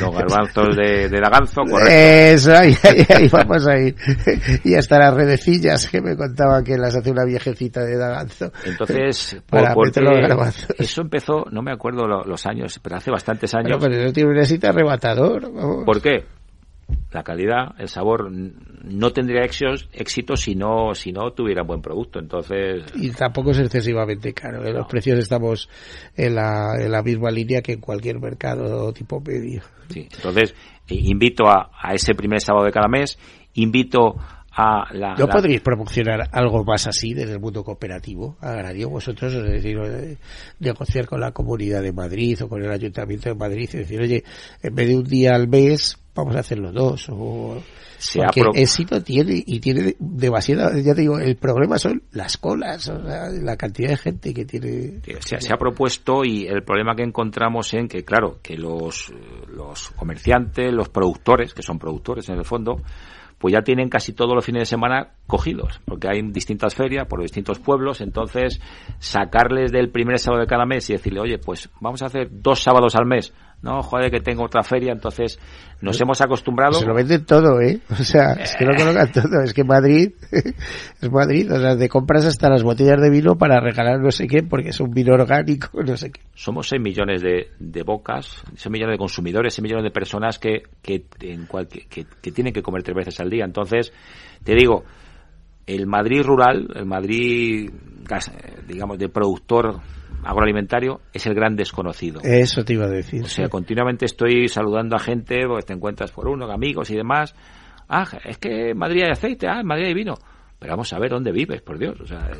Los 0.00 0.14
garbanzos 0.14 0.76
de, 0.76 1.08
de 1.08 1.20
Daganzo, 1.20 1.62
correcto. 1.68 1.90
Eso, 1.92 2.56
ahí, 2.56 2.76
ahí, 2.82 3.06
ahí 3.08 3.28
vamos 3.28 3.66
a 3.66 3.78
ir. 3.78 3.94
Y 4.64 4.74
hasta 4.74 4.98
las 4.98 5.14
redecillas 5.14 5.88
que 5.88 6.00
me 6.00 6.16
contaban 6.16 6.64
que 6.64 6.76
las 6.76 6.94
hace 6.96 7.10
una 7.10 7.24
viejecita 7.24 7.80
de 7.84 7.96
Daganzo. 7.96 8.52
Entonces, 8.64 9.36
Para 9.48 9.74
por, 9.74 9.86
meter 9.86 10.02
los 10.02 10.12
porque 10.14 10.28
garbanzos. 10.28 10.66
eso 10.78 11.00
empezó, 11.02 11.44
no 11.50 11.62
me 11.62 11.72
acuerdo 11.72 12.06
lo- 12.06 12.24
los 12.24 12.46
años, 12.46 12.78
pero 12.82 12.96
hace 12.96 13.10
bastantes 13.10 13.54
años. 13.54 13.78
Bueno, 13.78 13.92
pero 13.94 14.04
eso 14.04 14.12
tiene 14.12 14.30
un 14.30 14.38
éxito 14.38 14.68
arrebatador. 14.68 15.52
vamos. 15.52 15.84
¿Por 15.84 16.00
qué? 16.00 16.24
La 17.12 17.22
calidad, 17.24 17.74
el 17.78 17.88
sabor 17.88 18.30
no 18.30 19.10
tendría 19.12 19.42
éxito 19.42 20.36
si 20.36 20.54
no, 20.54 20.94
si 20.94 21.12
no 21.12 21.32
tuviera 21.32 21.62
buen 21.62 21.80
producto. 21.80 22.18
Entonces, 22.18 22.84
Y 22.94 23.10
tampoco 23.10 23.50
es 23.52 23.58
excesivamente 23.58 24.32
caro. 24.32 24.64
¿eh? 24.64 24.72
Los 24.72 24.86
precios 24.86 25.18
estamos 25.18 25.68
en 26.14 26.34
la, 26.34 26.74
en 26.78 26.92
la 26.92 27.02
misma 27.02 27.30
línea 27.30 27.62
que 27.62 27.72
en 27.72 27.80
cualquier 27.80 28.20
mercado 28.20 28.92
tipo 28.92 29.20
medio. 29.20 29.62
sí. 29.88 30.08
Entonces, 30.14 30.54
eh, 30.88 30.94
invito 30.94 31.48
a, 31.48 31.70
a 31.80 31.94
ese 31.94 32.14
primer 32.14 32.40
sábado 32.40 32.64
de 32.66 32.72
cada 32.72 32.88
mes, 32.88 33.18
invito 33.54 34.16
a 34.52 34.92
la... 34.92 35.14
¿No 35.16 35.26
la- 35.26 35.32
podréis 35.32 35.60
promocionar 35.62 36.28
algo 36.32 36.64
más 36.64 36.86
así 36.86 37.14
desde 37.14 37.32
el 37.32 37.40
mundo 37.40 37.64
cooperativo 37.64 38.36
agrario 38.40 38.90
vosotros? 38.90 39.34
Es 39.34 39.42
decir, 39.44 39.76
eh, 39.84 40.16
negociar 40.60 41.06
con 41.06 41.20
la 41.20 41.32
Comunidad 41.32 41.82
de 41.82 41.92
Madrid 41.92 42.38
o 42.42 42.48
con 42.48 42.62
el 42.62 42.70
Ayuntamiento 42.70 43.28
de 43.28 43.34
Madrid 43.34 43.68
y 43.72 43.78
decir, 43.78 44.00
oye, 44.00 44.22
en 44.62 44.74
vez 44.74 44.88
de 44.88 44.96
un 44.96 45.04
día 45.04 45.34
al 45.34 45.48
mes, 45.48 45.98
vamos 46.16 46.34
a 46.34 46.40
hacerlo 46.40 46.72
dos. 46.72 47.08
O... 47.10 47.62
Se 47.98 48.20
Porque 48.20 48.42
éxito 48.54 49.02
tiene 49.02 49.42
y 49.46 49.58
tiene 49.58 49.96
demasiada, 49.98 50.78
ya 50.80 50.94
te 50.94 51.00
digo, 51.00 51.18
el 51.18 51.36
problema 51.36 51.78
son 51.78 52.02
las 52.12 52.36
colas, 52.36 52.88
o 52.88 53.02
sea, 53.02 53.30
la 53.30 53.56
cantidad 53.56 53.90
de 53.90 53.96
gente 53.96 54.34
que 54.34 54.44
tiene. 54.44 55.00
se, 55.20 55.40
se 55.40 55.52
ha 55.52 55.56
propuesto 55.56 56.22
y 56.22 56.46
el 56.46 56.62
problema 56.62 56.94
que 56.94 57.04
encontramos 57.04 57.72
en 57.72 57.88
que, 57.88 58.04
claro, 58.04 58.38
que 58.42 58.56
los, 58.56 59.12
los 59.48 59.90
comerciantes, 59.92 60.72
los 60.74 60.90
productores, 60.90 61.54
que 61.54 61.62
son 61.62 61.78
productores 61.78 62.28
en 62.28 62.36
el 62.36 62.44
fondo, 62.44 62.82
pues 63.38 63.52
ya 63.52 63.62
tienen 63.62 63.88
casi 63.88 64.12
todos 64.12 64.34
los 64.34 64.44
fines 64.44 64.62
de 64.62 64.66
semana 64.66 65.10
cogidos, 65.26 65.80
porque 65.84 66.08
hay 66.08 66.22
distintas 66.30 66.74
ferias 66.74 67.06
por 67.06 67.20
distintos 67.20 67.58
pueblos, 67.58 68.00
entonces 68.00 68.60
sacarles 68.98 69.72
del 69.72 69.90
primer 69.90 70.18
sábado 70.18 70.40
de 70.40 70.46
cada 70.46 70.64
mes 70.64 70.88
y 70.88 70.94
decirle, 70.94 71.20
oye, 71.20 71.38
pues 71.38 71.70
vamos 71.80 72.02
a 72.02 72.06
hacer 72.06 72.28
dos 72.30 72.62
sábados 72.62 72.96
al 72.96 73.06
mes, 73.06 73.34
no, 73.66 73.82
joder, 73.82 74.10
que 74.10 74.20
tengo 74.20 74.44
otra 74.44 74.62
feria, 74.62 74.92
entonces 74.92 75.38
nos 75.80 76.00
hemos 76.00 76.20
acostumbrado. 76.20 76.74
Se 76.74 76.86
lo 76.86 76.94
venden 76.94 77.26
todo, 77.26 77.60
¿eh? 77.60 77.80
O 77.90 77.96
sea, 77.96 78.32
es 78.34 78.54
que 78.56 78.64
lo 78.64 78.74
colocan 78.76 79.10
todo. 79.12 79.42
Es 79.42 79.52
que 79.52 79.64
Madrid 79.64 80.12
es 81.00 81.10
Madrid. 81.10 81.52
O 81.52 81.58
sea, 81.58 81.76
te 81.76 81.88
compras 81.88 82.24
hasta 82.24 82.48
las 82.48 82.62
botellas 82.62 83.00
de 83.00 83.10
vino 83.10 83.36
para 83.36 83.58
regalar 83.60 84.00
no 84.00 84.10
sé 84.12 84.26
qué, 84.28 84.42
porque 84.44 84.68
es 84.68 84.80
un 84.80 84.90
vino 84.92 85.14
orgánico, 85.14 85.68
no 85.82 85.96
sé 85.96 86.12
qué. 86.12 86.20
somos 86.34 86.68
6 86.68 86.80
millones 86.80 87.20
de, 87.22 87.48
de 87.58 87.82
bocas, 87.82 88.42
6 88.54 88.70
millones 88.70 88.94
de 88.94 88.98
consumidores, 88.98 89.52
6 89.54 89.62
millones 89.64 89.84
de 89.84 89.90
personas 89.90 90.38
que, 90.38 90.62
que, 90.80 91.04
en 91.22 91.46
cual- 91.46 91.66
que, 91.68 91.86
que- 91.88 92.32
tienen 92.32 92.52
que 92.54 92.62
comer 92.62 92.82
tres 92.84 92.96
veces 92.96 93.18
al 93.20 93.28
día. 93.30 93.44
Entonces, 93.44 93.92
te 94.44 94.54
digo, 94.54 94.84
el 95.66 95.86
Madrid 95.86 96.22
rural, 96.22 96.68
el 96.76 96.86
Madrid, 96.86 97.68
eh, 97.70 98.60
digamos, 98.68 98.98
de 98.98 99.08
productor 99.08 99.80
agroalimentario, 100.26 101.00
es 101.12 101.26
el 101.26 101.34
gran 101.34 101.56
desconocido. 101.56 102.20
Eso 102.22 102.64
te 102.64 102.74
iba 102.74 102.86
a 102.86 102.90
decir. 102.90 103.22
O 103.22 103.28
sea, 103.28 103.44
sí. 103.44 103.50
continuamente 103.50 104.04
estoy 104.04 104.48
saludando 104.48 104.96
a 104.96 104.98
gente, 104.98 105.46
pues 105.46 105.64
te 105.64 105.72
encuentras 105.72 106.10
por 106.10 106.28
uno, 106.28 106.50
amigos 106.50 106.90
y 106.90 106.96
demás. 106.96 107.34
Ah, 107.88 108.04
es 108.24 108.38
que 108.38 108.70
en 108.70 108.78
Madrid 108.78 109.04
hay 109.04 109.12
aceite, 109.12 109.46
ah, 109.48 109.60
en 109.60 109.66
Madrid 109.66 109.86
hay 109.86 109.94
vino. 109.94 110.14
Pero 110.58 110.72
vamos 110.72 110.92
a 110.92 110.98
ver 110.98 111.10
dónde 111.10 111.32
vives, 111.32 111.62
por 111.62 111.78
Dios. 111.78 112.00
O 112.00 112.06
sea, 112.06 112.30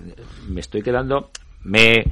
me 0.48 0.60
estoy 0.60 0.82
quedando, 0.82 1.30
me, 1.62 2.04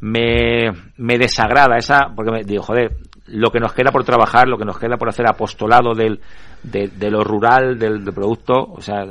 me, 0.00 0.70
me 0.98 1.18
desagrada 1.18 1.76
esa, 1.78 2.12
porque 2.14 2.32
me 2.32 2.44
digo, 2.44 2.62
joder, 2.62 2.96
lo 3.26 3.50
que 3.50 3.60
nos 3.60 3.72
queda 3.72 3.90
por 3.90 4.04
trabajar, 4.04 4.48
lo 4.48 4.58
que 4.58 4.64
nos 4.64 4.78
queda 4.78 4.96
por 4.96 5.08
hacer 5.08 5.26
apostolado 5.26 5.94
del, 5.94 6.20
de, 6.62 6.88
de 6.88 7.10
lo 7.10 7.24
rural, 7.24 7.78
del, 7.78 8.04
del 8.04 8.14
producto, 8.14 8.54
o 8.54 8.80
sea, 8.80 9.06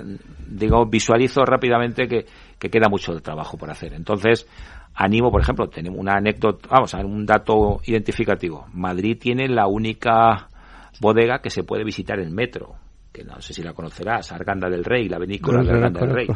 digo, 0.48 0.86
visualizo 0.86 1.44
rápidamente 1.46 2.08
que, 2.08 2.26
que 2.60 2.70
queda 2.70 2.90
mucho 2.90 3.14
de 3.14 3.22
trabajo 3.22 3.58
por 3.58 3.72
hacer. 3.72 3.94
Entonces, 3.94 4.48
animo, 4.96 5.32
por 5.32 5.42
ejemplo, 5.42 5.68
tenemos 5.68 6.00
una 6.00 6.14
anécdota, 6.16 6.68
vamos 6.70 6.94
a 6.94 6.98
ver, 6.98 7.06
un 7.06 7.26
dato 7.26 7.82
identificativo. 7.86 8.68
Madrid 8.74 9.18
tiene 9.20 9.48
la 9.48 9.68
única 9.68 10.48
bodega 11.00 11.40
que 11.40 11.50
se 11.50 11.64
puede 11.64 11.84
visitar 11.84 12.20
en 12.20 12.34
metro, 12.34 12.76
que 13.12 13.24
no 13.24 13.40
sé 13.42 13.54
si 13.54 13.64
la 13.64 13.74
conocerás, 13.74 14.32
Arganda 14.32 14.70
del 14.70 14.84
Rey, 14.84 15.08
la 15.10 15.20
vinícola 15.20 15.60
No, 15.60 15.66
de 15.66 15.72
Arganda 15.72 16.02
del 16.02 16.14
Rey. 16.14 16.28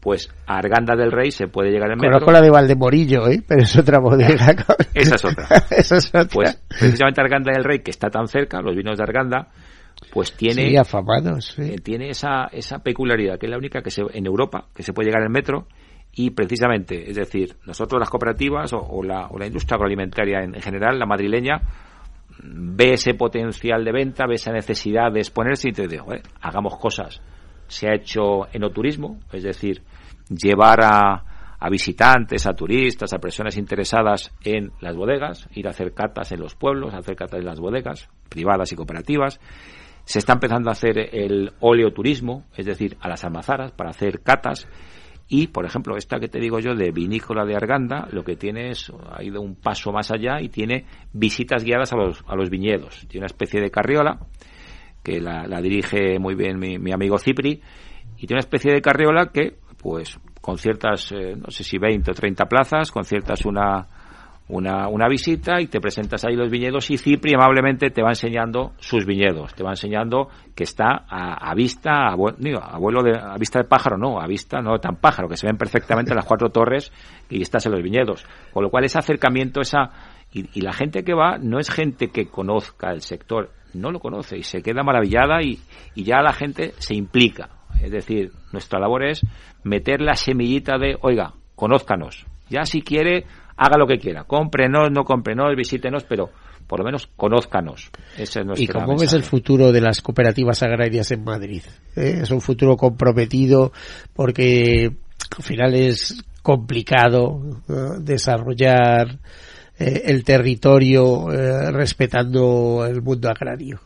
Pues 0.00 0.32
a 0.46 0.56
Arganda 0.56 0.96
del 0.96 1.12
Rey 1.12 1.30
se 1.30 1.48
puede 1.48 1.70
llegar 1.70 1.90
en 1.90 1.98
metro. 1.98 2.12
Conozco 2.12 2.32
la 2.32 2.40
de 2.40 2.48
Valdemorillo, 2.48 3.28
¿eh? 3.28 3.42
Pero 3.46 3.62
es 3.62 3.76
otra 3.76 3.98
bodega. 3.98 4.56
Esa 4.94 5.16
es 5.16 5.24
otra. 5.26 5.46
Esa 5.70 5.96
es 5.98 6.08
otra. 6.08 6.24
Pues 6.24 6.56
precisamente 6.68 7.20
Arganda 7.20 7.52
del 7.52 7.64
Rey, 7.64 7.80
que 7.80 7.90
está 7.90 8.08
tan 8.08 8.26
cerca, 8.26 8.62
los 8.62 8.74
vinos 8.74 8.96
de 8.96 9.02
Arganda, 9.02 9.48
pues 10.10 10.32
tiene 10.32 10.70
sí, 10.70 10.76
afamados, 10.76 11.58
eh, 11.58 11.76
tiene 11.82 12.08
esa 12.10 12.46
esa 12.52 12.78
peculiaridad 12.78 13.38
que 13.38 13.46
es 13.46 13.50
la 13.50 13.58
única 13.58 13.82
que 13.82 13.90
se, 13.90 14.02
en 14.12 14.26
Europa 14.26 14.66
que 14.74 14.82
se 14.82 14.92
puede 14.92 15.08
llegar 15.08 15.22
en 15.22 15.32
metro 15.32 15.66
y 16.12 16.30
precisamente, 16.30 17.08
es 17.08 17.16
decir, 17.16 17.56
nosotros 17.66 18.00
las 18.00 18.10
cooperativas 18.10 18.72
o, 18.72 19.02
la, 19.02 19.28
o 19.28 19.38
la, 19.38 19.46
industria 19.46 19.76
agroalimentaria 19.76 20.40
en, 20.40 20.54
general, 20.54 20.98
la 20.98 21.06
madrileña, 21.06 21.60
ve 22.42 22.94
ese 22.94 23.14
potencial 23.14 23.84
de 23.84 23.92
venta, 23.92 24.26
ve 24.26 24.34
esa 24.34 24.52
necesidad 24.52 25.12
de 25.12 25.20
exponerse 25.20 25.68
y 25.68 25.72
te 25.72 25.86
digo, 25.86 26.12
eh, 26.12 26.22
hagamos 26.40 26.76
cosas. 26.78 27.22
Se 27.68 27.88
ha 27.88 27.94
hecho 27.94 28.48
enoturismo, 28.52 29.20
es 29.32 29.44
decir, 29.44 29.82
llevar 30.28 30.80
a, 30.82 31.56
a 31.60 31.68
visitantes, 31.68 32.46
a 32.46 32.54
turistas, 32.54 33.12
a 33.12 33.18
personas 33.18 33.56
interesadas 33.58 34.32
en 34.42 34.72
las 34.80 34.96
bodegas, 34.96 35.48
ir 35.54 35.66
a 35.66 35.70
hacer 35.70 35.92
catas 35.92 36.32
en 36.32 36.40
los 36.40 36.54
pueblos, 36.54 36.94
hacer 36.94 37.14
catas 37.14 37.38
en 37.38 37.46
las 37.46 37.60
bodegas, 37.60 38.08
privadas 38.30 38.72
y 38.72 38.76
cooperativas. 38.76 39.38
Se 40.04 40.18
está 40.18 40.32
empezando 40.32 40.70
a 40.70 40.72
hacer 40.72 40.98
el 41.14 41.52
oleoturismo, 41.60 42.44
es 42.56 42.64
decir, 42.64 42.96
a 43.00 43.08
las 43.08 43.24
almazaras 43.24 43.72
para 43.72 43.90
hacer 43.90 44.22
catas. 44.22 44.66
Y, 45.32 45.46
por 45.46 45.64
ejemplo, 45.64 45.96
esta 45.96 46.18
que 46.18 46.26
te 46.26 46.40
digo 46.40 46.58
yo 46.58 46.74
de 46.74 46.90
vinícola 46.90 47.44
de 47.44 47.54
Arganda, 47.54 48.08
lo 48.10 48.24
que 48.24 48.34
tiene 48.34 48.70
es, 48.70 48.92
ha 49.12 49.22
ido 49.22 49.40
un 49.40 49.54
paso 49.54 49.92
más 49.92 50.10
allá 50.10 50.40
y 50.40 50.48
tiene 50.48 50.86
visitas 51.12 51.62
guiadas 51.62 51.92
a 51.92 51.96
los, 51.96 52.24
a 52.26 52.34
los 52.34 52.50
viñedos. 52.50 53.06
Tiene 53.06 53.20
una 53.20 53.26
especie 53.26 53.60
de 53.60 53.70
carriola, 53.70 54.18
que 55.04 55.20
la, 55.20 55.46
dirige 55.62 56.18
muy 56.18 56.34
bien 56.34 56.58
mi, 56.58 56.80
mi, 56.80 56.90
amigo 56.92 57.16
Cipri, 57.16 57.62
y 58.16 58.26
tiene 58.26 58.38
una 58.38 58.40
especie 58.40 58.72
de 58.72 58.82
carriola 58.82 59.30
que, 59.32 59.54
pues, 59.80 60.18
con 60.40 60.58
ciertas, 60.58 61.12
eh, 61.12 61.36
no 61.36 61.52
sé 61.52 61.62
si 61.62 61.78
20 61.78 62.10
o 62.10 62.14
30 62.14 62.46
plazas, 62.46 62.90
con 62.90 63.04
ciertas 63.04 63.44
una, 63.46 63.86
una, 64.50 64.88
una, 64.88 65.08
visita 65.08 65.60
y 65.60 65.66
te 65.66 65.80
presentas 65.80 66.24
ahí 66.24 66.34
los 66.34 66.50
viñedos 66.50 66.90
y 66.90 66.98
Cipri 66.98 67.34
amablemente 67.34 67.90
te 67.90 68.02
va 68.02 68.10
enseñando 68.10 68.72
sus 68.78 69.06
viñedos, 69.06 69.54
te 69.54 69.62
va 69.62 69.70
enseñando 69.70 70.28
que 70.54 70.64
está 70.64 71.04
a, 71.08 71.54
vista, 71.54 72.08
a, 72.08 72.16
digo, 72.38 72.60
abuelo 72.62 73.02
de, 73.02 73.18
a 73.18 73.36
vista 73.38 73.60
de 73.60 73.64
pájaro, 73.64 73.96
no, 73.96 74.20
a 74.20 74.26
vista 74.26 74.60
no 74.60 74.78
tan 74.78 74.96
pájaro, 74.96 75.28
que 75.28 75.36
se 75.36 75.46
ven 75.46 75.56
perfectamente 75.56 76.14
las 76.14 76.26
cuatro 76.26 76.50
torres 76.50 76.92
y 77.28 77.42
estás 77.42 77.66
en 77.66 77.72
los 77.72 77.82
viñedos. 77.82 78.26
Con 78.52 78.64
lo 78.64 78.70
cual 78.70 78.84
ese 78.84 78.98
acercamiento, 78.98 79.60
esa, 79.60 79.90
y, 80.32 80.58
y 80.58 80.62
la 80.62 80.72
gente 80.72 81.02
que 81.02 81.14
va 81.14 81.38
no 81.38 81.58
es 81.58 81.70
gente 81.70 82.08
que 82.08 82.26
conozca 82.26 82.90
el 82.90 83.00
sector, 83.00 83.50
no 83.74 83.90
lo 83.90 84.00
conoce 84.00 84.36
y 84.36 84.42
se 84.42 84.62
queda 84.62 84.82
maravillada 84.82 85.42
y, 85.42 85.58
y 85.94 86.04
ya 86.04 86.22
la 86.22 86.32
gente 86.32 86.72
se 86.78 86.94
implica. 86.94 87.48
Es 87.82 87.90
decir, 87.90 88.32
nuestra 88.52 88.78
labor 88.78 89.04
es 89.04 89.22
meter 89.62 90.00
la 90.00 90.14
semillita 90.14 90.76
de, 90.78 90.96
oiga, 91.00 91.34
conózcanos. 91.54 92.26
Ya 92.48 92.64
si 92.64 92.82
quiere, 92.82 93.24
haga 93.60 93.76
lo 93.76 93.86
que 93.86 93.98
quiera. 93.98 94.24
Cómprenos, 94.24 94.90
no 94.90 95.04
cómprenos, 95.04 95.54
visítenos, 95.54 96.04
pero 96.04 96.30
por 96.66 96.78
lo 96.78 96.84
menos 96.84 97.08
conózcanos. 97.14 97.90
Ese 98.16 98.40
es 98.40 98.60
¿Y 98.60 98.66
cómo 98.66 98.96
ves 98.96 99.12
el 99.12 99.22
futuro 99.22 99.70
de 99.70 99.82
las 99.82 100.00
cooperativas 100.00 100.62
agrarias 100.62 101.10
en 101.10 101.22
Madrid? 101.24 101.62
¿Eh? 101.94 102.20
Es 102.22 102.30
un 102.30 102.40
futuro 102.40 102.76
comprometido 102.76 103.72
porque 104.14 104.90
al 105.36 105.42
final 105.42 105.74
es 105.74 106.24
complicado 106.42 107.60
desarrollar 107.98 109.18
eh, 109.78 110.02
el 110.06 110.24
territorio 110.24 111.30
eh, 111.30 111.70
respetando 111.70 112.86
el 112.86 113.02
mundo 113.02 113.28
agrario. 113.28 113.78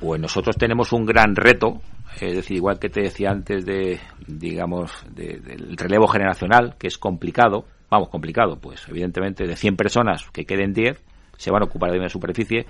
Pues 0.00 0.20
nosotros 0.20 0.56
tenemos 0.56 0.92
un 0.92 1.06
gran 1.06 1.36
reto 1.36 1.80
es 2.20 2.34
decir, 2.34 2.56
igual 2.56 2.78
que 2.80 2.90
te 2.90 3.02
decía 3.02 3.30
antes 3.30 3.64
de, 3.64 4.00
digamos, 4.26 4.90
del 5.14 5.76
relevo 5.76 6.08
generacional, 6.08 6.74
que 6.76 6.88
es 6.88 6.98
complicado, 6.98 7.64
vamos, 7.90 8.08
complicado, 8.08 8.56
pues 8.60 8.86
evidentemente 8.88 9.46
de 9.46 9.56
100 9.56 9.76
personas 9.76 10.30
que 10.32 10.44
queden 10.44 10.72
10 10.72 11.00
se 11.36 11.50
van 11.50 11.62
a 11.62 11.66
ocupar 11.66 11.90
de 11.90 11.98
una 11.98 12.08
superficie, 12.08 12.66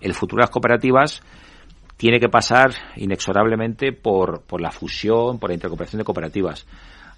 el 0.00 0.14
futuro 0.14 0.40
de 0.40 0.44
las 0.44 0.50
cooperativas 0.50 1.22
tiene 1.96 2.20
que 2.20 2.28
pasar 2.28 2.70
inexorablemente 2.96 3.92
por, 3.92 4.42
por 4.42 4.60
la 4.60 4.70
fusión, 4.70 5.38
por 5.38 5.50
la 5.50 5.54
intercooperación 5.54 5.98
de 5.98 6.04
cooperativas. 6.04 6.66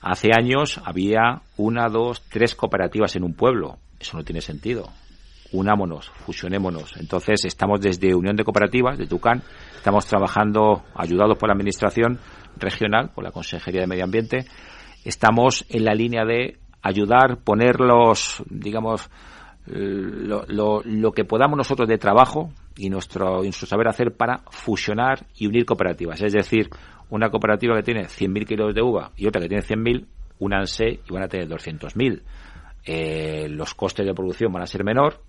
Hace 0.03 0.31
años 0.35 0.81
había 0.85 1.43
una, 1.57 1.89
dos, 1.89 2.23
tres 2.31 2.55
cooperativas 2.55 3.17
en 3.17 3.25
un 3.25 3.35
pueblo. 3.35 3.79
Eso 3.99 4.17
no 4.17 4.25
tiene 4.25 4.41
sentido. 4.41 4.89
Unámonos, 5.53 6.09
fusionémonos. 6.09 6.97
Entonces 6.97 7.45
estamos 7.45 7.81
desde 7.81 8.15
Unión 8.15 8.37
de 8.37 8.45
Cooperativas, 8.45 8.97
de 8.97 9.07
Tucán, 9.07 9.43
Estamos 9.81 10.05
trabajando, 10.05 10.85
ayudados 10.95 11.39
por 11.39 11.49
la 11.49 11.55
Administración 11.55 12.19
regional, 12.59 13.13
por 13.15 13.25
la 13.25 13.31
Consejería 13.31 13.81
de 13.81 13.87
Medio 13.87 14.05
Ambiente. 14.05 14.45
Estamos 15.07 15.65
en 15.71 15.87
la 15.87 15.95
línea 15.95 16.27
de 16.27 16.60
ayudar, 16.83 17.39
poner 17.39 17.81
los, 17.81 18.43
digamos, 18.49 19.11
lo, 19.66 20.83
lo, 20.85 21.12
que 21.12 21.24
podamos 21.24 21.57
nosotros 21.57 21.89
de 21.89 21.99
trabajo 21.99 22.51
y 22.76 22.91
nuestro, 22.91 23.43
nuestro 23.43 23.66
saber 23.66 23.89
hacer 23.89 24.16
para 24.16 24.43
fusionar 24.51 25.26
y 25.37 25.47
unir 25.47 25.64
cooperativas. 25.64 26.20
Es 26.22 26.33
decir, 26.33 26.70
una 27.11 27.31
cooperativa 27.31 27.76
que 27.76 27.83
tiene 27.83 28.05
100.000 28.05 28.47
kilos 28.47 28.74
de 28.74 28.83
uva 28.83 29.12
y 29.16 29.26
otra 29.26 29.41
que 29.41 29.49
tiene 29.49 29.62
100.000, 29.62 30.07
únanse 30.39 31.01
y 31.07 31.12
van 31.12 31.24
a 31.24 31.28
tener 31.28 31.49
200.000. 31.49 32.22
Eh, 32.85 33.49
los 33.51 33.74
costes 33.74 34.07
de 34.07 34.14
producción 34.14 34.53
van 34.53 34.62
a 34.62 34.66
ser 34.66 34.85
menor 34.85 35.20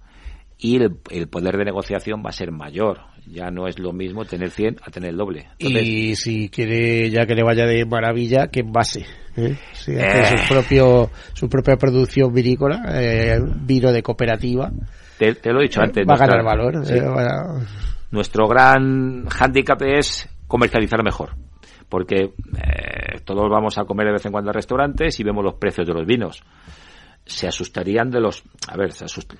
y 0.64 0.78
el, 0.78 1.28
poder 1.28 1.58
de 1.58 1.66
negociación 1.66 2.22
va 2.24 2.30
a 2.30 2.34
ser 2.34 2.52
mayor. 2.52 3.00
Ya 3.26 3.50
no 3.50 3.68
es 3.68 3.80
lo 3.80 3.94
mismo 3.94 4.26
tener 4.26 4.52
100 4.52 4.78
a 4.84 4.92
tener 4.92 5.10
el 5.10 5.18
doble. 5.18 5.48
y 5.58 6.16
si 6.16 6.50
quiere 6.50 7.10
ya 7.10 7.26
que 7.26 7.34
le 7.34 7.44
vaya 7.44 7.66
de 7.66 7.84
maravilla, 7.86 8.48
que 8.48 8.62
base. 8.64 9.06
¿eh? 9.38 9.58
Si 9.74 9.98
hace 9.98 10.38
su, 10.38 10.44
eh. 10.44 10.48
propio, 10.48 11.10
su 11.34 11.50
propia 11.50 11.78
producción 11.78 12.32
vinícola, 12.32 12.84
eh, 12.94 13.40
vino 13.62 13.92
de 13.92 14.04
cooperativa. 14.04 14.72
Te, 15.18 15.36
lo 15.52 15.60
he 15.60 15.64
dicho 15.64 15.82
antes. 15.82 16.06
Va 16.08 16.14
a 16.14 16.18
ganar 16.18 16.44
valor. 16.44 16.84
Nuestro 18.12 18.48
gran 18.48 19.26
hándicap 19.30 19.82
es 19.82 20.30
comercializar 20.48 21.04
mejor. 21.04 21.32
Porque 21.90 22.34
todos 23.26 23.50
vamos 23.50 23.80
a 23.80 23.86
comer 23.86 24.08
de 24.08 24.14
vez 24.14 24.26
en 24.26 24.32
cuando 24.32 24.52
a 24.52 24.54
restaurantes 24.54 25.20
y 25.20 25.24
vemos 25.24 25.44
los 25.44 25.56
precios 25.56 25.88
de 25.88 25.94
los 25.94 26.06
vinos 26.06 26.44
se 27.24 27.48
asustarían 27.48 28.10
de 28.10 28.20
los 28.20 28.44
a 28.68 28.76
ver 28.76 28.92
se 28.94 29.06
asust 29.06 29.34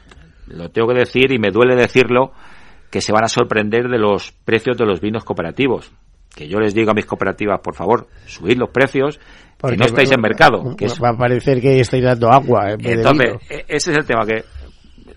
lo 0.52 0.70
tengo 0.70 0.90
que 0.90 1.00
decir 1.00 1.32
y 1.32 1.40
me 1.40 1.52
duele 1.52 1.76
decirlo, 1.76 2.32
que 2.90 3.02
se 3.02 3.12
van 3.12 3.24
a 3.24 3.30
sorprender 3.30 3.88
de 3.88 3.98
los 3.98 4.32
precios 4.32 4.78
de 4.78 4.86
los 4.86 5.02
vinos 5.02 5.24
cooperativos. 5.24 5.92
Que 6.36 6.48
yo 6.48 6.60
les 6.60 6.74
digo 6.74 6.92
a 6.92 6.94
mis 6.94 7.06
cooperativas, 7.06 7.60
por 7.62 7.76
favor, 7.76 8.08
subid 8.26 8.58
los 8.58 8.70
precios, 8.70 9.20
Porque 9.58 9.78
no 9.78 9.86
estáis 9.86 10.12
en 10.12 10.22
mercado. 10.22 10.76
Que 10.76 10.88
Va 10.88 11.10
a 11.10 11.18
parecer 11.18 11.62
que 11.62 11.80
estáis 11.80 12.04
dando 12.04 12.32
agua. 12.32 12.72
Entonces, 12.72 13.36
e, 13.50 13.66
ese 13.68 13.92
es 13.92 13.98
el 13.98 14.06
tema, 14.06 14.26
que 14.26 14.44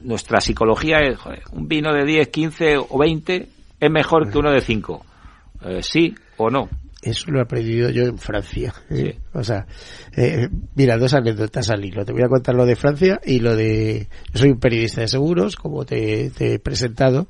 nuestra 0.00 0.40
psicología 0.40 0.98
es, 1.00 1.18
un 1.52 1.68
vino 1.68 1.92
de 1.92 2.04
10, 2.04 2.28
15 2.28 2.76
o 2.78 2.98
20 2.98 3.48
es 3.80 3.90
mejor 3.90 4.30
que 4.30 4.38
uno 4.38 4.50
de 4.50 4.60
5. 4.60 5.06
Eh, 5.66 5.82
sí 5.82 6.14
o 6.36 6.50
no. 6.50 6.68
Eso 7.04 7.30
lo 7.30 7.38
he 7.38 7.42
aprendido 7.42 7.90
yo 7.90 8.04
en 8.04 8.16
Francia. 8.16 8.72
¿eh? 8.90 9.18
O 9.34 9.44
sea, 9.44 9.66
eh, 10.16 10.48
mira, 10.74 10.96
dos 10.96 11.12
anécdotas 11.12 11.68
al 11.68 11.84
hilo. 11.84 12.04
Te 12.04 12.12
voy 12.12 12.22
a 12.22 12.28
contar 12.28 12.54
lo 12.54 12.64
de 12.64 12.76
Francia 12.76 13.20
y 13.22 13.40
lo 13.40 13.54
de... 13.54 14.08
Yo 14.32 14.40
soy 14.40 14.50
un 14.52 14.58
periodista 14.58 15.02
de 15.02 15.08
seguros, 15.08 15.56
como 15.56 15.84
te, 15.84 16.32
he 16.38 16.58
presentado, 16.58 17.28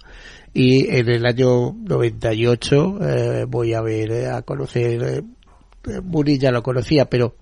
y 0.52 0.86
en 0.94 1.08
el 1.08 1.26
año 1.26 1.72
98 1.72 2.98
eh, 3.00 3.44
voy 3.48 3.74
a 3.74 3.82
ver, 3.82 4.28
a 4.28 4.42
conocer... 4.42 5.24
Muri 6.02 6.38
ya 6.38 6.50
lo 6.50 6.62
conocía, 6.62 7.10
pero 7.10 7.36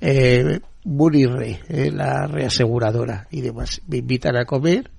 eh, 0.00 0.60
Muri 0.84 1.26
Re, 1.26 1.60
la 1.92 2.28
reaseguradora 2.28 3.26
y 3.32 3.40
demás, 3.40 3.82
me 3.88 3.96
invitan 3.96 4.36
a 4.36 4.44
comer 4.44 4.92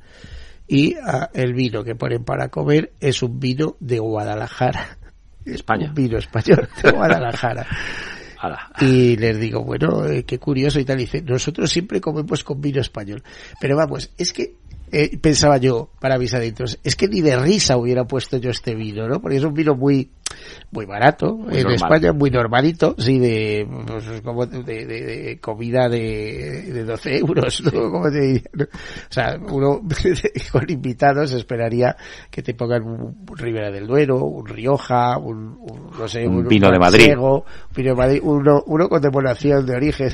y 0.67 0.95
el 1.34 1.53
vino 1.53 1.86
que 1.86 1.95
ponen 1.95 2.25
para 2.25 2.49
comer 2.49 2.91
es 2.99 3.23
un 3.23 3.39
vino 3.39 3.77
de 3.79 3.99
Guadalajara 3.99 4.97
España. 5.46 5.89
Un 5.89 5.96
vino 5.96 6.18
español 6.18 6.68
de 6.84 6.92
Guadalajara. 6.92 7.68
y 8.80 9.16
les 9.18 9.39
digo, 9.39 9.64
bueno, 9.64 10.06
eh, 10.06 10.24
qué 10.24 10.39
curioso 10.39 10.80
y 10.80 10.86
tal. 10.86 11.00
Y 11.00 11.04
dice, 11.04 11.22
nosotros 11.22 11.70
siempre 11.70 12.02
comemos 12.02 12.44
con 12.44 12.62
vino 12.62 12.82
español. 12.82 13.24
Pero 13.60 13.76
vamos, 13.78 14.12
es 14.18 14.34
que 14.34 14.56
eh, 14.92 15.18
pensaba 15.18 15.58
yo, 15.58 15.92
para 16.00 16.18
mis 16.18 16.34
adentros, 16.34 16.78
es 16.84 16.96
que 16.96 17.08
ni 17.08 17.22
de 17.22 17.38
risa 17.38 17.78
hubiera 17.78 18.06
puesto 18.06 18.38
yo 18.38 18.50
este 18.50 18.76
vino, 18.76 19.08
¿no? 19.08 19.22
Porque 19.22 19.38
es 19.38 19.44
un 19.44 19.54
vino 19.54 19.76
muy 19.76 20.12
muy 20.71 20.86
barato, 20.86 21.38
en 21.51 21.71
España 21.71 22.13
muy 22.13 22.29
normalito, 22.29 22.95
sí, 22.97 23.19
de, 23.19 23.67
pues, 23.86 24.21
como 24.21 24.45
de, 24.45 25.38
comida 25.41 25.89
de, 25.89 26.71
de 26.71 26.84
12 26.86 27.17
euros, 27.17 27.61
¿no? 27.63 27.91
Como 27.91 28.09
te 28.09 28.21
diría, 28.21 28.49
O 28.63 29.13
sea, 29.13 29.38
uno 29.49 29.82
con 30.51 30.69
invitados 30.69 31.34
esperaría 31.34 31.95
que 32.29 32.41
te 32.41 32.53
pongan 32.53 32.84
un, 32.84 33.25
Ribera 33.36 33.71
del 33.71 33.88
Duero, 33.88 34.23
un 34.23 34.45
Rioja, 34.45 35.17
un, 35.17 35.59
no 35.97 36.07
sé, 36.07 36.27
un, 36.27 36.47
vino 36.47 36.71
de 36.71 36.79
Madrid. 36.79 37.17
un 37.17 37.43
vino 37.75 37.89
de 37.89 37.95
Madrid, 37.95 38.19
uno, 38.23 38.63
uno 38.65 38.89
con 38.89 39.01
denominación 39.01 39.65
de 39.65 39.75
origen, 39.75 40.09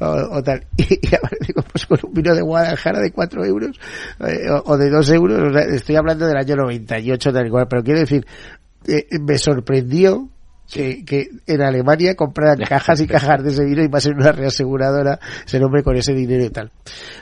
o, 0.00 0.42
tal. 0.42 0.64
Y, 0.88 1.14
ahora 1.14 1.36
digo, 1.46 1.62
pues 1.70 1.86
con 1.86 1.98
un 2.02 2.14
vino 2.14 2.34
de 2.34 2.42
Guadalajara 2.42 3.00
de 3.00 3.10
4 3.12 3.44
euros, 3.44 3.78
eh, 4.20 4.48
o, 4.64 4.76
de 4.76 4.90
2 4.90 5.10
euros, 5.10 5.56
estoy 5.70 5.96
hablando 5.96 6.26
del 6.26 6.36
año 6.36 6.56
98 6.56 7.32
tal 7.32 7.50
cual, 7.50 7.66
pero 7.68 7.82
quiero 7.82 8.00
decir, 8.00 8.26
eh, 8.88 9.18
me 9.20 9.38
sorprendió 9.38 10.30
que, 10.70 11.04
que 11.04 11.28
en 11.46 11.62
Alemania 11.62 12.14
compraran 12.14 12.58
cajas 12.68 13.00
y 13.00 13.06
cajas 13.06 13.42
de 13.42 13.50
ese 13.50 13.64
vino 13.64 13.82
y 13.82 13.88
más 13.88 14.06
en 14.06 14.16
una 14.16 14.32
reaseguradora 14.32 15.18
ese 15.46 15.58
nombre 15.58 15.82
con 15.82 15.96
ese 15.96 16.14
dinero 16.14 16.44
y 16.44 16.50
tal. 16.50 16.70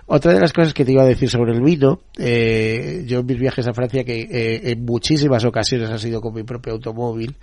Otra 0.07 0.33
de 0.33 0.41
las 0.41 0.53
cosas 0.53 0.75
que 0.75 0.85
te 0.85 0.93
iba 0.93 1.03
a 1.03 1.07
decir 1.07 1.29
sobre 1.31 1.53
el 1.53 1.61
vino, 1.61 2.01
eh, 2.19 3.05
yo 3.07 3.21
en 3.21 3.27
mis 3.27 3.39
viajes 3.39 3.67
a 3.67 3.73
Francia, 3.73 4.05
que 4.05 4.23
eh, 4.23 4.71
en 4.71 4.85
muchísimas 4.85 5.45
ocasiones 5.45 5.91
ha 5.91 5.99
sido 5.99 6.21
con 6.21 6.35
mi 6.35 6.43
propio 6.43 6.75
automóvil, 6.75 7.37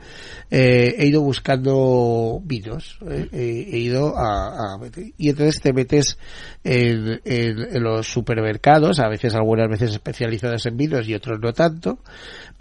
eh, 0.49 0.95
he 0.97 1.07
ido 1.07 1.21
buscando 1.21 2.41
vinos, 2.43 2.99
eh, 3.09 3.67
he 3.71 3.77
ido 3.77 4.17
a, 4.17 4.75
a, 4.75 4.79
y 5.17 5.29
entonces 5.29 5.61
te 5.61 5.73
metes 5.73 6.17
en, 6.63 7.21
en, 7.25 7.75
en 7.75 7.83
los 7.83 8.07
supermercados, 8.07 8.99
a 8.99 9.07
veces 9.07 9.35
algunas 9.35 9.69
veces 9.69 9.91
especializadas 9.91 10.65
en 10.65 10.77
vinos 10.77 11.07
y 11.07 11.15
otros 11.15 11.39
no 11.41 11.53
tanto, 11.53 11.99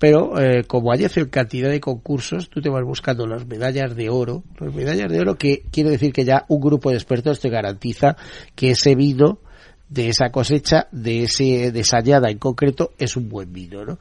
pero 0.03 0.37
eh, 0.37 0.65
como 0.65 0.91
hay 0.91 1.07
cantidad 1.31 1.71
de 1.71 1.79
concursos, 1.79 2.51
tú 2.51 2.61
te 2.61 2.69
vas 2.69 2.83
buscando 2.83 3.25
las 3.25 3.47
medallas 3.47 3.95
de 3.95 4.11
oro, 4.11 4.43
las 4.59 4.75
medallas 4.75 5.09
de 5.09 5.21
oro 5.21 5.37
que 5.37 5.63
quiere 5.71 5.91
decir 5.91 6.13
que 6.13 6.25
ya 6.25 6.45
un 6.49 6.61
grupo 6.61 6.91
de 6.91 6.97
expertos 6.97 7.39
te 7.39 7.51
garantiza 7.51 8.17
que 8.57 8.73
ese 8.73 8.97
vino 8.97 9.39
de 9.89 10.09
esa 10.09 10.31
cosecha, 10.31 10.89
de 10.91 11.23
ese 11.23 11.71
de 11.71 11.79
esa 11.79 11.99
añada 11.99 12.33
en 12.33 12.39
concreto, 12.39 12.95
es 12.99 13.17
un 13.17 13.29
buen 13.29 13.53
vino, 13.53 13.85
¿no? 13.85 14.01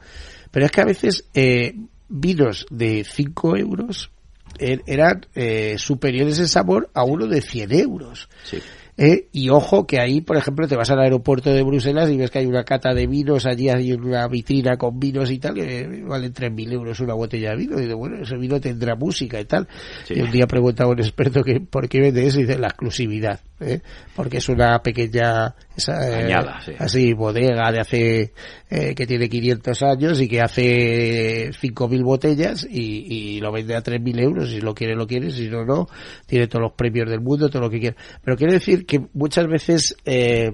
Pero 0.50 0.66
es 0.66 0.72
que 0.72 0.80
a 0.80 0.86
veces 0.86 1.24
eh, 1.34 1.72
vinos 2.08 2.66
de 2.68 3.04
5 3.08 3.56
euros 3.58 4.10
er, 4.58 4.82
eran 4.86 5.24
eh, 5.36 5.76
superiores 5.78 6.40
en 6.40 6.48
sabor 6.48 6.90
a 6.94 7.04
uno 7.04 7.28
de 7.28 7.40
100 7.42 7.78
euros. 7.78 8.28
Sí. 8.42 8.58
Eh, 8.98 9.28
y 9.32 9.48
ojo 9.48 9.86
que 9.86 10.00
ahí, 10.00 10.20
por 10.20 10.36
ejemplo, 10.36 10.68
te 10.68 10.76
vas 10.76 10.90
al 10.90 11.00
aeropuerto 11.00 11.50
de 11.50 11.62
Bruselas 11.62 12.10
y 12.10 12.16
ves 12.18 12.30
que 12.30 12.40
hay 12.40 12.46
una 12.46 12.64
cata 12.64 12.92
de 12.92 13.06
vinos, 13.06 13.46
allí 13.46 13.70
hay 13.70 13.92
una 13.92 14.28
vitrina 14.28 14.76
con 14.76 15.00
vinos 15.00 15.30
y 15.30 15.38
tal, 15.38 15.54
que 15.54 16.02
valen 16.06 16.32
3.000 16.32 16.72
euros 16.72 17.00
una 17.00 17.14
botella 17.14 17.50
de 17.50 17.56
vino. 17.56 17.78
Y 17.78 17.86
digo, 17.86 17.96
bueno, 17.96 18.22
ese 18.22 18.36
vino 18.36 18.60
tendrá 18.60 18.94
música 18.94 19.40
y 19.40 19.46
tal. 19.46 19.66
Sí. 20.04 20.14
Y 20.14 20.20
un 20.20 20.30
día 20.30 20.46
preguntaba 20.46 20.90
a 20.90 20.92
un 20.92 21.00
experto 21.00 21.42
que 21.42 21.60
por 21.60 21.88
qué 21.88 22.00
vende 22.00 22.26
eso 22.26 22.38
y 22.40 22.42
dice 22.42 22.58
la 22.58 22.68
exclusividad, 22.68 23.40
¿eh? 23.62 23.80
porque 24.14 24.38
es 24.38 24.48
una 24.48 24.78
pequeña 24.82 25.54
esa, 25.76 26.08
eh, 26.08 26.24
Añada, 26.24 26.60
sí. 26.60 26.72
así 26.78 27.12
bodega 27.14 27.70
de 27.72 27.80
hace 27.80 28.32
eh, 28.70 28.94
que 28.94 29.06
tiene 29.06 29.28
500 29.28 29.82
años 29.82 30.20
y 30.20 30.28
que 30.28 30.40
hace 30.40 31.50
5.000 31.50 32.02
botellas 32.02 32.66
y, 32.68 33.36
y 33.36 33.40
lo 33.40 33.52
vende 33.52 33.74
a 33.76 33.82
3.000 33.82 34.20
euros. 34.20 34.50
Si 34.50 34.60
lo 34.60 34.74
quiere, 34.74 34.94
lo 34.94 35.06
quiere, 35.06 35.30
si 35.30 35.48
no, 35.48 35.64
no. 35.64 35.86
Tiene 36.26 36.46
todos 36.48 36.62
los 36.62 36.72
premios 36.72 37.08
del 37.08 37.20
mundo, 37.20 37.48
todo 37.48 37.62
lo 37.62 37.70
que 37.70 37.80
quiere. 37.80 37.96
Pero 38.24 38.36
quiere 38.36 38.54
decir 38.54 38.84
que 38.86 39.00
muchas 39.14 39.46
veces 39.46 39.96
eh, 40.04 40.52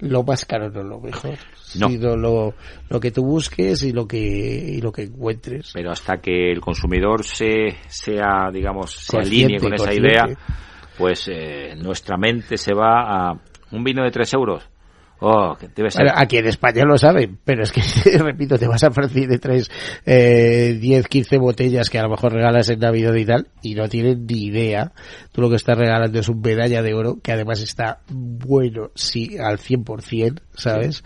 lo 0.00 0.22
más 0.24 0.44
caro 0.44 0.70
no 0.70 0.80
es 0.80 0.86
lo 0.86 1.00
mejor, 1.00 1.38
No. 1.78 1.88
sino 1.88 2.16
lo, 2.16 2.54
lo 2.90 3.00
que 3.00 3.10
tú 3.10 3.24
busques 3.24 3.82
y 3.84 3.92
lo 3.92 4.06
que 4.06 4.18
y 4.18 4.80
lo 4.80 4.92
que 4.92 5.02
encuentres. 5.02 5.70
Pero 5.72 5.92
hasta 5.92 6.18
que 6.18 6.50
el 6.50 6.60
consumidor 6.60 7.24
se 7.24 7.76
sea, 7.88 8.50
digamos, 8.52 8.92
se 8.92 9.16
alinee 9.18 9.58
con 9.60 9.72
esa 9.74 9.84
consciente. 9.86 10.08
idea, 10.10 10.38
pues 10.98 11.28
eh, 11.28 11.74
nuestra 11.76 12.16
mente 12.16 12.56
se 12.56 12.74
va 12.74 13.30
a 13.30 13.40
un 13.70 13.84
vino 13.84 14.04
de 14.04 14.10
3 14.10 14.34
euros. 14.34 14.68
Oh, 15.20 15.56
que 15.58 15.68
debe 15.68 15.90
ser. 15.90 16.04
Bueno, 16.04 16.18
aquí 16.20 16.36
en 16.36 16.46
España 16.46 16.84
lo 16.84 16.98
saben, 16.98 17.38
pero 17.44 17.62
es 17.62 17.72
que, 17.72 17.80
repito, 18.18 18.58
te 18.58 18.66
vas 18.66 18.82
a 18.84 18.88
y 18.88 19.26
te 19.26 19.38
traes 19.38 19.70
eh, 20.04 20.76
10, 20.78 21.08
15 21.08 21.38
botellas 21.38 21.88
que 21.88 21.98
a 21.98 22.02
lo 22.02 22.10
mejor 22.10 22.32
regalas 22.32 22.68
en 22.68 22.80
Navidad 22.80 23.14
y 23.14 23.24
tal, 23.24 23.48
y 23.62 23.74
no 23.74 23.88
tienen 23.88 24.26
ni 24.26 24.46
idea. 24.46 24.92
Tú 25.32 25.40
lo 25.40 25.48
que 25.48 25.56
estás 25.56 25.78
regalando 25.78 26.18
es 26.18 26.28
un 26.28 26.40
medalla 26.40 26.82
de 26.82 26.94
oro, 26.94 27.20
que 27.22 27.32
además 27.32 27.60
está 27.60 28.00
bueno, 28.10 28.90
sí, 28.94 29.38
al 29.38 29.58
100%, 29.58 30.40
¿sabes? 30.54 31.04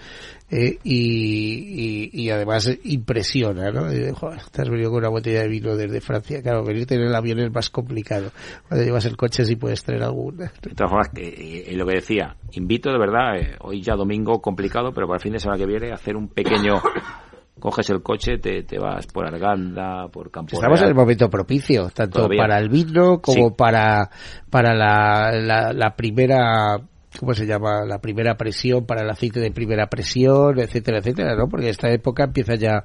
Eh, 0.51 0.78
y, 0.82 2.11
y, 2.12 2.22
y 2.22 2.30
además 2.30 2.70
impresiona, 2.84 3.70
¿no? 3.70 3.92
Y, 3.92 4.11
joder, 4.12 4.40
te 4.51 4.62
has 4.62 4.70
venido 4.70 4.90
con 4.90 5.01
una 5.01 5.11
botella 5.11 5.42
de 5.42 5.49
vino 5.49 5.76
desde 5.76 6.01
Francia. 6.01 6.40
Claro, 6.42 6.64
venirte 6.64 6.94
en 6.94 7.03
el 7.03 7.14
avión 7.14 7.38
es 7.40 7.53
más 7.53 7.68
complicado. 7.68 8.30
Cuando 8.66 8.84
llevas 8.86 9.05
el 9.05 9.16
coche 9.16 9.44
sí 9.44 9.57
puedes 9.57 9.84
traer 9.84 10.03
alguna. 10.03 10.51
De 10.62 10.74
todas 10.74 10.90
formas, 10.90 11.09
que, 11.14 11.64
eh, 11.68 11.76
lo 11.76 11.86
que 11.86 11.96
decía, 11.96 12.34
invito 12.53 12.90
de 12.90 12.99
verdad, 12.99 13.36
eh, 13.38 13.57
hoy 13.61 13.82
ya 13.82 13.94
domingo 13.94 14.40
complicado, 14.40 14.90
pero 14.94 15.07
para 15.07 15.16
el 15.18 15.22
fin 15.22 15.32
de 15.34 15.38
semana 15.38 15.59
que 15.59 15.66
viene, 15.66 15.92
hacer 15.92 16.16
un 16.16 16.28
pequeño. 16.28 16.80
Coges 17.59 17.90
el 17.90 18.03
coche, 18.05 18.38
te, 18.38 18.62
te 18.62 18.78
vas 18.78 19.05
por 19.09 19.26
Arganda, 19.26 20.07
por 20.12 20.30
Campo 20.30 20.55
Estamos 20.55 20.80
en 20.80 20.88
el 20.90 20.94
momento 20.94 21.28
propicio, 21.28 21.90
tanto 21.90 22.18
Todavía. 22.20 22.40
para 22.42 22.59
el 22.61 22.68
vino 22.68 23.20
como 23.20 23.49
Sí. 23.49 23.55
para, 23.59 24.09
para 24.49 24.74
la, 24.76 25.32
la, 25.32 25.72
la 25.72 25.96
primera, 25.96 26.76
¿cómo 27.19 27.35
se 27.35 27.47
llama? 27.47 27.85
La 27.87 28.01
primera 28.01 28.37
presión, 28.37 28.87
para 28.87 29.03
el 29.03 29.11
aceite 29.11 29.41
de 29.41 29.51
primera 29.51 29.87
presión, 29.89 30.59
etcétera, 30.59 30.99
etcétera, 30.99 31.35
¿no? 31.37 31.49
Porque 31.49 31.69
esta 31.69 31.91
época 31.91 32.25
empieza 32.25 32.55
ya, 32.55 32.85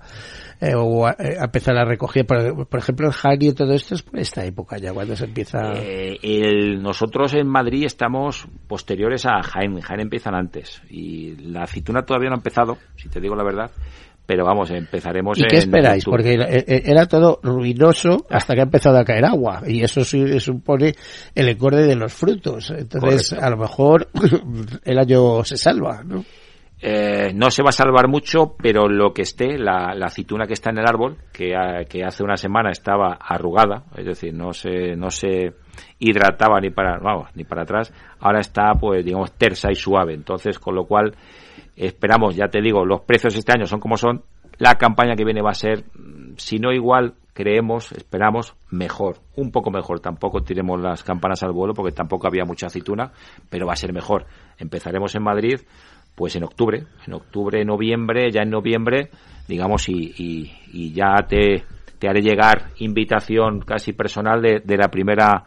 eh, 0.62 0.74
o 0.76 1.06
a, 1.08 1.12
eh, 1.20 1.38
a 1.40 1.46
empezar 1.46 1.76
la 1.76 1.86
recogida, 1.86 2.24
por, 2.24 2.68
por 2.68 2.80
ejemplo, 2.80 3.08
el 3.08 3.14
Jaén 3.14 3.42
y 3.42 3.54
todo 3.54 3.74
esto 3.74 3.96
es 3.96 4.04
por 4.04 4.20
esta 4.20 4.46
época 4.46 4.78
ya, 4.78 4.94
cuando 4.94 5.16
se 5.16 5.26
empieza... 5.26 5.74
Eh, 5.76 6.18
el- 6.22 6.82
nosotros 6.82 7.34
en 7.34 7.48
Madrid 7.48 7.84
estamos 7.86 8.48
posteriores 8.68 9.26
a 9.26 9.42
Jaén. 9.44 9.80
Jaén 9.82 10.02
empiezan 10.02 10.36
antes. 10.36 10.82
Y 10.90 11.36
la 11.38 11.64
aceituna 11.64 12.04
todavía 12.04 12.30
no 12.30 12.36
ha 12.36 12.40
empezado, 12.40 12.78
si 12.96 13.10
te 13.10 13.20
digo 13.20 13.36
la 13.36 13.44
verdad. 13.44 13.72
Pero 14.26 14.46
vamos, 14.46 14.72
empezaremos 14.72 15.38
¿Y 15.38 15.44
qué 15.44 15.58
esperáis? 15.58 16.06
Porque 16.06 16.36
eh, 16.36 16.84
era 16.86 17.06
todo 17.08 17.40
ruinoso 17.44 18.26
hasta 18.30 18.54
que 18.54 18.62
ha 18.62 18.64
empezado 18.64 18.98
a 18.98 19.04
caer 19.04 19.26
agua 19.26 19.64
y 19.68 19.84
eso 19.84 20.04
supone 20.06 20.94
el 21.36 21.50
engorde 21.50 21.86
de 21.86 21.96
los 21.96 22.14
frutos. 22.14 22.70
Entonces, 22.72 23.30
Correcto. 23.32 23.46
a 23.46 23.50
lo 23.50 23.58
mejor 23.58 24.08
el 24.86 24.98
año 24.98 25.44
se 25.44 25.58
salva, 25.58 26.04
¿no? 26.06 26.24
Eh, 26.86 27.32
no 27.34 27.50
se 27.50 27.64
va 27.64 27.70
a 27.70 27.74
salvar 27.74 28.10
mucho, 28.10 28.56
pero 28.62 28.90
lo 28.90 29.14
que 29.14 29.22
esté, 29.22 29.58
la, 29.58 29.94
la 29.96 30.08
aceituna 30.08 30.46
que 30.46 30.54
está 30.54 30.70
en 30.70 30.80
el 30.80 30.86
árbol, 30.86 31.16
que, 31.32 31.56
ha- 31.56 31.86
que 31.86 32.04
hace 32.04 32.24
una 32.24 32.36
semana 32.36 32.72
estaba 32.72 33.14
arrugada, 33.22 33.84
es 33.96 34.06
decir, 34.06 34.34
no 34.34 34.52
se, 34.52 34.94
no 34.98 35.10
se 35.10 35.54
hidrataba 36.00 36.60
ni 36.60 36.72
para, 36.72 36.98
vamos, 37.00 37.30
ni 37.36 37.46
para 37.46 37.62
atrás, 37.64 37.94
ahora 38.20 38.42
está, 38.42 38.74
pues, 38.78 39.06
digamos, 39.06 39.32
tersa 39.34 39.72
y 39.72 39.76
suave. 39.76 40.14
Entonces, 40.14 40.60
con 40.60 40.76
lo 40.76 40.84
cual, 40.86 41.16
esperamos, 41.76 42.36
ya 42.36 42.48
te 42.48 42.62
digo, 42.62 42.86
los 42.86 43.02
precios 43.02 43.36
este 43.36 43.54
año 43.54 43.66
son 43.66 43.80
como 43.80 43.98
son, 43.98 44.24
la 44.58 44.76
campaña 44.76 45.16
que 45.16 45.26
viene 45.26 45.42
va 45.42 45.52
a 45.52 45.56
ser, 45.56 45.84
mm, 45.96 46.36
si 46.38 46.60
no 46.60 46.72
igual, 46.72 47.16
creemos, 47.34 47.92
esperamos, 47.92 48.56
mejor, 48.70 49.18
un 49.36 49.52
poco 49.52 49.72
mejor. 49.72 50.00
Tampoco 50.00 50.42
tiremos 50.42 50.80
las 50.80 51.04
campanas 51.04 51.44
al 51.44 51.52
vuelo 51.52 51.74
porque 51.74 51.92
tampoco 51.92 52.28
había 52.28 52.46
mucha 52.46 52.68
aceituna, 52.68 53.12
pero 53.50 53.66
va 53.66 53.74
a 53.74 53.78
ser 53.78 53.94
mejor. 53.94 54.26
Empezaremos 54.58 55.16
en 55.16 55.24
Madrid, 55.24 55.60
pues 56.16 56.36
en 56.36 56.44
octubre, 56.44 56.86
en 57.08 57.14
octubre, 57.14 57.66
noviembre, 57.66 58.32
ya 58.32 58.42
en 58.44 58.52
noviembre, 58.52 59.10
digamos, 59.48 59.90
y, 59.90 60.14
y, 60.18 60.52
y 60.72 60.94
ya 60.94 61.16
te, 61.28 61.64
haré 62.08 62.22
llegar 62.22 62.72
invitación 62.80 63.62
casi 63.62 63.94
personal 63.94 64.42
de, 64.42 64.60
de 64.60 64.78
la 64.78 64.90
primera 64.90 65.46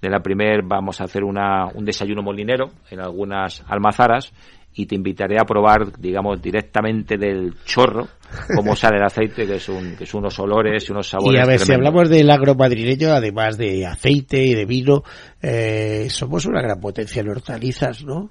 de 0.00 0.08
la 0.08 0.20
primer 0.20 0.62
vamos 0.62 1.00
a 1.00 1.04
hacer 1.04 1.24
una, 1.24 1.66
un 1.74 1.84
desayuno 1.84 2.22
molinero 2.22 2.70
en 2.90 3.00
algunas 3.00 3.64
almazaras 3.68 4.32
y 4.78 4.86
te 4.86 4.94
invitaré 4.94 5.40
a 5.40 5.44
probar, 5.44 5.98
digamos, 5.98 6.40
directamente 6.40 7.16
del 7.18 7.52
chorro 7.64 8.06
cómo 8.54 8.76
sale 8.76 8.98
el 8.98 9.02
aceite, 9.02 9.44
que 9.44 9.56
es, 9.56 9.68
un, 9.68 9.96
que 9.96 10.04
es 10.04 10.14
unos 10.14 10.38
olores 10.38 10.88
y 10.88 10.92
unos 10.92 11.08
sabores. 11.08 11.36
Y 11.36 11.42
a 11.42 11.46
ver, 11.46 11.58
si 11.58 11.72
hablamos 11.72 12.08
del 12.08 12.30
agro 12.30 12.54
madrileño, 12.54 13.08
además 13.08 13.58
de 13.58 13.84
aceite 13.84 14.40
y 14.40 14.54
de 14.54 14.66
vino, 14.66 15.02
eh, 15.42 16.06
somos 16.10 16.46
una 16.46 16.62
gran 16.62 16.78
potencia 16.78 17.20
en 17.22 17.28
hortalizas, 17.28 18.04
¿no? 18.04 18.30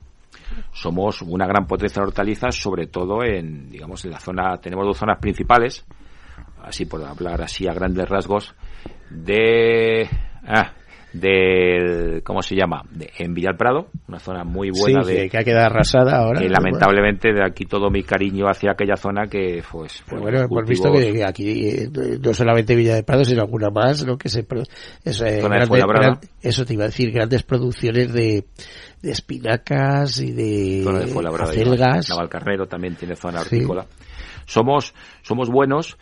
somos 0.71 1.21
una 1.21 1.45
gran 1.45 1.67
potencia 1.67 2.01
de 2.01 2.07
hortalizas, 2.07 2.55
sobre 2.55 2.87
todo 2.87 3.25
en, 3.25 3.69
digamos, 3.69 4.05
en 4.05 4.11
la 4.11 4.19
zona, 4.19 4.55
tenemos 4.61 4.85
dos 4.85 4.97
zonas 4.97 5.19
principales, 5.19 5.85
así 6.63 6.85
por 6.85 7.03
hablar 7.03 7.41
así 7.41 7.67
a 7.67 7.73
grandes 7.73 8.07
rasgos, 8.07 8.55
de, 9.09 10.07
ah, 10.47 10.71
del, 11.13 12.21
¿cómo 12.23 12.41
se 12.41 12.55
llama? 12.55 12.83
De, 12.91 13.09
en 13.17 13.33
Villalprado, 13.33 13.87
una 14.07 14.19
zona 14.19 14.43
muy 14.43 14.69
buena 14.71 15.03
sí, 15.03 15.13
de, 15.13 15.21
sí, 15.23 15.29
que 15.29 15.37
ha 15.37 15.43
quedado 15.43 15.65
arrasada 15.67 16.17
ahora. 16.17 16.39
que 16.41 16.49
lamentablemente 16.49 17.33
de 17.33 17.43
aquí 17.43 17.65
todo 17.65 17.89
mi 17.89 18.03
cariño 18.03 18.47
hacia 18.47 18.71
aquella 18.71 18.95
zona 18.97 19.27
que, 19.27 19.63
pues, 19.71 20.03
Pero 20.05 20.09
pues, 20.09 20.21
bueno, 20.21 20.37
hemos 20.39 20.49
cultivos- 20.49 20.69
visto 20.69 20.91
que 21.13 21.23
aquí 21.25 21.67
eh, 21.69 21.89
no 22.21 22.33
solamente 22.33 22.75
Villa 22.75 22.95
de 22.95 23.03
Prado, 23.03 23.23
sino 23.25 23.41
alguna 23.41 23.69
más, 23.69 24.05
¿no? 24.05 24.17
Que 24.17 24.29
se 24.29 24.41
es, 24.41 25.21
eh, 25.21 25.41
grande- 25.41 25.67
gran- 25.87 26.19
eso 26.41 26.65
te 26.65 26.73
iba 26.73 26.83
a 26.83 26.87
decir, 26.87 27.11
grandes 27.11 27.43
producciones 27.43 28.11
de, 28.13 28.45
de 29.01 29.11
espinacas 29.11 30.19
y 30.19 30.31
de 30.33 30.83
zona 30.83 30.99
de 31.31 31.43
acelgas. 31.43 32.09
Navalcarnero 32.09 32.65
también 32.67 32.95
tiene 32.95 33.15
zona 33.15 33.39
Sí. 33.41 33.55
hortícola. 33.55 33.85
Somos, 34.45 34.93
somos 35.23 35.49
buenos, 35.49 35.97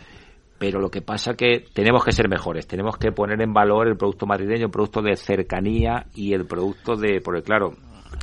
pero 0.58 0.80
lo 0.80 0.90
que 0.90 1.02
pasa 1.02 1.34
que 1.36 1.66
tenemos 1.74 2.04
que 2.06 2.12
ser 2.12 2.30
mejores. 2.30 2.66
Tenemos 2.68 2.98
que 2.98 3.12
poner 3.12 3.42
en 3.42 3.54
valor 3.54 3.88
el 3.88 3.98
producto 3.98 4.26
madrileño, 4.26 4.66
el 4.66 4.72
producto 4.72 5.02
de 5.02 5.16
cercanía 5.16 6.06
y 6.16 6.34
el 6.34 6.46
producto 6.46 6.96
de, 6.96 7.20
porque 7.24 7.42
claro, 7.42 7.74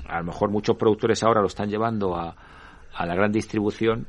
a 0.09 0.19
lo 0.21 0.25
mejor 0.25 0.51
muchos 0.51 0.77
productores 0.77 1.23
ahora 1.23 1.41
lo 1.41 1.47
están 1.49 1.69
llevando 1.69 2.17
a, 2.17 2.35
a 2.95 3.07
la 3.07 3.15
gran 3.15 3.33
distribución 3.33 4.07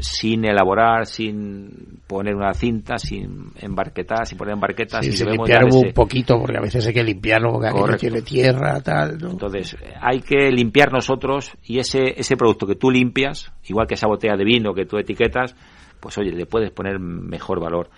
sin 0.00 0.44
elaborar, 0.44 1.06
sin 1.06 2.00
poner 2.06 2.34
una 2.34 2.52
cinta, 2.52 2.98
sin 2.98 3.50
embarquetar, 3.60 4.26
sin 4.26 4.36
poner 4.36 4.52
embarquetas, 4.54 5.04
Sí, 5.06 5.12
debemos 5.24 5.48
limpiar 5.48 5.64
un 5.64 5.86
ese- 5.86 5.92
poquito, 5.94 6.38
porque 6.38 6.58
a 6.58 6.60
veces 6.60 6.86
hay 6.86 6.92
que 6.92 7.02
limpiarlo 7.02 7.50
porque 7.52 7.68
aquello 7.68 7.80
Correcto. 7.82 8.00
tiene 8.00 8.22
tierra, 8.22 8.80
tal, 8.82 9.16
¿no? 9.18 9.30
Entonces, 9.30 9.74
hay 10.02 10.20
que 10.20 10.50
limpiar 10.52 10.92
nosotros 10.92 11.50
y 11.64 11.78
ese, 11.78 12.12
ese 12.20 12.36
producto 12.36 12.66
que 12.66 12.74
tú 12.76 12.90
limpias, 12.90 13.52
igual 13.66 13.86
que 13.86 13.94
esa 13.94 14.06
botella 14.06 14.36
de 14.36 14.44
vino 14.44 14.74
que 14.74 14.84
tú 14.84 14.98
etiquetas, 14.98 15.56
pues 16.04 16.18
oye, 16.18 16.32
le 16.32 16.44
puedes 16.44 16.70
poner 16.70 16.98
mejor 16.98 17.60
valor. 17.60 17.88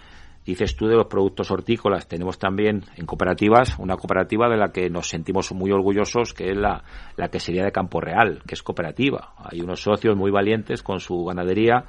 dices 0.45 0.77
tú 0.77 0.87
de 0.87 0.95
los 0.95 1.07
productos 1.07 1.51
hortícolas, 1.51 2.07
tenemos 2.07 2.39
también 2.39 2.85
en 2.95 3.05
cooperativas 3.05 3.77
una 3.81 3.97
cooperativa 3.97 4.49
de 4.49 4.57
la 4.57 4.71
que 4.71 4.89
nos 4.89 5.09
sentimos 5.09 5.51
muy 5.51 5.73
orgullosos, 5.73 6.33
que 6.33 6.51
es 6.51 6.57
la, 6.57 6.85
la 7.17 7.31
que 7.31 7.41
sería 7.41 7.65
de 7.65 7.73
Campo 7.73 8.01
Real, 8.01 8.43
que 8.47 8.55
es 8.55 8.63
cooperativa. 8.63 9.35
Hay 9.39 9.61
unos 9.61 9.83
socios 9.83 10.17
muy 10.17 10.31
valientes 10.31 10.85
con 10.85 11.01
su 11.01 11.25
ganadería 11.25 11.85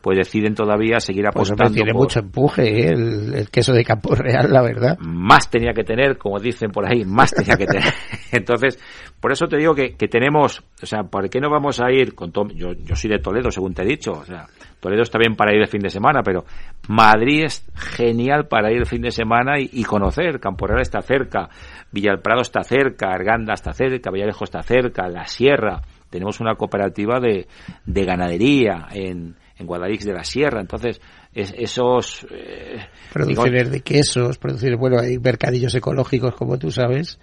pues 0.00 0.18
deciden 0.18 0.54
todavía 0.54 1.00
seguir 1.00 1.24
pues 1.24 1.50
apostando. 1.50 1.64
Pues 1.64 1.74
tiene 1.74 1.92
mucho 1.92 2.20
empuje 2.20 2.62
¿eh? 2.62 2.92
el, 2.92 3.50
queso 3.50 3.72
de 3.72 3.84
Campo 3.84 4.14
Real, 4.14 4.52
la 4.52 4.62
verdad. 4.62 4.98
Más 5.00 5.50
tenía 5.50 5.72
que 5.72 5.84
tener, 5.84 6.16
como 6.16 6.38
dicen 6.38 6.70
por 6.70 6.86
ahí, 6.86 7.04
más 7.04 7.32
tenía 7.32 7.56
que 7.56 7.66
tener. 7.66 7.92
Entonces, 8.32 8.78
por 9.20 9.32
eso 9.32 9.46
te 9.46 9.56
digo 9.56 9.74
que, 9.74 9.96
que 9.96 10.08
tenemos, 10.08 10.62
o 10.82 10.86
sea, 10.86 11.02
¿por 11.02 11.28
qué 11.28 11.40
no 11.40 11.50
vamos 11.50 11.80
a 11.80 11.90
ir 11.90 12.14
con 12.14 12.30
todo? 12.30 12.48
Yo, 12.54 12.72
yo 12.72 12.94
soy 12.94 13.10
de 13.10 13.18
Toledo, 13.18 13.50
según 13.50 13.74
te 13.74 13.82
he 13.82 13.86
dicho, 13.86 14.12
o 14.12 14.24
sea, 14.24 14.46
Toledo 14.80 15.02
está 15.02 15.18
bien 15.18 15.34
para 15.34 15.52
ir 15.52 15.60
el 15.60 15.68
fin 15.68 15.80
de 15.80 15.90
semana, 15.90 16.22
pero 16.22 16.44
Madrid 16.88 17.44
es 17.44 17.66
genial 17.74 18.46
para 18.46 18.70
ir 18.70 18.78
el 18.78 18.86
fin 18.86 19.02
de 19.02 19.10
semana 19.10 19.58
y, 19.58 19.68
y 19.72 19.84
conocer. 19.84 20.38
Campo 20.38 20.66
Real 20.66 20.80
está 20.80 21.02
cerca, 21.02 21.48
Villalprado 21.90 22.42
está 22.42 22.62
cerca, 22.62 23.10
Arganda 23.10 23.54
está 23.54 23.72
cerca, 23.72 24.10
Villalejo 24.10 24.44
está 24.44 24.62
cerca, 24.62 25.08
La 25.08 25.26
Sierra. 25.26 25.82
Tenemos 26.10 26.40
una 26.40 26.54
cooperativa 26.54 27.20
de, 27.20 27.46
de 27.84 28.04
ganadería 28.04 28.86
en, 28.92 29.36
en 29.58 29.66
Guadalix 29.66 30.04
de 30.04 30.12
la 30.12 30.24
Sierra. 30.24 30.60
Entonces, 30.60 31.00
esos... 31.34 32.26
Eh, 32.30 32.78
producciones 33.12 33.70
de 33.70 33.80
quesos, 33.80 34.38
producciones, 34.38 34.78
bueno, 34.78 34.98
hay 34.98 35.18
mercadillos 35.18 35.74
ecológicos, 35.74 36.34
como 36.34 36.58
tú 36.58 36.70
sabes, 36.70 37.18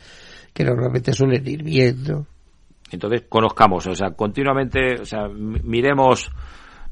que 0.53 0.63
normalmente 0.63 1.13
suelen 1.13 1.47
ir 1.47 1.63
viendo. 1.63 2.27
Entonces, 2.91 3.23
conozcamos, 3.27 3.87
o 3.87 3.95
sea, 3.95 4.11
continuamente, 4.11 5.01
o 5.01 5.05
sea, 5.05 5.27
miremos 5.27 6.29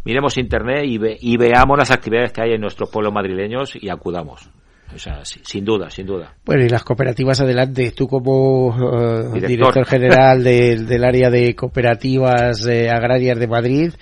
miremos 0.06 0.38
internet 0.38 0.84
y, 0.86 1.00
y 1.22 1.38
veamos 1.38 1.78
las 1.78 1.92
actividades 1.92 2.34
que 2.34 2.42
hay 2.42 2.52
en 2.54 2.62
nuestros 2.62 2.90
pueblos 2.90 3.14
madrileños 3.14 3.74
y 3.76 3.90
acudamos. 3.90 4.50
O 4.94 5.00
sea, 5.00 5.22
sin 5.24 5.66
duda, 5.66 5.90
sin 5.90 6.06
duda. 6.06 6.36
Bueno, 6.46 6.64
y 6.64 6.70
las 6.70 6.84
cooperativas 6.84 7.42
adelante. 7.42 7.92
Tú 7.92 8.08
como 8.08 8.76
eh, 8.76 9.40
director. 9.48 9.86
general 9.86 10.44
del 10.44 11.04
área 11.04 11.30
de 11.30 11.56
cooperativas 11.56 12.66
eh, 12.68 12.90
agrarias 12.90 13.40
de 13.40 13.48
Madrid, 13.48 13.94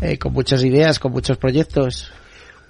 eh, 0.00 0.18
con 0.18 0.32
muchas 0.32 0.64
ideas, 0.64 0.98
con 0.98 1.12
muchos 1.12 1.36
proyectos. 1.36 2.12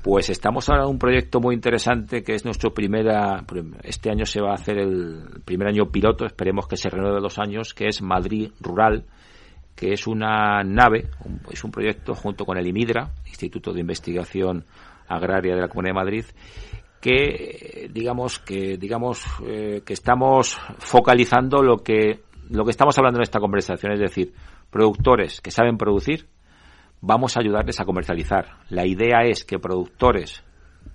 Pues 0.03 0.31
estamos 0.31 0.69
ahora 0.69 0.85
en 0.85 0.91
un 0.91 0.99
proyecto 0.99 1.41
muy 1.41 1.55
interesante 1.55 2.23
que 2.23 2.35
es 2.35 2.45
nuestro 2.45 2.73
primera, 2.73 3.45
este 3.83 4.11
año 4.11 4.25
se 4.25 4.41
va 4.41 4.53
a 4.53 4.55
hacer 4.55 4.79
el 4.79 5.43
primer 5.45 5.69
año 5.69 5.91
piloto, 5.91 6.25
esperemos 6.25 6.67
que 6.69 6.77
se 6.77 6.89
renueve 6.89 7.21
dos 7.21 7.39
años, 7.39 7.75
que 7.75 7.89
es 7.89 8.01
Madrid 8.01 8.51
Rural, 8.61 9.05
que 9.75 9.93
es 9.93 10.07
una 10.07 10.63
nave, 10.63 11.09
es 11.51 11.65
un 11.65 11.73
proyecto 11.73 12.15
junto 12.15 12.45
con 12.45 12.57
el 12.57 12.67
IMIDRA, 12.67 13.11
Instituto 13.27 13.73
de 13.73 13.81
Investigación 13.81 14.65
Agraria 15.09 15.55
de 15.55 15.61
la 15.61 15.69
Comunidad 15.69 15.95
de 15.95 16.01
Madrid, 16.05 16.25
que 17.01 17.89
digamos 17.93 18.39
que 18.39 18.77
digamos 18.77 19.25
eh, 19.47 19.83
que 19.85 19.93
estamos 19.93 20.59
focalizando 20.79 21.63
lo 21.63 21.79
que 21.79 22.21
lo 22.51 22.65
que 22.65 22.71
estamos 22.71 22.97
hablando 22.99 23.19
en 23.19 23.23
esta 23.23 23.41
conversación. 23.41 23.93
Es 23.93 24.01
decir 24.01 24.33
productores 24.71 25.41
que 25.41 25.51
saben 25.51 25.77
producir 25.77 26.27
vamos 27.01 27.37
a 27.37 27.41
ayudarles 27.41 27.81
a 27.81 27.85
comercializar. 27.85 28.59
La 28.71 28.87
idea 28.87 29.23
es 29.23 29.45
que 29.45 29.59
productores 29.59 30.43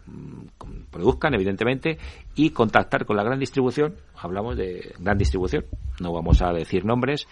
mm, 0.06 0.89
produzcan 0.91 1.34
evidentemente 1.34 1.97
y 2.36 2.49
contactar 2.49 3.06
con 3.06 3.16
la 3.16 3.24
gran 3.24 3.39
distribución. 3.39 3.95
Hablamos 4.18 4.58
de 4.58 4.93
gran 4.99 5.18
distribución 5.18 5.66
no 5.99 6.12
vamos 6.12 6.41
a 6.41 6.51
decir 6.51 6.86
nombres 6.86 7.28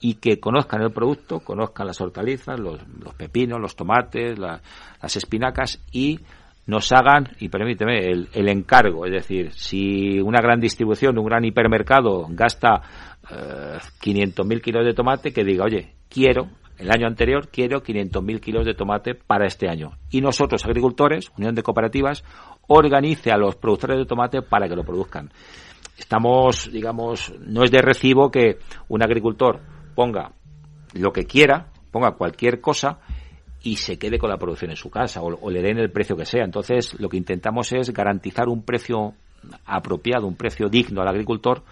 y 0.00 0.14
que 0.14 0.38
conozcan 0.38 0.82
el 0.82 0.92
producto 0.92 1.40
conozcan 1.40 1.86
las 1.86 2.00
hortalizas 2.00 2.60
los, 2.60 2.80
pepinos 3.16 3.60
los 3.60 3.76
tomates 3.76 4.38
las 4.38 5.16
espinacas 5.16 5.80
y 5.90 6.20
nos 6.66 6.90
hagan, 6.92 7.28
y 7.38 7.48
permíteme, 7.48 7.98
el, 7.98 8.28
el 8.32 8.48
encargo. 8.48 9.06
Es 9.06 9.12
decir, 9.12 9.52
si 9.52 10.20
una 10.20 10.40
gran 10.40 10.60
distribución, 10.60 11.18
un 11.18 11.26
gran 11.26 11.44
hipermercado 11.44 12.26
gasta 12.30 12.82
eh, 13.30 13.78
500.000 14.02 14.60
kilos 14.60 14.84
de 14.84 14.94
tomate, 14.94 15.32
que 15.32 15.44
diga, 15.44 15.64
oye, 15.64 15.94
quiero, 16.08 16.48
el 16.78 16.90
año 16.90 17.06
anterior, 17.06 17.48
quiero 17.48 17.82
500.000 17.82 18.40
kilos 18.40 18.66
de 18.66 18.74
tomate 18.74 19.14
para 19.14 19.46
este 19.46 19.68
año. 19.68 19.92
Y 20.10 20.20
nosotros, 20.20 20.64
agricultores, 20.64 21.30
Unión 21.38 21.54
de 21.54 21.62
Cooperativas, 21.62 22.24
organice 22.66 23.30
a 23.30 23.38
los 23.38 23.56
productores 23.56 23.98
de 23.98 24.04
tomate 24.04 24.42
para 24.42 24.68
que 24.68 24.76
lo 24.76 24.84
produzcan. 24.84 25.30
Estamos, 25.96 26.70
digamos, 26.70 27.32
no 27.40 27.62
es 27.62 27.70
de 27.70 27.80
recibo 27.80 28.30
que 28.30 28.58
un 28.88 29.02
agricultor 29.02 29.60
ponga 29.94 30.32
lo 30.94 31.12
que 31.12 31.24
quiera, 31.24 31.68
ponga 31.90 32.12
cualquier 32.12 32.60
cosa 32.60 32.98
y 33.66 33.74
se 33.74 33.98
quede 33.98 34.16
con 34.16 34.30
la 34.30 34.36
producción 34.36 34.70
en 34.70 34.76
su 34.76 34.90
casa 34.90 35.20
o, 35.22 35.50
le 35.50 35.60
den 35.60 35.78
el 35.78 35.90
precio 35.90 36.16
que 36.16 36.24
sea. 36.24 36.44
Entonces, 36.44 36.94
lo 37.00 37.08
que 37.08 37.16
intentamos 37.16 37.72
es 37.72 37.92
garantizar 37.92 38.48
un 38.48 38.62
precio 38.62 39.14
apropiado, 39.64 40.28
un 40.28 40.36
precio 40.36 40.68
digno 40.68 41.02
al 41.02 41.08
agricultor, 41.08 41.64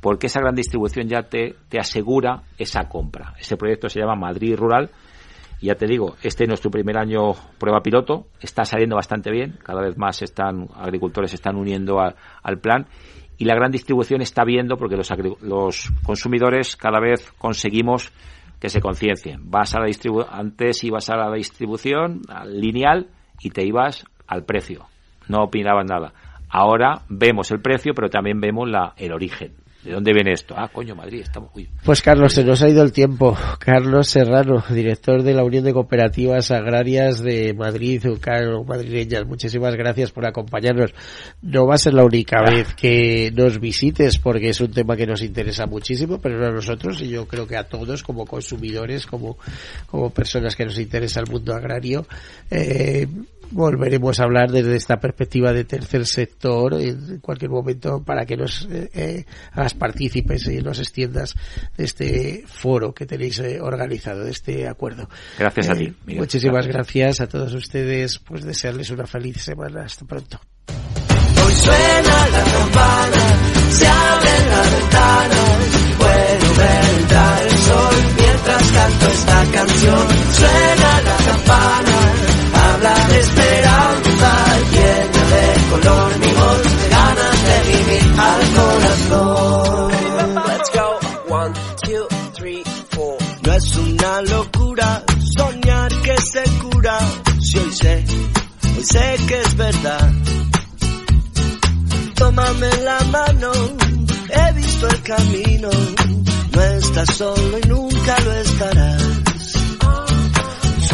porque 0.00 0.28
esa 0.28 0.40
gran 0.40 0.54
distribución 0.54 1.08
ya 1.08 1.24
te, 1.24 1.56
te 1.68 1.78
asegura 1.78 2.44
esa 2.56 2.88
compra. 2.88 3.34
Ese 3.38 3.58
proyecto 3.58 3.90
se 3.90 4.00
llama 4.00 4.16
Madrid 4.16 4.56
Rural. 4.56 4.88
Y 5.60 5.66
ya 5.66 5.74
te 5.74 5.86
digo, 5.86 6.16
este 6.22 6.44
es 6.44 6.48
nuestro 6.48 6.70
primer 6.70 6.96
año 6.96 7.34
prueba 7.58 7.82
piloto, 7.82 8.28
está 8.40 8.64
saliendo 8.64 8.96
bastante 8.96 9.30
bien, 9.30 9.58
cada 9.62 9.82
vez 9.82 9.98
más 9.98 10.22
están 10.22 10.68
agricultores 10.74 11.30
se 11.30 11.36
están 11.36 11.56
uniendo 11.56 12.00
al 12.00 12.58
plan 12.60 12.86
y 13.38 13.44
la 13.44 13.54
gran 13.54 13.70
distribución 13.70 14.22
está 14.22 14.42
viendo 14.44 14.76
porque 14.76 14.96
los, 14.96 15.12
los 15.42 15.92
consumidores 16.02 16.76
cada 16.76 16.98
vez 16.98 17.30
conseguimos 17.38 18.10
que 18.62 18.68
se 18.68 18.80
conciencien. 18.80 19.50
Vas 19.50 19.74
a 19.74 19.80
la 19.80 19.86
distribu 19.86 20.22
antes 20.22 20.84
ibas 20.84 21.10
a 21.10 21.16
la 21.16 21.32
distribución 21.32 22.20
al 22.28 22.60
lineal 22.60 23.08
y 23.40 23.50
te 23.50 23.64
ibas 23.64 24.04
al 24.28 24.44
precio. 24.44 24.86
No 25.26 25.42
opinabas 25.42 25.84
nada. 25.84 26.12
Ahora 26.48 27.02
vemos 27.08 27.50
el 27.50 27.60
precio, 27.60 27.92
pero 27.92 28.08
también 28.08 28.40
vemos 28.40 28.70
la, 28.70 28.94
el 28.96 29.12
origen. 29.12 29.56
¿De 29.84 29.92
dónde 29.92 30.12
viene 30.12 30.32
esto? 30.32 30.54
Ah, 30.56 30.68
coño, 30.72 30.94
Madrid, 30.94 31.22
estamos... 31.22 31.50
Pues 31.84 32.02
Carlos, 32.02 32.32
se 32.32 32.44
nos 32.44 32.62
ha 32.62 32.68
ido 32.68 32.84
el 32.84 32.92
tiempo. 32.92 33.36
Carlos 33.58 34.08
Serrano, 34.08 34.62
director 34.70 35.24
de 35.24 35.34
la 35.34 35.42
Unión 35.42 35.64
de 35.64 35.72
Cooperativas 35.72 36.52
Agrarias 36.52 37.20
de 37.20 37.52
Madrid, 37.52 38.04
Madrileñas. 38.64 39.26
Muchísimas 39.26 39.74
gracias 39.74 40.12
por 40.12 40.24
acompañarnos. 40.24 40.94
No 41.42 41.66
va 41.66 41.74
a 41.74 41.78
ser 41.78 41.94
la 41.94 42.04
única 42.04 42.38
ah. 42.38 42.50
vez 42.50 42.74
que 42.74 43.32
nos 43.34 43.58
visites 43.58 44.18
porque 44.18 44.50
es 44.50 44.60
un 44.60 44.70
tema 44.70 44.96
que 44.96 45.06
nos 45.06 45.20
interesa 45.20 45.66
muchísimo, 45.66 46.20
pero 46.20 46.46
a 46.46 46.52
nosotros 46.52 47.00
y 47.00 47.08
yo 47.08 47.26
creo 47.26 47.48
que 47.48 47.56
a 47.56 47.64
todos 47.64 48.04
como 48.04 48.24
consumidores, 48.24 49.06
como, 49.06 49.36
como 49.86 50.10
personas 50.10 50.54
que 50.54 50.64
nos 50.64 50.78
interesa 50.78 51.20
el 51.20 51.30
mundo 51.30 51.54
agrario, 51.54 52.06
eh, 52.50 53.08
volveremos 53.52 54.18
a 54.18 54.24
hablar 54.24 54.50
desde 54.50 54.76
esta 54.76 54.98
perspectiva 54.98 55.52
de 55.52 55.64
tercer 55.64 56.06
sector 56.06 56.74
en 56.74 57.20
cualquier 57.20 57.50
momento 57.50 58.02
para 58.02 58.24
que 58.24 58.36
nos 58.36 58.66
eh, 58.70 58.90
eh, 58.94 59.24
hagas 59.52 59.74
partícipes 59.74 60.46
y 60.48 60.58
nos 60.62 60.78
extiendas 60.78 61.34
de 61.76 61.84
este 61.84 62.44
foro 62.46 62.94
que 62.94 63.06
tenéis 63.06 63.38
eh, 63.40 63.60
organizado, 63.60 64.24
de 64.24 64.30
este 64.30 64.68
acuerdo. 64.68 65.08
Gracias 65.38 65.68
a 65.68 65.74
ti. 65.74 65.94
Muchísimas 66.06 66.66
gracias. 66.66 67.20
a 67.20 67.26
todos 67.26 67.54
ustedes, 67.54 68.18
pues 68.18 68.44
desearles 68.44 68.90
una 68.90 69.06
feliz 69.06 69.42
semana. 69.42 69.84
Hasta 69.84 70.04
pronto. 70.04 70.40
Hoy 71.44 71.52
suena 71.54 72.28
la 72.28 72.44
campana, 72.44 73.70
se 73.70 73.86
abren 73.86 74.50
las 74.50 74.72
ventanas, 74.72 75.94
puedo 75.98 76.54
ver 76.56 77.00
entrar 77.00 77.42
el 77.42 77.58
sol 77.58 77.94
mientras 78.16 78.72
canto 78.72 79.06
esta 79.06 79.44
canción. 79.52 80.08
Suena 80.32 81.00
la 81.02 81.16
campana 81.24 82.41
habla 82.82 83.08
de 83.08 83.20
esperanza, 83.20 84.30
llena 84.72 85.22
de 85.32 85.70
color 85.70 86.18
mi 86.18 86.32
voz, 86.32 86.62
ganas 86.90 87.38
de 87.46 87.56
vivir 87.72 88.20
al 88.20 88.40
corazón. 88.58 89.92
Let's 90.48 90.70
go, 90.74 91.34
one, 91.34 91.52
two, 91.84 92.06
three, 92.34 92.62
four. 92.90 93.16
No 93.44 93.52
es 93.52 93.76
una 93.76 94.22
locura 94.22 95.04
soñar 95.36 95.92
que 96.02 96.16
se 96.20 96.42
cura, 96.60 96.98
si 97.40 97.58
hoy 97.58 97.72
sé, 97.72 98.04
hoy 98.76 98.84
sé 98.84 99.16
que 99.26 99.40
es 99.40 99.56
verdad. 99.56 100.12
Tómame 102.16 102.76
la 102.82 103.00
mano, 103.10 103.52
he 104.30 104.52
visto 104.54 104.88
el 104.88 105.02
camino, 105.02 105.70
no 106.52 106.62
estás 106.62 107.14
solo 107.14 107.58
y 107.58 107.68
nunca 107.68 108.18
lo 108.20 108.32
estarás. 108.32 109.01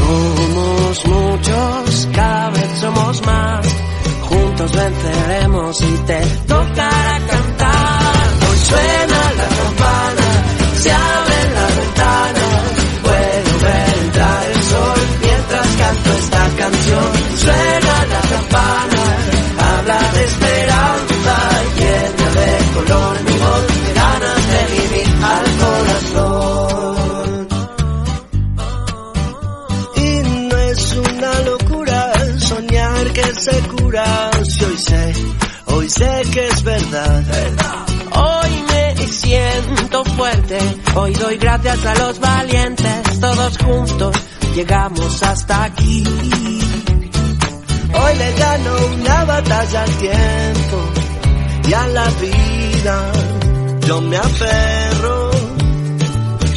Somos 0.08 1.04
muchos, 1.04 2.08
cada 2.14 2.48
vez 2.48 2.78
somos 2.80 3.26
más. 3.26 3.66
Juntos 4.22 4.72
venceremos 4.72 5.80
y 5.82 5.96
te 6.06 6.20
tocará 6.46 7.20
cantar. 7.28 8.48
Hoy 8.50 8.58
suena 8.58 9.17
sé 35.98 36.22
que 36.32 36.46
es 36.46 36.62
verdad. 36.62 37.24
Hoy 38.14 38.50
me 38.70 38.96
siento 39.08 40.04
fuerte, 40.04 40.58
hoy 40.94 41.12
doy 41.14 41.36
gracias 41.38 41.84
a 41.84 41.94
los 41.96 42.20
valientes, 42.20 43.20
todos 43.20 43.58
juntos 43.58 44.16
llegamos 44.54 45.20
hasta 45.22 45.64
aquí. 45.64 46.04
Hoy 48.00 48.14
le 48.16 48.32
gano 48.34 48.70
una 48.94 49.24
batalla 49.24 49.82
al 49.82 49.90
tiempo 49.96 50.76
y 51.68 51.72
a 51.72 51.86
la 51.88 52.08
vida. 52.10 53.12
Yo 53.86 54.00
me 54.02 54.16
aferro, 54.16 55.30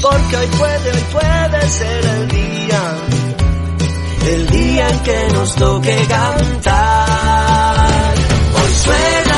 porque 0.02 0.38
hoy 0.38 0.48
puede, 0.60 0.92
hoy 0.92 1.04
puede 1.14 1.70
ser 1.70 2.06
el 2.06 2.28
día, 2.28 2.82
el 4.34 4.48
día 4.50 4.90
en 4.90 5.00
que 5.00 5.28
nos 5.34 5.56
toque 5.56 6.06
cantar. 6.10 8.16
Hoy 8.54 8.74
suena 8.84 9.31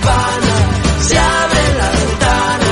campana, 0.00 0.54
se 1.00 1.18
abre 1.18 1.74
la 1.78 1.90
ventana, 1.90 2.70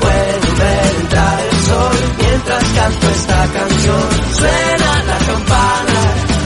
puedo 0.00 0.56
ver 0.58 0.94
entrar 1.00 1.40
el 1.40 1.56
sol 1.62 1.96
mientras 2.18 2.64
canto 2.64 3.08
esta 3.10 3.46
canción. 3.52 4.10
Suena 4.32 5.04
la 5.04 5.18
campana, 5.18 5.98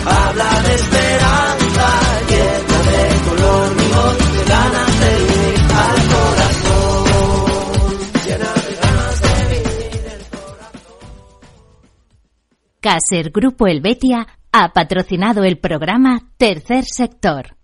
habla 0.06 0.62
de 0.62 0.74
esperanza, 0.74 1.86
llena 2.28 2.78
de 2.90 3.00
color 3.28 3.76
mi 3.76 3.88
voz, 3.88 4.16
de 4.32 4.44
ganas 4.44 5.00
de 5.00 5.10
vivir 5.18 5.56
al 5.76 5.98
corazón, 6.14 7.04
llena 8.26 8.50
de 8.54 8.74
ganas 8.82 9.20
de 9.20 9.28
vivir. 9.54 10.26
Caser 12.80 13.30
Grupo 13.30 13.66
Helvetia 13.66 14.26
ha 14.52 14.72
patrocinado 14.72 15.44
el 15.44 15.58
programa 15.58 16.20
Tercer 16.38 16.84
Sector. 16.84 17.55